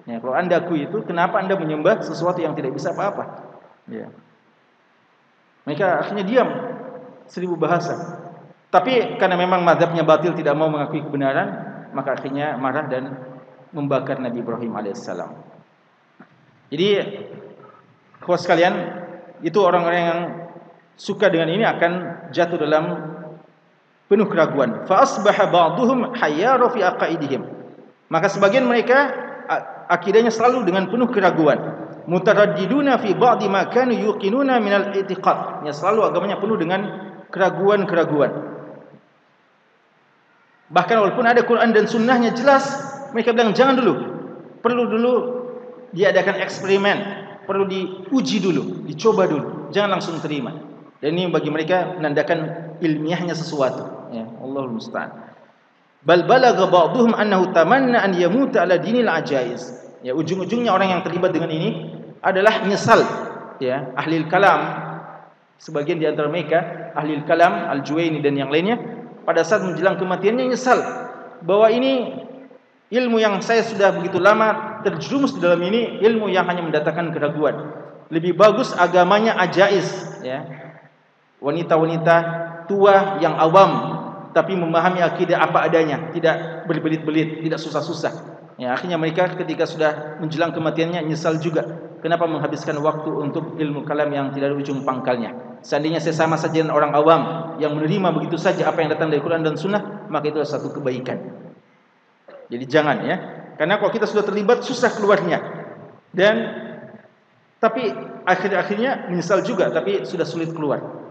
ya, 0.09 0.17
kalau 0.17 0.33
anda 0.33 0.57
aku 0.57 0.73
itu, 0.73 1.05
kenapa 1.05 1.37
anda 1.37 1.53
menyembah 1.53 2.01
sesuatu 2.01 2.41
yang 2.41 2.57
tidak 2.57 2.73
bisa 2.73 2.97
apa-apa? 2.97 3.45
Ya. 3.85 4.09
Mereka 5.69 5.85
akhirnya 6.01 6.25
diam, 6.25 6.49
seribu 7.29 7.61
bahasa. 7.61 8.25
Tapi 8.73 9.21
karena 9.21 9.37
memang 9.37 9.61
madhabnya 9.61 10.01
batil 10.01 10.33
tidak 10.33 10.57
mau 10.57 10.65
mengakui 10.65 11.05
kebenaran, 11.05 11.47
maka 11.93 12.17
akhirnya 12.17 12.57
marah 12.57 12.89
dan 12.89 13.32
membakar 13.73 14.21
Nabi 14.21 14.45
Ibrahim 14.45 14.71
alaihissalam. 14.77 15.33
Jadi, 16.69 16.87
kawan 18.21 18.39
sekalian, 18.39 18.73
itu 19.41 19.57
orang-orang 19.59 20.01
yang 20.01 20.19
suka 20.95 21.27
dengan 21.27 21.49
ini 21.51 21.65
akan 21.65 21.91
jatuh 22.31 22.57
dalam 22.61 22.85
penuh 24.07 24.29
keraguan. 24.29 24.85
Fa 24.85 25.03
asbaha 25.03 25.49
ba'dhum 25.49 26.13
hayyara 26.15 26.69
fi 26.69 26.79
aqaidihim. 26.85 27.41
Maka 28.13 28.29
sebagian 28.29 28.69
mereka 28.69 29.09
akidahnya 29.89 30.29
selalu 30.29 30.69
dengan 30.69 30.87
penuh 30.87 31.09
keraguan. 31.09 31.59
Mutaraddiduna 32.05 33.01
fi 33.01 33.17
ba'di 33.17 33.49
ma 33.49 33.67
kanu 33.73 33.97
yuqinuna 33.97 34.61
min 34.61 34.73
al-i'tiqad. 34.73 35.65
Ya 35.65 35.73
selalu 35.73 36.13
agamanya 36.13 36.37
penuh 36.37 36.55
dengan 36.61 36.81
keraguan-keraguan. 37.33 38.53
Bahkan 40.73 40.95
walaupun 40.95 41.25
ada 41.25 41.41
Quran 41.45 41.69
dan 41.73 41.85
sunnahnya 41.89 42.33
jelas 42.37 42.92
mereka 43.13 43.31
bilang 43.31 43.53
jangan 43.53 43.77
dulu. 43.77 43.93
Perlu 44.59 44.83
dulu 44.89 45.13
diadakan 45.93 46.41
eksperimen, 46.41 46.97
perlu 47.45 47.69
diuji 47.69 48.41
dulu, 48.41 48.83
dicoba 48.89 49.29
dulu. 49.29 49.69
Jangan 49.69 49.99
langsung 49.99 50.17
terima. 50.19 50.51
Dan 50.97 51.19
ini 51.19 51.29
bagi 51.29 51.51
mereka 51.51 51.99
menandakan 51.99 52.39
ilmiahnya 52.79 53.35
sesuatu. 53.35 54.09
Ya, 54.15 54.23
Allahul 54.39 54.79
musta'an. 54.79 55.11
Bal 56.03 56.27
balagha 56.27 56.67
ba'dhum 56.67 57.15
annahu 57.15 57.51
tamanna 57.51 58.03
an 58.03 58.15
yamuta 58.15 58.63
ala 58.63 58.79
dinil 58.79 59.07
ajaiz. 59.07 59.83
Ya, 60.03 60.11
ujung-ujungnya 60.15 60.71
orang 60.71 60.99
yang 60.99 61.01
terlibat 61.03 61.31
dengan 61.31 61.51
ini 61.51 61.91
adalah 62.23 62.63
menyesal. 62.63 63.03
Ya, 63.59 63.91
ahli 63.95 64.23
kalam 64.27 64.83
sebagian 65.61 65.99
di 65.99 66.07
antara 66.07 66.27
mereka 66.27 66.91
ahli 66.97 67.23
kalam 67.23 67.71
al-Juwaini 67.71 68.19
dan 68.19 68.35
yang 68.35 68.51
lainnya 68.51 68.75
pada 69.23 69.47
saat 69.47 69.63
menjelang 69.63 69.95
kematiannya 69.95 70.51
menyesal 70.51 70.79
bahwa 71.43 71.71
ini 71.71 72.23
ilmu 72.93 73.17
yang 73.17 73.41
saya 73.41 73.65
sudah 73.65 73.89
begitu 73.97 74.21
lama 74.21 74.79
terjerumus 74.85 75.33
di 75.33 75.41
dalam 75.41 75.57
ini 75.65 75.97
ilmu 76.05 76.29
yang 76.29 76.45
hanya 76.45 76.61
mendatangkan 76.61 77.09
keraguan. 77.09 77.73
Lebih 78.13 78.37
bagus 78.37 78.69
agamanya 78.77 79.33
ajais 79.41 80.21
ya. 80.21 80.45
Wanita-wanita 81.41 82.15
tua 82.69 83.17
yang 83.19 83.35
awam 83.35 83.99
tapi 84.31 84.53
memahami 84.53 85.01
akidah 85.01 85.41
apa 85.41 85.65
adanya 85.65 86.13
tidak 86.13 86.69
berbelit-belit 86.69 87.41
tidak 87.41 87.57
susah-susah. 87.57 88.13
Ya 88.61 88.77
akhirnya 88.77 89.01
mereka 89.01 89.33
ketika 89.33 89.65
sudah 89.65 90.21
menjelang 90.21 90.53
kematiannya 90.53 91.01
nyesal 91.09 91.41
juga. 91.41 91.65
Kenapa 92.05 92.27
menghabiskan 92.27 92.75
waktu 92.83 93.09
untuk 93.09 93.55
ilmu 93.55 93.87
kalam 93.87 94.11
yang 94.11 94.35
tidak 94.35 94.51
ada 94.51 94.57
ujung 94.59 94.83
pangkalnya? 94.83 95.59
Seandainya 95.63 96.03
saya 96.03 96.11
sama 96.11 96.35
saja 96.35 96.59
dengan 96.59 96.75
orang 96.75 96.91
awam 96.91 97.21
yang 97.63 97.71
menerima 97.79 98.11
begitu 98.11 98.35
saja 98.35 98.67
apa 98.67 98.83
yang 98.83 98.91
datang 98.91 99.07
dari 99.07 99.23
Quran 99.23 99.39
dan 99.41 99.55
Sunnah 99.55 100.11
maka 100.11 100.27
itu 100.27 100.35
adalah 100.35 100.51
satu 100.51 100.75
kebaikan 100.75 101.42
jadi 102.53 102.65
jangan 102.69 102.97
ya. 103.01 103.15
Karena 103.57 103.81
kalau 103.81 103.89
kita 103.89 104.05
sudah 104.05 104.21
terlibat 104.21 104.61
susah 104.61 104.93
keluarnya. 104.93 105.41
Dan 106.13 106.35
tapi 107.57 107.89
akhir-akhirnya 108.27 109.09
menyesal 109.09 109.41
juga 109.41 109.73
tapi 109.73 110.05
sudah 110.05 110.27
sulit 110.27 110.53
keluar. 110.53 111.01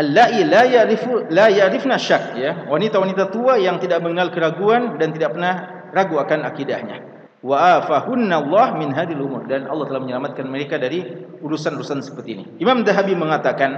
Allai 0.00 0.42
la 0.48 0.64
ya'rifu 0.64 1.30
la 1.30 1.46
ya'rifna 1.52 2.00
syak 2.00 2.34
ya. 2.34 2.66
Wanita-wanita 2.66 3.30
tua 3.30 3.60
yang 3.60 3.78
tidak 3.78 4.02
mengenal 4.02 4.34
keraguan 4.34 4.96
dan 4.98 5.12
tidak 5.14 5.36
pernah 5.36 5.86
ragu 5.92 6.16
akan 6.18 6.48
akidahnya. 6.48 6.98
Wa 7.44 7.84
afahunna 7.84 8.40
Allah 8.40 8.80
min 8.80 8.92
hadil 8.96 9.20
umur 9.20 9.44
dan 9.44 9.68
Allah 9.68 9.88
telah 9.88 10.00
menyelamatkan 10.00 10.44
mereka 10.48 10.76
dari 10.80 11.04
urusan-urusan 11.44 12.00
seperti 12.00 12.28
ini. 12.36 12.44
Imam 12.60 12.80
Dahabi 12.80 13.12
mengatakan 13.12 13.76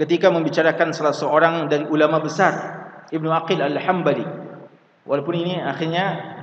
ketika 0.00 0.32
membicarakan 0.32 0.96
salah 0.96 1.12
seorang 1.12 1.68
dari 1.68 1.84
ulama 1.88 2.24
besar 2.24 2.79
Ibnu 3.10 3.28
Aqil 3.34 3.58
Al-Hambali. 3.58 4.22
Walaupun 5.02 5.34
ini 5.34 5.58
akhirnya 5.58 6.38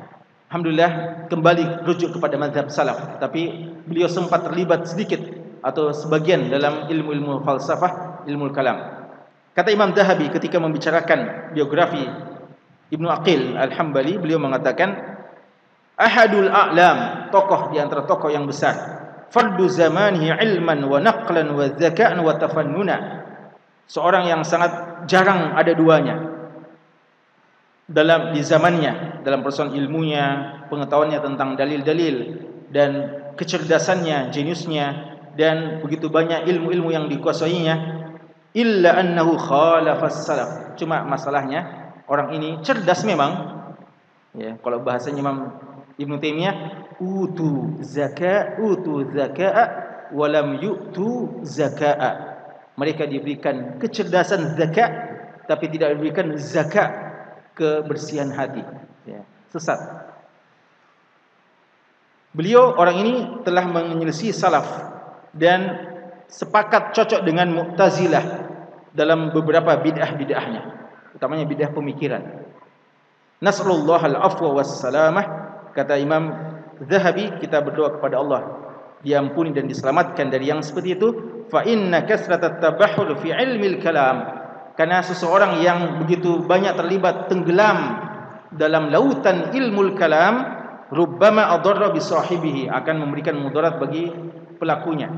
alhamdulillah 0.51 1.23
kembali 1.31 1.87
rujuk 1.87 2.19
kepada 2.19 2.35
mazhab 2.35 2.67
salaf. 2.67 3.19
Tapi 3.23 3.71
beliau 3.87 4.11
sempat 4.11 4.43
terlibat 4.43 4.83
sedikit 4.83 5.23
atau 5.63 5.95
sebagian 5.95 6.51
dalam 6.51 6.91
ilmu-ilmu 6.91 7.43
falsafah 7.47 8.23
ilmu 8.27 8.51
kalam. 8.51 9.07
Kata 9.55 9.71
Imam 9.71 9.95
Dahabi 9.95 10.29
ketika 10.29 10.61
membicarakan 10.61 11.51
biografi 11.55 12.03
Ibnu 12.91 13.07
Aqil 13.09 13.55
Al-Hambali 13.55 14.19
beliau 14.19 14.37
mengatakan 14.37 14.95
ahadul 15.97 16.51
a'lam 16.51 17.31
tokoh 17.31 17.71
di 17.71 17.79
antara 17.79 18.03
tokoh 18.03 18.27
yang 18.27 18.43
besar. 18.43 18.75
Fardu 19.31 19.67
zamanihi 19.67 20.35
ilman 20.35 20.83
wa 20.87 20.99
naqlan 20.99 21.51
wa 21.51 21.67
zaka'an 21.67 22.19
wa 22.19 22.31
tafannuna. 22.35 22.97
Seorang 23.87 24.27
yang 24.27 24.43
sangat 24.43 25.03
jarang 25.07 25.55
ada 25.55 25.71
duanya 25.71 26.36
dalam 27.87 28.35
di 28.35 28.43
zamannya 28.43 29.23
dalam 29.23 29.39
persoalan 29.41 29.75
ilmunya 29.79 30.25
pengetahuannya 30.67 31.19
tentang 31.23 31.55
dalil-dalil 31.55 32.15
dan 32.67 32.91
kecerdasannya 33.39 34.35
jeniusnya 34.35 35.15
dan 35.39 35.79
begitu 35.79 36.11
banyak 36.11 36.43
ilmu-ilmu 36.51 36.91
yang 36.91 37.07
dikuasainya 37.07 37.75
illa 38.51 38.99
annahu 38.99 39.39
khalafas 39.39 40.27
salaf. 40.27 40.75
Cuma 40.75 41.07
masalahnya 41.07 41.93
orang 42.11 42.35
ini 42.35 42.59
cerdas 42.65 43.07
memang. 43.07 43.55
Ya 44.35 44.59
kalau 44.59 44.83
bahasanya 44.83 45.23
Imam 45.23 45.37
Ibn 45.97 46.13
Taimiyah 46.19 46.55
utu 47.01 47.79
zakat 47.81 48.59
utu 48.61 49.07
zakat 49.15 50.09
walam 50.13 50.61
yu'tu 50.61 51.41
zakat 51.41 51.97
mereka 52.77 53.09
diberikan 53.09 53.81
kecerdasan 53.81 54.53
zakat 54.53 54.91
tapi 55.49 55.71
tidak 55.73 55.97
diberikan 55.97 56.37
zakat 56.37 57.06
kebersihan 57.57 58.29
hati. 58.29 58.61
Ya, 59.09 59.25
sesat. 59.49 59.81
Beliau 62.37 62.77
orang 62.77 63.01
ini 63.01 63.13
telah 63.41 63.65
menyelisih 63.65 64.29
salaf 64.29 64.69
dan 65.33 65.89
sepakat 66.29 66.93
cocok 66.93 67.25
dengan 67.25 67.49
mu'tazilah 67.49 68.45
dalam 68.93 69.33
beberapa 69.33 69.73
bid'ah-bid'ahnya 69.81 70.77
utamanya 71.17 71.49
bid'ah 71.49 71.73
pemikiran. 71.73 72.45
Nasrullah 73.41 74.01
al-afwa 74.05 74.61
was-salamah 74.61 75.25
kata 75.73 75.97
Imam 75.97 76.29
Zahabi 76.85 77.41
kita 77.41 77.57
berdoa 77.65 77.97
kepada 77.97 78.21
Allah 78.21 78.41
diampuni 79.01 79.49
dan 79.49 79.65
diselamatkan 79.65 80.29
dari 80.29 80.53
yang 80.53 80.61
seperti 80.61 80.93
itu. 80.93 81.09
Fa 81.49 81.65
inna 81.65 82.05
kasratat 82.05 82.61
tabahhur 82.61 83.17
fi 83.17 83.33
ilmi 83.33 83.77
al-kalam 83.77 84.17
karena 84.77 85.01
seseorang 85.01 85.57
yang 85.65 85.97
begitu 86.05 86.45
banyak 86.45 86.77
terlibat 86.77 87.33
tenggelam 87.33 87.97
dalam 88.53 88.93
lautan 88.93 89.49
ilmu 89.49 89.97
kalam 89.97 90.45
rubbama 90.93 91.49
adarra 91.49 91.89
bi 91.89 91.97
sahibihi 91.97 92.69
akan 92.69 92.95
memberikan 93.01 93.41
mudarat 93.41 93.81
bagi 93.81 94.13
pelakunya. 94.61 95.09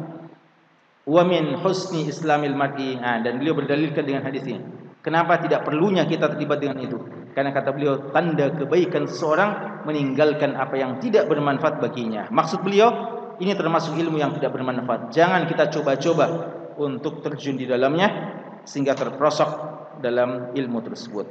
Wa 1.04 1.28
min 1.28 1.60
husni 1.60 2.08
islamil 2.08 2.56
mar'i. 2.56 2.96
Ha, 3.04 3.20
dan 3.20 3.36
beliau 3.44 3.60
berdalilkan 3.60 4.08
dengan 4.08 4.24
hadis 4.24 4.48
ini. 4.48 4.64
Kenapa 5.04 5.44
tidak 5.44 5.68
perlunya 5.68 6.08
kita 6.08 6.32
terlibat 6.32 6.64
dengan 6.64 6.80
itu? 6.80 6.98
Karena 7.36 7.52
kata 7.52 7.76
beliau 7.76 8.16
tanda 8.16 8.52
kebaikan 8.56 9.12
seseorang 9.12 9.84
meninggalkan 9.84 10.56
apa 10.56 10.76
yang 10.80 11.04
tidak 11.04 11.28
bermanfaat 11.28 11.84
baginya. 11.84 12.32
Maksud 12.32 12.64
beliau 12.64 12.90
ini 13.44 13.56
termasuk 13.56 13.96
ilmu 13.96 14.20
yang 14.20 14.36
tidak 14.36 14.56
bermanfaat. 14.56 15.12
Jangan 15.12 15.48
kita 15.48 15.68
coba-coba 15.72 16.26
untuk 16.80 17.24
terjun 17.24 17.56
di 17.60 17.68
dalamnya 17.68 18.40
sehingga 18.70 18.94
terperosok 18.94 19.50
dalam 20.06 20.54
ilmu 20.54 20.80
tersebut. 20.86 21.26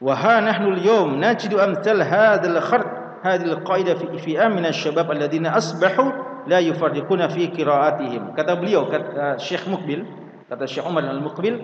Wa 0.00 0.16
ha 0.16 0.40
nahnu 0.40 0.72
al-yawm 0.80 1.20
najidu 1.20 1.60
amsal 1.60 2.00
hadzal 2.00 2.60
khard 2.64 2.88
hadhihi 3.20 3.52
al-qaida 3.60 3.92
fi 4.00 4.06
fi 4.16 4.32
min 4.48 4.64
asy-syabab 4.64 5.12
alladziina 5.12 5.52
asbahu 5.52 6.08
la 6.48 6.64
yufarriquna 6.64 7.28
fi 7.28 7.52
qira'atihim. 7.52 8.32
Kata 8.32 8.56
beliau 8.56 8.88
kata 8.88 9.36
Syekh 9.36 9.68
Mukbil, 9.68 10.04
kata 10.48 10.64
Syekh 10.64 10.84
Umar 10.88 11.04
Al-Mukbil, 11.04 11.60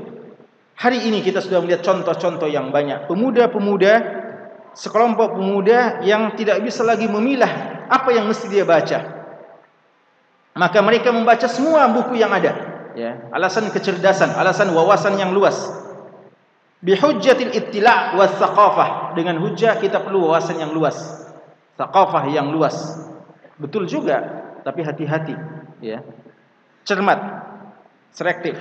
hari 0.76 1.08
ini 1.08 1.24
kita 1.24 1.40
sudah 1.40 1.64
melihat 1.64 1.80
contoh-contoh 1.80 2.48
yang 2.52 2.68
banyak 2.68 3.08
pemuda-pemuda 3.08 3.92
sekelompok 4.72 5.36
pemuda 5.36 6.00
yang 6.00 6.32
tidak 6.36 6.64
bisa 6.64 6.80
lagi 6.80 7.04
memilah 7.04 7.84
apa 7.88 8.08
yang 8.12 8.28
mesti 8.28 8.48
dia 8.48 8.64
baca. 8.64 9.20
Maka 10.52 10.78
mereka 10.84 11.12
membaca 11.12 11.48
semua 11.48 11.88
buku 11.92 12.16
yang 12.16 12.32
ada 12.32 12.71
ya. 12.96 13.28
Alasan 13.32 13.70
kecerdasan 13.70 14.34
alasan 14.34 14.72
wawasan 14.72 15.16
yang 15.16 15.32
luas. 15.32 15.56
Bihujjatil 16.82 17.54
ittila' 17.54 18.18
was 18.18 18.34
saqafah 18.42 19.14
dengan 19.14 19.38
hujah 19.38 19.78
kita 19.78 20.02
perlu 20.02 20.26
wawasan 20.26 20.58
yang 20.58 20.74
luas. 20.74 20.98
Saqafah 21.78 22.26
yang 22.28 22.50
luas. 22.50 22.74
Betul 23.56 23.86
juga 23.86 24.42
tapi 24.66 24.82
hati-hati. 24.82 25.34
Ya. 25.78 26.02
Cermat. 26.82 27.22
Selektif. 28.10 28.58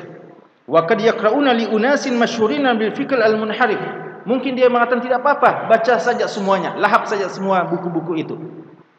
Wa 0.69 0.85
kad 0.85 1.01
yaqra'una 1.01 1.51
li 1.57 1.65
unasin 1.67 2.15
masyhurin 2.15 2.63
bil 2.77 2.93
fikr 2.93 3.17
al 3.17 3.35
munharif 3.35 3.81
mungkin 4.23 4.53
dia 4.53 4.69
mengatakan 4.69 5.01
tidak 5.01 5.25
apa-apa 5.25 5.67
baca 5.67 5.97
saja 5.97 6.29
semuanya. 6.29 6.77
Lahap 6.77 7.09
saja 7.09 7.25
semua 7.27 7.65
buku-buku 7.67 8.21
itu. 8.21 8.35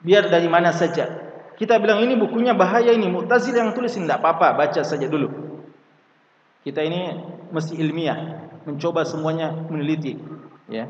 Biar 0.02 0.26
dari 0.26 0.50
mana 0.50 0.74
saja 0.74 1.31
kita 1.56 1.76
bilang 1.76 2.00
ini 2.00 2.16
bukunya 2.16 2.56
bahaya 2.56 2.92
ini 2.92 3.08
Mu'tazil 3.12 3.52
yang 3.52 3.76
tulis 3.76 3.92
tidak 3.92 4.24
apa-apa 4.24 4.56
baca 4.56 4.80
saja 4.80 5.06
dulu. 5.06 5.28
Kita 6.62 6.80
ini 6.80 7.18
mesti 7.50 7.74
ilmiah, 7.76 8.48
mencoba 8.64 9.02
semuanya 9.02 9.50
meneliti, 9.50 10.14
ya. 10.70 10.86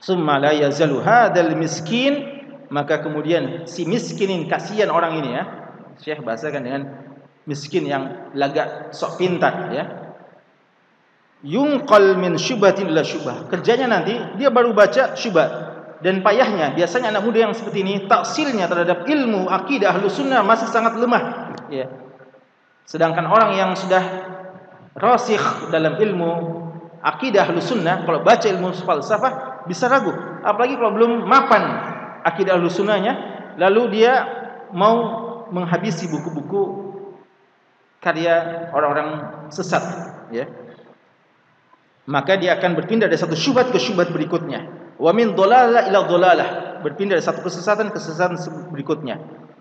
Summa 0.00 0.40
la 0.40 0.56
yazalu 0.56 1.04
hadzal 1.04 1.52
miskin 1.60 2.40
maka 2.72 3.04
kemudian 3.04 3.68
si 3.68 3.84
miskinin 3.84 4.48
kasihan 4.48 4.88
orang 4.88 5.20
ini 5.20 5.30
ya. 5.36 5.44
Syekh 6.00 6.24
bahasakan 6.24 6.62
dengan 6.64 6.82
miskin 7.44 7.84
yang 7.84 8.32
lagak 8.32 8.96
sok 8.96 9.20
pintar 9.20 9.68
ya. 9.76 9.84
Yunqal 11.44 12.16
min 12.16 12.40
syubhatin 12.40 12.88
ila 12.88 13.04
syubhah. 13.04 13.44
Kerjanya 13.52 14.00
nanti 14.00 14.16
dia 14.40 14.48
baru 14.48 14.72
baca 14.72 15.12
syubhat 15.12 15.69
dan 16.00 16.24
payahnya 16.24 16.72
biasanya 16.72 17.12
anak 17.12 17.22
muda 17.28 17.48
yang 17.48 17.52
seperti 17.52 17.84
ini 17.84 18.08
taksilnya 18.08 18.64
terhadap 18.66 19.04
ilmu 19.04 19.52
akidah 19.52 19.92
ahlu 19.92 20.08
sunnah 20.08 20.40
masih 20.40 20.68
sangat 20.72 20.96
lemah. 20.96 21.52
Ya. 21.70 21.86
sedangkan 22.82 23.30
orang 23.30 23.54
yang 23.54 23.70
sudah 23.78 24.02
rasikh 24.98 25.70
dalam 25.70 25.94
ilmu 26.00 26.30
akidah 27.04 27.46
ahlu 27.46 27.62
sunnah 27.62 28.02
kalau 28.02 28.24
baca 28.24 28.48
ilmu 28.48 28.72
falsafah 28.72 29.62
bisa 29.68 29.86
ragu. 29.86 30.10
Apalagi 30.40 30.80
kalau 30.80 30.96
belum 30.96 31.12
mapan 31.28 31.62
akidah 32.24 32.56
ahlu 32.56 32.72
sunnahnya 32.72 33.14
lalu 33.60 34.00
dia 34.00 34.24
mau 34.72 35.20
menghabisi 35.52 36.08
buku-buku 36.08 36.90
karya 38.00 38.66
orang-orang 38.72 39.08
sesat 39.52 39.84
ya. 40.32 40.48
Maka 42.08 42.40
dia 42.40 42.56
akan 42.56 42.72
berpindah 42.80 43.06
dari 43.06 43.20
satu 43.20 43.36
syubhat 43.36 43.68
ke 43.68 43.76
syubhat 43.76 44.08
berikutnya 44.08 44.79
wa 45.00 45.10
min 45.16 45.32
dhalalah 45.32 45.88
ila 45.88 46.04
dhalalah 46.04 46.48
berpindah 46.84 47.16
dari 47.16 47.24
satu 47.24 47.40
kesesatan 47.40 47.88
ke 47.88 47.96
kesesatan 47.96 48.36
berikutnya. 48.72 49.20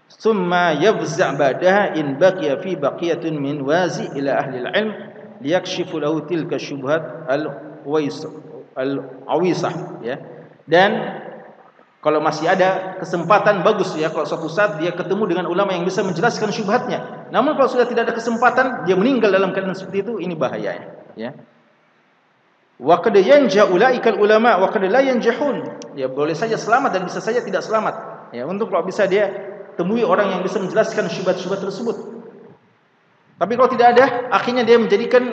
Summa 0.10 0.74
yafza' 0.74 1.38
ba'daha 1.38 1.96
in 1.96 2.18
baqiya 2.18 2.60
fi 2.60 2.74
baqiyatun 2.76 3.38
min 3.38 3.62
wazi 3.62 4.10
ila 4.18 4.42
ahli 4.42 4.66
al-ilm 4.66 4.90
liyakshifu 5.40 6.02
lahu 6.02 6.26
tilka 6.26 6.58
syubhat 6.58 7.30
al-wais 7.30 8.26
al-awisah 8.74 10.02
ya. 10.02 10.18
Dan 10.66 10.92
kalau 12.00 12.24
masih 12.24 12.50
ada 12.50 12.98
kesempatan 12.98 13.62
bagus 13.62 13.94
ya 14.00 14.10
kalau 14.10 14.26
suatu 14.26 14.50
saat 14.50 14.80
dia 14.82 14.96
ketemu 14.96 15.36
dengan 15.36 15.46
ulama 15.46 15.76
yang 15.78 15.86
bisa 15.86 16.02
menjelaskan 16.02 16.50
syubhatnya. 16.50 17.30
Namun 17.30 17.54
kalau 17.54 17.70
sudah 17.70 17.86
tidak 17.86 18.10
ada 18.10 18.14
kesempatan 18.18 18.90
dia 18.90 18.98
meninggal 18.98 19.30
dalam 19.30 19.54
keadaan 19.54 19.78
seperti 19.78 20.10
itu 20.10 20.14
ini 20.18 20.34
bahayanya 20.34 21.00
ya 21.20 21.36
wa 22.80 22.96
qad 23.04 23.16
yanja 23.20 23.68
ulaikal 23.68 24.16
ulama 24.16 24.56
wa 24.56 24.72
qad 24.72 24.88
la 24.88 25.04
yanjahun 25.04 25.84
ya 26.00 26.08
boleh 26.08 26.32
saja 26.32 26.56
selamat 26.56 26.96
dan 26.96 27.02
bisa 27.04 27.20
saja 27.20 27.44
tidak 27.44 27.62
selamat. 27.62 27.96
Ya 28.32 28.48
untuk 28.48 28.72
kalau 28.72 28.88
bisa 28.88 29.04
dia 29.04 29.28
temui 29.76 30.02
orang 30.02 30.32
yang 30.32 30.42
bisa 30.42 30.58
menjelaskan 30.64 31.12
syubhat-syubhat 31.12 31.60
tersebut. 31.60 31.98
Tapi 33.40 33.54
kalau 33.56 33.70
tidak 33.72 33.88
ada 33.96 34.06
akhirnya 34.32 34.64
dia 34.64 34.80
menjadikan 34.80 35.24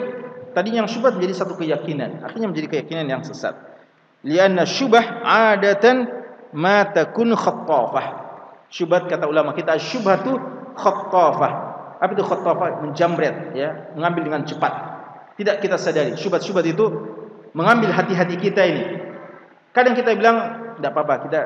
tadi 0.51 0.75
yang 0.75 0.87
syubhat 0.91 1.15
menjadi 1.15 1.43
satu 1.43 1.55
keyakinan. 1.55 2.23
Akhirnya 2.23 2.51
menjadi 2.51 2.67
keyakinan 2.67 3.05
yang 3.07 3.21
sesat. 3.23 3.55
Lianna 4.27 4.67
syubah 4.67 5.23
adatan 5.23 6.07
ma 6.51 6.87
takun 6.87 7.31
khattafah. 7.31 8.27
Syubhat 8.67 9.07
kata 9.07 9.27
ulama 9.27 9.55
kita 9.55 9.79
syubhatu 9.79 10.35
khattafah. 10.75 11.51
Apa 11.99 12.11
itu 12.11 12.23
khattafah? 12.23 12.83
Menjamret 12.83 13.55
ya 13.55 13.91
mengambil 13.95 14.31
dengan 14.31 14.41
cepat. 14.43 14.73
Tidak 15.37 15.61
kita 15.61 15.77
sadari 15.77 16.17
syubhat-syubhat 16.17 16.65
itu 16.65 16.85
mengambil 17.57 17.89
hati-hati 17.89 18.37
kita 18.37 18.61
ini. 18.61 18.83
Kadang 19.73 19.97
kita 19.97 20.13
bilang 20.13 20.37
tidak 20.77 20.93
apa-apa, 20.93 21.15
kita 21.25 21.41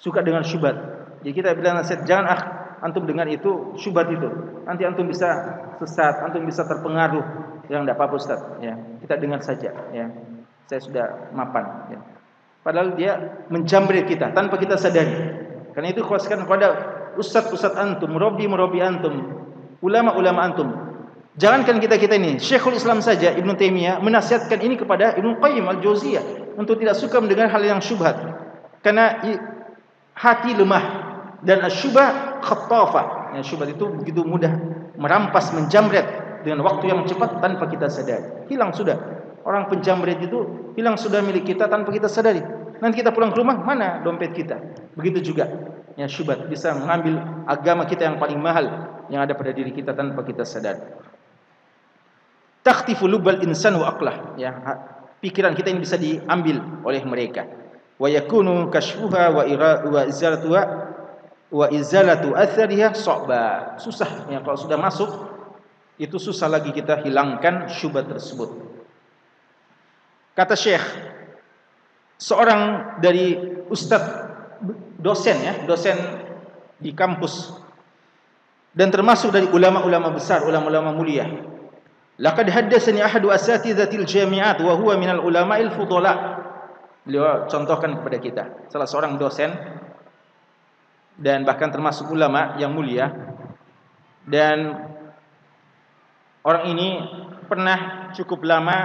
suka 0.00 0.24
dengan 0.24 0.40
syubhat. 0.40 0.76
Jadi 1.20 1.32
kita 1.36 1.52
bilang 1.52 1.76
nasihat 1.76 2.08
jangan 2.08 2.26
ah 2.32 2.40
antum 2.80 3.04
dengar 3.04 3.28
itu 3.28 3.76
syubhat 3.76 4.08
itu. 4.08 4.28
Nanti 4.64 4.88
antum 4.88 5.04
bisa 5.04 5.28
sesat, 5.76 6.24
antum 6.24 6.48
bisa 6.48 6.64
terpengaruh. 6.64 7.44
Yang 7.68 7.84
tidak 7.84 7.96
apa-apa 8.00 8.14
Ustaz, 8.16 8.40
ya. 8.64 8.80
Kita 9.04 9.20
dengar 9.20 9.44
saja, 9.44 9.76
ya. 9.92 10.08
Saya 10.68 10.80
sudah 10.80 11.06
mapan, 11.32 11.64
ya. 11.92 12.00
padahal 12.60 12.92
dia 12.92 13.44
menjamret 13.48 14.04
kita 14.04 14.36
tanpa 14.36 14.60
kita 14.60 14.76
sadari. 14.76 15.16
Karena 15.72 15.88
itu 15.88 16.04
khususkan 16.04 16.44
kepada 16.44 16.76
ustaz-ustaz 17.16 17.72
antum, 17.72 18.12
murabi-murabi 18.12 18.84
antum, 18.84 19.14
ulama-ulama 19.80 20.40
antum. 20.44 20.68
Jangankan 21.38 21.78
kita-kita 21.78 22.18
ini, 22.18 22.42
Syekhul 22.42 22.74
Islam 22.74 22.98
saja 22.98 23.30
Ibn 23.30 23.54
Taimiyah 23.54 24.02
menasihatkan 24.02 24.58
ini 24.58 24.74
kepada 24.74 25.14
Ibn 25.14 25.38
Qayyim 25.38 25.70
Al-Jauziyah 25.70 26.58
untuk 26.58 26.82
tidak 26.82 26.98
suka 26.98 27.22
mendengar 27.22 27.46
hal 27.46 27.62
yang 27.62 27.78
syubhat. 27.78 28.18
Karena 28.82 29.22
hati 30.18 30.50
lemah 30.58 30.84
dan 31.46 31.62
syubhat 31.70 32.42
khattafa. 32.42 33.30
Yang 33.38 33.54
syubhat 33.54 33.70
itu 33.70 33.86
begitu 33.86 34.26
mudah 34.26 34.50
merampas, 34.98 35.54
menjamret 35.54 36.02
dengan 36.42 36.66
waktu 36.66 36.90
yang 36.90 37.06
cepat 37.06 37.38
tanpa 37.38 37.70
kita 37.70 37.86
sadari. 37.86 38.50
Hilang 38.50 38.74
sudah. 38.74 38.98
Orang 39.46 39.70
penjamret 39.70 40.18
itu 40.18 40.74
hilang 40.74 40.98
sudah 40.98 41.22
milik 41.22 41.46
kita 41.46 41.70
tanpa 41.70 41.94
kita 41.94 42.10
sadari. 42.10 42.42
Nanti 42.82 42.98
kita 42.98 43.14
pulang 43.14 43.30
ke 43.30 43.38
rumah, 43.38 43.62
mana 43.62 44.02
dompet 44.02 44.34
kita? 44.34 44.58
Begitu 44.98 45.30
juga. 45.30 45.46
Ya 45.94 46.10
syubhat 46.10 46.50
bisa 46.50 46.74
mengambil 46.74 47.22
agama 47.46 47.86
kita 47.86 48.10
yang 48.10 48.18
paling 48.18 48.42
mahal 48.42 48.66
yang 49.06 49.22
ada 49.22 49.38
pada 49.38 49.54
diri 49.54 49.70
kita 49.70 49.94
tanpa 49.94 50.26
kita 50.26 50.42
sadar. 50.42 51.07
Takhtifu 52.68 53.08
lubal 53.08 53.40
insan 53.40 53.80
wa 53.80 53.96
aqlah. 53.96 54.36
Ya, 54.36 54.52
pikiran 55.24 55.56
kita 55.56 55.72
ini 55.72 55.80
bisa 55.80 55.96
diambil 55.96 56.60
oleh 56.84 57.00
mereka. 57.08 57.48
Wa 57.96 58.12
yakunu 58.12 58.68
kashfuha 58.68 59.32
wa 59.32 59.42
ira 59.48 59.88
wa 59.88 60.04
izalatuha 60.04 60.62
wa 61.48 61.66
izalatu 61.72 62.36
athariha 62.36 62.92
sa'ba. 62.92 63.80
Susah 63.80 64.28
ya 64.28 64.44
kalau 64.44 64.60
sudah 64.60 64.76
masuk 64.76 65.08
itu 65.96 66.20
susah 66.20 66.52
lagi 66.52 66.76
kita 66.76 67.00
hilangkan 67.00 67.72
syubhat 67.72 68.04
tersebut. 68.04 68.52
Kata 70.36 70.52
Syekh 70.52 70.84
seorang 72.20 72.94
dari 73.00 73.32
ustaz 73.72 74.04
dosen 75.00 75.36
ya, 75.40 75.54
dosen 75.64 75.96
di 76.78 76.92
kampus 76.92 77.50
dan 78.76 78.92
termasuk 78.92 79.32
dari 79.32 79.48
ulama-ulama 79.48 80.12
besar, 80.12 80.44
ulama-ulama 80.44 80.92
mulia. 80.92 81.56
Laqad 82.18 82.50
haddatsani 82.50 82.98
ahadu 82.98 83.30
asatidatil 83.30 84.02
jami'at 84.02 84.58
wa 84.58 84.74
huwa 84.74 84.98
minal 84.98 85.22
ulama'il 85.22 85.70
fudala. 85.70 86.42
Beliau 87.06 87.46
contohkan 87.46 87.94
kepada 88.02 88.18
kita. 88.18 88.44
Salah 88.74 88.90
seorang 88.90 89.14
dosen 89.22 89.54
dan 91.14 91.46
bahkan 91.46 91.70
termasuk 91.70 92.10
ulama 92.10 92.58
yang 92.58 92.74
mulia. 92.74 93.14
Dan 94.26 94.74
orang 96.42 96.64
ini 96.74 96.88
pernah 97.46 98.10
cukup 98.10 98.42
lama 98.42 98.78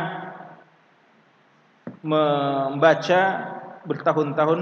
membaca 2.06 3.22
bertahun-tahun 3.84 4.60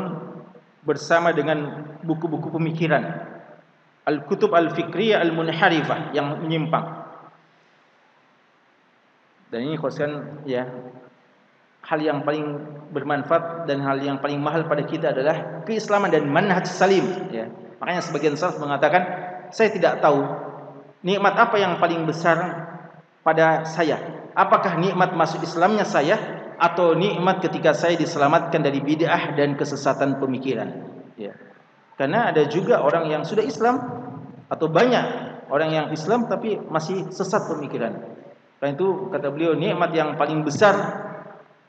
bersama 0.88 1.36
dengan 1.36 1.91
buku-buku 2.07 2.49
pemikiran. 2.55 3.03
Al-Kutub 4.07 4.55
Al-Fikriyah 4.55 5.22
Al-Munharifah 5.22 6.15
yang 6.15 6.39
menyimpang 6.41 7.01
dan 9.52 9.60
ini 9.68 9.76
khususkan 9.76 10.41
ya 10.47 10.66
hal 11.86 11.99
yang 11.99 12.24
paling 12.24 12.45
bermanfaat 12.95 13.68
dan 13.68 13.84
hal 13.84 13.99
yang 13.99 14.18
paling 14.24 14.39
mahal 14.39 14.66
pada 14.66 14.88
kita 14.88 15.12
adalah 15.12 15.62
keislaman 15.68 16.10
dan 16.10 16.26
manhaj 16.26 16.66
salim 16.66 17.04
ya 17.30 17.52
makanya 17.78 18.02
sebagian 18.02 18.34
salaf 18.39 18.58
mengatakan 18.58 19.04
saya 19.52 19.70
tidak 19.76 19.99
tahu 19.99 20.24
nikmat 21.04 21.36
apa 21.36 21.60
yang 21.60 21.78
paling 21.78 22.08
besar 22.08 22.39
pada 23.22 23.68
saya 23.68 23.99
apakah 24.34 24.80
nikmat 24.80 25.12
masuk 25.14 25.43
Islamnya 25.43 25.84
saya 25.84 26.41
atau 26.62 26.93
nikmat 26.93 27.41
ketika 27.41 27.74
saya 27.74 27.97
diselamatkan 27.97 28.62
dari 28.62 28.86
bid'ah 28.86 29.34
dan 29.34 29.58
kesesatan 29.58 30.22
pemikiran. 30.22 30.70
Ya. 31.18 31.34
Karena 31.97 32.30
ada 32.30 32.45
juga 32.45 32.86
orang 32.86 33.10
yang 33.10 33.26
sudah 33.26 33.41
Islam 33.41 33.82
atau 34.45 34.70
banyak 34.70 35.06
orang 35.49 35.70
yang 35.74 35.86
Islam 35.89 36.30
tapi 36.30 36.62
masih 36.62 37.10
sesat 37.10 37.49
pemikiran. 37.49 38.11
Karena 38.62 38.78
itu 38.78 39.09
kata 39.09 39.28
beliau 39.34 39.57
nikmat 39.57 39.89
yang 39.97 40.14
paling 40.22 40.45
besar 40.45 40.78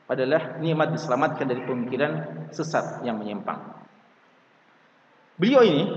adalah 0.05 0.61
nikmat 0.61 0.93
diselamatkan 0.93 1.49
dari 1.49 1.65
pemikiran 1.65 2.45
sesat 2.53 3.01
yang 3.01 3.17
menyimpang. 3.17 3.57
Beliau 5.41 5.65
ini 5.65 5.89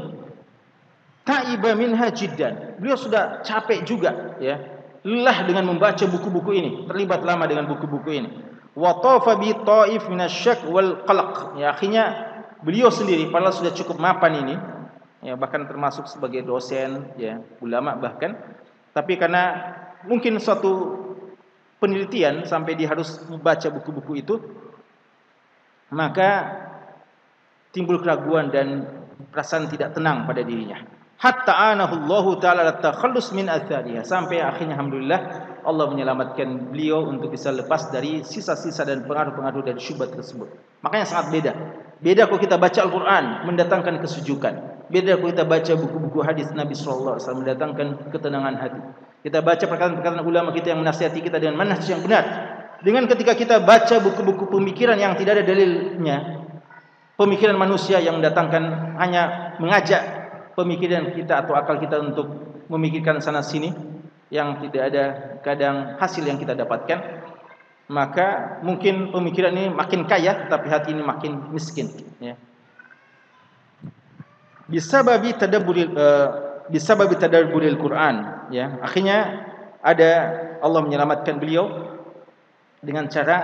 ta'iba 1.28 1.76
minha 1.76 2.09
jiddan. 2.09 2.80
Beliau 2.80 2.97
sudah 2.97 3.44
capek 3.44 3.84
juga 3.84 4.40
ya. 4.40 4.57
Lelah 5.07 5.47
dengan 5.47 5.68
membaca 5.70 6.03
buku-buku 6.03 6.51
ini, 6.57 6.70
terlibat 6.90 7.22
lama 7.22 7.47
dengan 7.47 7.68
buku-buku 7.70 8.11
ini 8.11 8.30
wa 8.76 9.01
tafa 9.01 9.40
bi 9.40 9.57
ta'if 9.57 10.05
minasyak 10.12 10.68
wal 10.68 11.01
qalaq 11.09 11.57
ya 11.57 11.72
akhirnya 11.72 12.05
beliau 12.61 12.92
sendiri 12.92 13.32
padahal 13.32 13.57
sudah 13.57 13.72
cukup 13.72 13.97
mapan 13.97 14.44
ini 14.44 14.55
ya 15.24 15.32
bahkan 15.34 15.64
termasuk 15.64 16.05
sebagai 16.05 16.44
dosen 16.44 17.09
ya 17.16 17.40
ulama 17.64 17.97
bahkan 17.97 18.36
tapi 18.92 19.16
karena 19.16 19.72
mungkin 20.05 20.36
suatu 20.36 21.01
penelitian 21.80 22.44
sampai 22.44 22.76
dia 22.76 22.92
harus 22.92 23.20
membaca 23.28 23.68
buku-buku 23.72 24.12
itu 24.20 24.34
maka 25.92 26.30
timbul 27.72 28.03
keraguan 28.03 28.53
dan 28.53 28.84
perasaan 29.32 29.70
tidak 29.70 29.97
tenang 29.97 30.26
pada 30.28 30.42
dirinya. 30.42 30.82
Hatta 31.16 31.72
anahu 31.72 32.05
Allah 32.05 32.26
taala 32.42 32.72
takhallus 32.76 33.32
min 33.32 33.49
athariha. 33.49 34.05
Sampai 34.05 34.44
akhirnya 34.44 34.76
alhamdulillah 34.76 35.20
Allah 35.64 35.86
menyelamatkan 35.88 36.68
beliau 36.74 37.09
untuk 37.09 37.32
bisa 37.32 37.49
lepas 37.55 37.88
dari 37.88 38.20
sisa-sisa 38.20 38.84
dan 38.84 39.09
pengaruh-pengaruh 39.09 39.64
dari 39.64 39.80
syubhat 39.80 40.12
tersebut. 40.12 40.53
Makanya 40.84 41.07
sangat 41.09 41.26
beda. 41.32 41.53
Beda 42.05 42.28
kalau 42.28 42.40
kita 42.42 42.61
baca 42.61 42.80
Al-Qur'an 42.84 43.49
mendatangkan 43.49 44.05
kesujukan 44.05 44.76
beda 44.86 45.18
kalau 45.18 45.30
kita 45.34 45.44
baca 45.47 45.72
buku-buku 45.74 46.18
hadis 46.22 46.47
Nabi 46.55 46.78
sallallahu 46.78 47.18
alaihi 47.18 47.24
wasallam 47.26 47.42
mendatangkan 47.42 47.86
ketenangan 48.14 48.55
hati 48.55 48.80
kita 49.27 49.43
baca 49.43 49.66
perkataan-perkataan 49.66 50.22
ulama 50.22 50.55
kita 50.55 50.70
yang 50.70 50.87
menasihati 50.87 51.18
kita 51.18 51.43
dengan 51.43 51.59
manhaj 51.59 51.83
yang 51.91 51.99
benar. 51.99 52.24
Dengan 52.79 53.11
ketika 53.11 53.35
kita 53.35 53.59
baca 53.59 53.99
buku-buku 53.99 54.47
pemikiran 54.47 54.95
yang 54.95 55.18
tidak 55.18 55.43
ada 55.43 55.45
dalilnya 55.51 56.47
pemikiran 57.18 57.59
manusia 57.59 57.99
yang 57.99 58.22
mendatangkan 58.22 58.95
hanya 59.03 59.57
mengajak 59.59 60.03
pemikiran 60.55 61.11
kita 61.11 61.43
atau 61.43 61.59
akal 61.59 61.83
kita 61.83 61.99
untuk 61.99 62.31
memikirkan 62.70 63.18
sana 63.18 63.43
sini 63.43 63.74
yang 64.31 64.62
tidak 64.62 64.95
ada 64.95 65.05
kadang 65.43 65.99
hasil 65.99 66.22
yang 66.22 66.39
kita 66.39 66.55
dapatkan 66.55 67.27
maka 67.91 68.59
mungkin 68.62 69.11
pemikiran 69.11 69.55
ini 69.55 69.74
makin 69.74 70.07
kaya 70.07 70.47
tapi 70.47 70.70
hati 70.70 70.95
ini 70.95 71.03
makin 71.03 71.51
miskin 71.51 71.91
ya. 72.22 72.39
Bisababi 74.66 75.35
tadabbur 75.39 75.79
uh, 75.79 76.55
bisababi 76.72 77.14
tadabburil 77.18 77.78
Quran 77.78 78.48
ya 78.50 78.78
akhirnya 78.82 79.48
ada 79.82 80.10
Allah 80.62 80.80
menyelamatkan 80.82 81.38
beliau 81.38 81.94
dengan 82.82 83.06
cara 83.06 83.36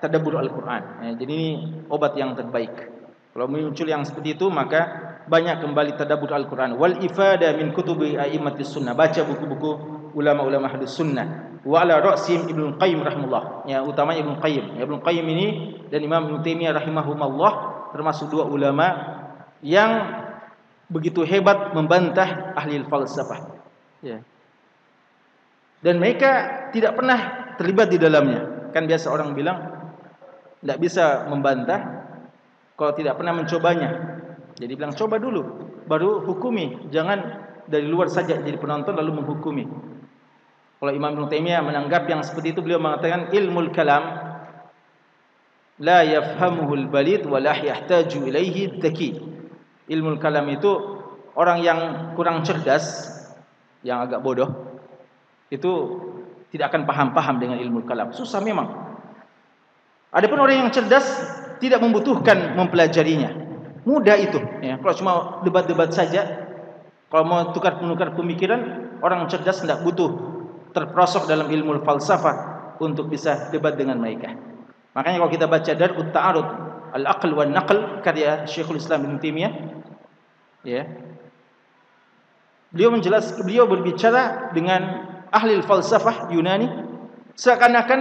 tadabbur 0.00 0.36
Al-Qur'an 0.36 1.04
ya, 1.04 1.10
jadi 1.16 1.32
ini 1.32 1.50
obat 1.88 2.16
yang 2.16 2.36
terbaik 2.36 2.96
kalau 3.36 3.52
muncul 3.52 3.84
yang 3.84 4.00
seperti 4.00 4.32
itu 4.36 4.48
maka 4.48 5.06
banyak 5.26 5.60
kembali 5.60 5.98
tadabbur 5.98 6.32
Al-Quran. 6.32 6.78
Wal 6.78 7.02
ifada 7.02 7.52
min 7.52 7.74
kutubi 7.74 8.14
a'immati 8.16 8.62
sunnah. 8.62 8.94
Baca 8.94 9.20
buku-buku 9.26 9.70
ulama-ulama 10.16 10.70
hadis 10.70 10.94
sunnah. 10.94 11.60
Wa 11.66 11.82
ala 11.82 11.98
ra'sim 11.98 12.46
Ibn 12.46 12.78
Qayyim 12.78 13.02
rahimahullah. 13.02 13.68
Ya, 13.68 13.82
utamanya 13.82 14.22
Ibn 14.24 14.40
Qayyim. 14.40 14.64
Ya, 14.80 14.82
Ibn 14.88 15.02
Qayyim 15.02 15.26
ini 15.26 15.46
dan 15.90 16.00
Imam 16.00 16.32
Ibn 16.32 16.36
Taimiyah 16.46 16.72
rahimahumullah 16.78 17.52
termasuk 17.92 18.30
dua 18.30 18.48
ulama 18.48 18.88
yang 19.60 20.24
begitu 20.86 21.26
hebat 21.26 21.74
membantah 21.74 22.54
ahli 22.54 22.82
falsafah. 22.86 23.50
Ya. 24.02 24.22
Dan 25.82 25.98
mereka 25.98 26.70
tidak 26.70 26.98
pernah 26.98 27.52
terlibat 27.58 27.90
di 27.90 27.98
dalamnya. 27.98 28.70
Kan 28.70 28.86
biasa 28.86 29.10
orang 29.10 29.34
bilang 29.34 29.58
tidak 30.62 30.78
bisa 30.82 31.26
membantah 31.30 31.80
kalau 32.74 32.92
tidak 32.94 33.18
pernah 33.18 33.34
mencobanya. 33.34 34.18
Jadi 34.56 34.72
bilang 34.72 34.96
coba 34.96 35.20
dulu 35.20 35.42
baru 35.86 36.24
hukumi, 36.26 36.90
jangan 36.90 37.44
dari 37.66 37.86
luar 37.86 38.10
saja 38.10 38.38
jadi 38.40 38.56
penonton 38.58 38.94
lalu 38.96 39.22
menghukumi. 39.22 39.64
Kalau 40.76 40.92
Imam 40.92 41.16
Ibn 41.16 41.32
Taimiyah 41.32 41.64
menanggap 41.64 42.04
yang 42.04 42.20
seperti 42.20 42.52
itu 42.52 42.60
beliau 42.60 42.76
mengatakan 42.76 43.32
ilmu 43.32 43.72
kalam 43.72 44.04
la 45.80 46.04
yafhamuhu 46.04 46.72
al-balid 46.84 47.24
wa 47.24 47.40
la 47.40 47.56
yahtaju 47.56 48.18
ilaihi 48.28 48.76
dzaki. 48.80 49.35
Ilmu 49.86 50.18
kalam 50.18 50.50
itu 50.50 50.70
orang 51.38 51.62
yang 51.62 51.78
kurang 52.18 52.42
cerdas, 52.42 53.06
yang 53.86 54.02
agak 54.02 54.18
bodoh 54.18 54.50
itu 55.46 55.72
tidak 56.50 56.74
akan 56.74 56.82
paham-paham 56.88 57.38
dengan 57.38 57.58
ilmu 57.62 57.86
kalam. 57.86 58.10
Susah 58.10 58.42
memang. 58.42 58.66
Adapun 60.10 60.42
orang 60.42 60.66
yang 60.66 60.70
cerdas 60.74 61.06
tidak 61.62 61.78
membutuhkan 61.82 62.56
mempelajarinya. 62.58 63.30
Mudah 63.86 64.16
itu. 64.18 64.42
Ya. 64.64 64.80
Kalau 64.82 64.94
cuma 64.98 65.12
debat-debat 65.46 65.94
saja, 65.94 66.50
kalau 67.06 67.22
mau 67.22 67.54
tukar 67.54 67.78
menukar 67.78 68.16
pemikiran, 68.18 68.90
orang 69.04 69.30
cerdas 69.30 69.62
tidak 69.62 69.86
butuh 69.86 70.10
terprosok 70.74 71.30
dalam 71.30 71.46
ilmu 71.46 71.78
falsafah 71.86 72.56
untuk 72.82 73.06
bisa 73.08 73.48
debat 73.54 73.78
dengan 73.78 74.02
mereka. 74.02 74.34
Makanya 74.96 75.22
kalau 75.22 75.32
kita 75.32 75.46
baca 75.46 75.72
Darut 75.76 76.08
Ta'arud 76.10 76.48
Al-Aql 76.94 77.30
wal 77.34 77.50
Naql 77.50 78.02
karya 78.04 78.46
Syekhul 78.46 78.78
Islam 78.78 79.08
Ibn 79.08 79.16
Taimiyah. 79.18 79.52
Ya. 80.66 80.82
Beliau 82.74 82.90
menjelas 82.92 83.32
beliau 83.40 83.64
berbicara 83.70 84.52
dengan 84.52 85.06
ahli 85.30 85.58
falsafah 85.62 86.28
Yunani 86.34 86.68
seakan-akan 87.38 88.00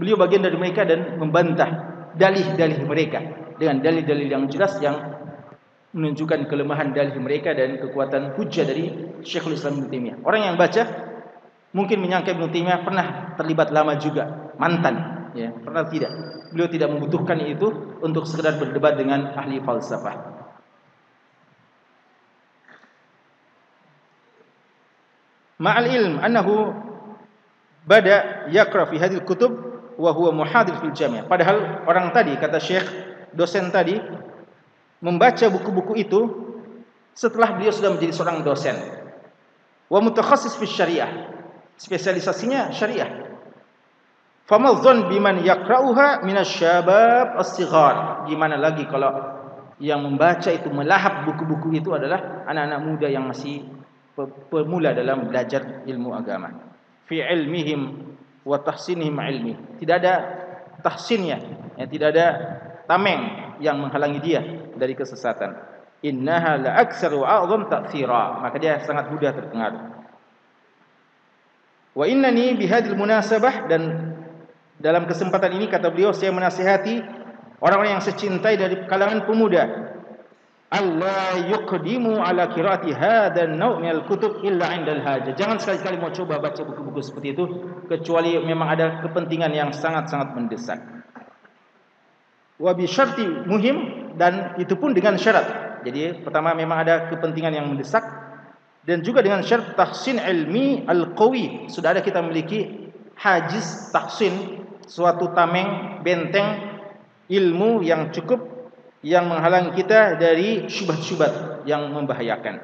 beliau 0.00 0.16
bagian 0.16 0.42
dari 0.42 0.56
mereka 0.56 0.86
dan 0.88 1.20
membantah 1.20 1.70
dalih-dalih 2.14 2.82
mereka 2.86 3.20
dengan 3.58 3.82
dalil-dalil 3.82 4.28
yang 4.30 4.44
jelas 4.48 4.78
yang 4.78 5.18
menunjukkan 5.92 6.46
kelemahan 6.46 6.92
dalih 6.92 7.16
mereka 7.18 7.56
dan 7.56 7.80
kekuatan 7.80 8.36
hujah 8.38 8.64
dari 8.64 8.92
Syekhul 9.24 9.56
Islam 9.58 9.82
Ibn 9.82 9.86
Taimiyah. 9.90 10.16
Orang 10.22 10.40
yang 10.44 10.54
baca 10.54 10.82
mungkin 11.74 11.98
menyangka 11.98 12.32
Ibn 12.32 12.44
Taimiyah 12.48 12.80
pernah 12.84 13.06
terlibat 13.34 13.68
lama 13.74 13.98
juga, 13.98 14.54
mantan, 14.60 15.28
ya, 15.34 15.50
pernah 15.52 15.84
tidak. 15.88 16.12
Beliau 16.48 16.68
tidak 16.72 16.88
membutuhkan 16.92 17.38
itu 17.44 17.98
untuk 18.00 18.24
sekedar 18.24 18.56
berdebat 18.56 18.96
dengan 18.96 19.36
ahli 19.36 19.60
falsafah. 19.60 20.38
Ma'al 25.58 25.86
ilm 25.90 26.14
annahu 26.22 26.70
bada 27.82 28.46
yakra 28.46 28.86
fi 28.86 28.96
hadhihi 29.02 29.26
kutub 29.26 29.50
wa 29.98 30.14
huwa 30.14 30.46
muhadir 30.46 30.78
fil 30.78 30.94
jami'. 30.94 31.26
Padahal 31.26 31.82
orang 31.84 32.14
tadi 32.14 32.38
kata 32.38 32.62
Syekh 32.62 32.86
dosen 33.34 33.74
tadi 33.74 33.98
membaca 35.02 35.46
buku-buku 35.50 35.98
itu 35.98 36.20
setelah 37.12 37.58
beliau 37.58 37.74
sudah 37.74 37.90
menjadi 37.90 38.14
seorang 38.14 38.46
dosen. 38.46 38.78
Wa 39.90 39.98
mutakhassis 39.98 40.54
fi 40.54 40.64
syariah. 40.70 41.34
Spesialisasinya 41.74 42.70
syariah. 42.70 43.37
Famal 44.48 44.80
dhon 44.80 45.12
biman 45.12 45.44
yakra'uha 45.44 46.24
minasyabab 46.24 47.36
as-sighar. 47.36 48.24
Gimana 48.24 48.56
lagi 48.56 48.88
kalau 48.88 49.12
yang 49.76 50.00
membaca 50.00 50.48
itu 50.48 50.72
melahap 50.72 51.28
buku-buku 51.28 51.76
itu 51.76 51.92
adalah 51.92 52.48
anak-anak 52.48 52.80
muda 52.80 53.06
yang 53.12 53.28
masih 53.28 53.68
pemula 54.48 54.96
dalam 54.96 55.28
belajar 55.28 55.84
ilmu 55.84 56.16
agama. 56.16 56.48
Fi 57.04 57.20
ilmihim 57.20 58.08
wa 58.48 58.56
tahsinihim 58.64 59.20
ilmi. 59.20 59.54
Tidak 59.84 59.96
ada 60.00 60.14
tahsinnya, 60.80 61.38
ya, 61.76 61.84
tidak 61.84 62.16
ada 62.16 62.26
tameng 62.88 63.52
yang 63.60 63.76
menghalangi 63.76 64.20
dia 64.24 64.40
dari 64.74 64.96
kesesatan. 64.96 65.60
Innaha 66.08 66.56
la 66.56 66.70
aktsaru 66.80 67.20
a'zam 67.20 67.68
ta'thira. 67.68 68.40
Maka 68.40 68.56
dia 68.56 68.80
sangat 68.80 69.12
mudah 69.12 69.28
terpengaruh. 69.36 69.82
Wa 71.98 72.04
innani 72.08 72.54
bihadil 72.54 72.94
munasabah 72.94 73.66
dan 73.66 74.07
dalam 74.78 75.10
kesempatan 75.10 75.58
ini 75.58 75.66
kata 75.66 75.90
beliau 75.90 76.14
saya 76.14 76.30
menasihati 76.30 77.02
orang-orang 77.58 77.98
yang 77.98 78.04
secintai 78.04 78.54
dari 78.54 78.86
kalangan 78.86 79.26
pemuda 79.26 79.94
Allah 80.68 81.48
yuqdimu 81.48 82.20
ala 82.20 82.52
qiraati 82.52 82.92
hadzal 82.92 83.56
naw' 83.56 83.80
min 83.80 83.88
al-kutub 83.88 84.44
illa 84.44 84.68
'inda 84.76 85.00
al-hajah. 85.00 85.32
Jangan 85.32 85.56
sekali-kali 85.56 85.96
mau 85.96 86.12
coba 86.12 86.44
baca 86.44 86.60
buku-buku 86.60 87.00
seperti 87.00 87.32
itu 87.32 87.44
kecuali 87.88 88.36
memang 88.36 88.68
ada 88.76 89.00
kepentingan 89.00 89.48
yang 89.56 89.72
sangat-sangat 89.72 90.36
mendesak. 90.36 90.76
Wa 92.60 92.76
bi 92.76 92.84
syarti 92.84 93.24
muhim 93.48 94.12
dan 94.20 94.60
itu 94.60 94.76
pun 94.76 94.92
dengan 94.92 95.16
syarat. 95.16 95.80
Jadi 95.88 96.20
pertama 96.20 96.52
memang 96.52 96.84
ada 96.84 97.08
kepentingan 97.08 97.56
yang 97.56 97.64
mendesak 97.72 98.04
dan 98.84 99.00
juga 99.00 99.24
dengan 99.24 99.40
syarat 99.40 99.72
tahsin 99.72 100.20
ilmi 100.20 100.84
al-qawi. 100.84 101.72
Sudah 101.72 101.96
ada 101.96 102.04
kita 102.04 102.20
memiliki 102.20 102.87
hajiz 103.18 103.90
tahsin 103.90 104.62
suatu 104.86 105.34
tameng 105.34 106.00
benteng 106.06 106.78
ilmu 107.28 107.84
yang 107.84 108.14
cukup 108.14 108.40
yang 109.04 109.30
menghalang 109.30 109.74
kita 109.74 110.18
dari 110.18 110.66
syubhat-syubhat 110.66 111.62
yang 111.68 111.90
membahayakan. 111.92 112.62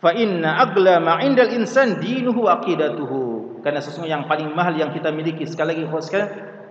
Fa 0.00 0.12
inna 0.12 0.60
agla 0.60 1.00
ma 1.00 1.22
indal 1.24 1.52
insan 1.56 2.00
dinuhu 2.02 2.44
aqidatuhu. 2.50 3.60
Karena 3.64 3.80
sesungguhnya 3.80 4.20
yang 4.20 4.26
paling 4.28 4.52
mahal 4.52 4.76
yang 4.76 4.92
kita 4.92 5.08
miliki 5.08 5.48
sekali 5.48 5.80
lagi 5.80 5.88
sekali 6.04 6.26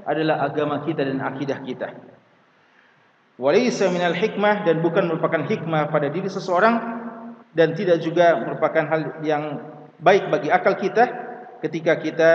adalah 0.06 0.46
agama 0.46 0.86
kita 0.86 1.02
dan 1.02 1.18
akidah 1.26 1.58
kita. 1.66 1.90
Walaysa 3.42 3.90
minal 3.90 4.14
hikmah 4.14 4.62
dan 4.62 4.86
bukan 4.86 5.10
merupakan 5.10 5.42
hikmah 5.42 5.90
pada 5.90 6.14
diri 6.14 6.30
seseorang 6.30 7.02
dan 7.58 7.74
tidak 7.74 7.98
juga 8.06 8.38
merupakan 8.46 8.84
hal 8.86 9.02
yang 9.26 9.58
baik 9.98 10.30
bagi 10.30 10.54
akal 10.54 10.78
kita 10.78 11.33
ketika 11.64 11.96
kita 11.96 12.32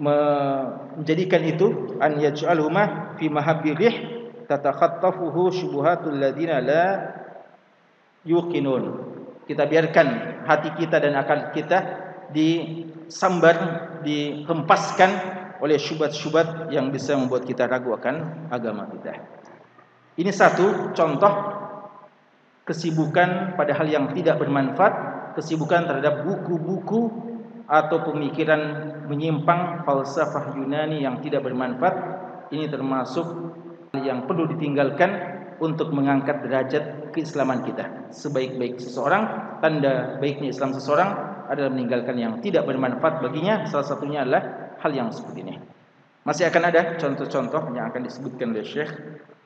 menjadikan 0.00 1.46
itu 1.46 1.94
an 2.02 2.18
yaj'alhuma 2.18 3.14
fi 3.20 3.30
mahabbi 3.30 3.70
rih 3.78 3.96
tatakhattafuhu 4.50 5.54
syubuhatul 5.54 6.18
ladina 6.18 6.58
la 6.58 6.84
yuqinun. 8.26 9.14
Kita 9.46 9.66
biarkan 9.66 10.06
hati 10.46 10.74
kita 10.74 10.98
dan 10.98 11.14
akal 11.14 11.54
kita 11.54 11.78
disambar 12.34 13.56
dihempaskan 14.02 15.10
oleh 15.60 15.76
syubhat-syubhat 15.76 16.72
yang 16.72 16.88
bisa 16.90 17.14
membuat 17.14 17.44
kita 17.44 17.68
ragu 17.68 17.92
akan 17.94 18.48
agama 18.48 18.88
kita. 18.90 19.20
Ini 20.16 20.32
satu 20.32 20.96
contoh 20.96 21.32
kesibukan 22.64 23.54
pada 23.58 23.74
hal 23.76 23.86
yang 23.90 24.10
tidak 24.16 24.40
bermanfaat 24.40 24.94
kesibukan 25.36 25.86
terhadap 25.86 26.26
buku-buku 26.26 27.29
atau 27.70 28.02
pemikiran 28.02 28.60
menyimpang 29.06 29.86
falsafah 29.86 30.58
Yunani 30.58 31.06
yang 31.06 31.22
tidak 31.22 31.46
bermanfaat 31.46 31.94
ini 32.50 32.66
termasuk 32.66 33.54
yang 33.94 34.26
perlu 34.26 34.50
ditinggalkan 34.50 35.38
untuk 35.62 35.94
mengangkat 35.94 36.42
derajat 36.42 37.14
keislaman 37.14 37.62
kita. 37.62 38.10
Sebaik-baik 38.10 38.82
seseorang, 38.82 39.54
tanda 39.62 40.18
baiknya 40.18 40.50
Islam 40.50 40.74
seseorang 40.74 41.10
adalah 41.46 41.70
meninggalkan 41.70 42.18
yang 42.18 42.42
tidak 42.42 42.66
bermanfaat 42.66 43.22
baginya. 43.22 43.66
Salah 43.70 43.86
satunya 43.86 44.26
adalah 44.26 44.74
hal 44.82 44.90
yang 44.90 45.14
seperti 45.14 45.46
ini. 45.46 45.54
Masih 46.26 46.50
akan 46.50 46.62
ada 46.74 46.98
contoh-contoh 46.98 47.70
yang 47.74 47.86
akan 47.90 48.02
disebutkan 48.06 48.50
oleh 48.50 48.66
Syekh 48.66 48.90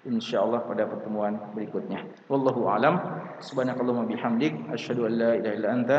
insyaallah 0.05 0.69
pada 0.69 0.85
pertemuan 0.85 1.41
berikutnya. 1.57 2.05
Wallahu 2.29 2.69
alam. 2.69 3.01
Subhanakallahumma 3.41 4.09
bihamdik 4.09 4.53
asyhadu 4.73 5.09
an 5.09 5.13
la 5.17 5.31
ilaha 5.41 5.55
illa 5.57 5.69
anta 5.73 5.99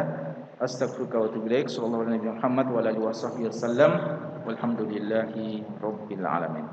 astaghfiruka 0.62 1.20
wa 1.20 1.26
atubu 1.28 1.48
ilaik. 1.48 1.68
Sallallahu 1.70 2.04
alaihi 2.08 2.28
wa 2.28 2.36
sallam 2.42 2.72
wa 2.74 2.80
ala 2.80 2.90
alihi 2.90 3.04
wa 3.06 3.14
sahbihi 3.14 3.48
wasallam. 3.52 3.92
Walhamdulillahi 4.48 5.64
rabbil 5.82 6.26
alamin. 6.26 6.66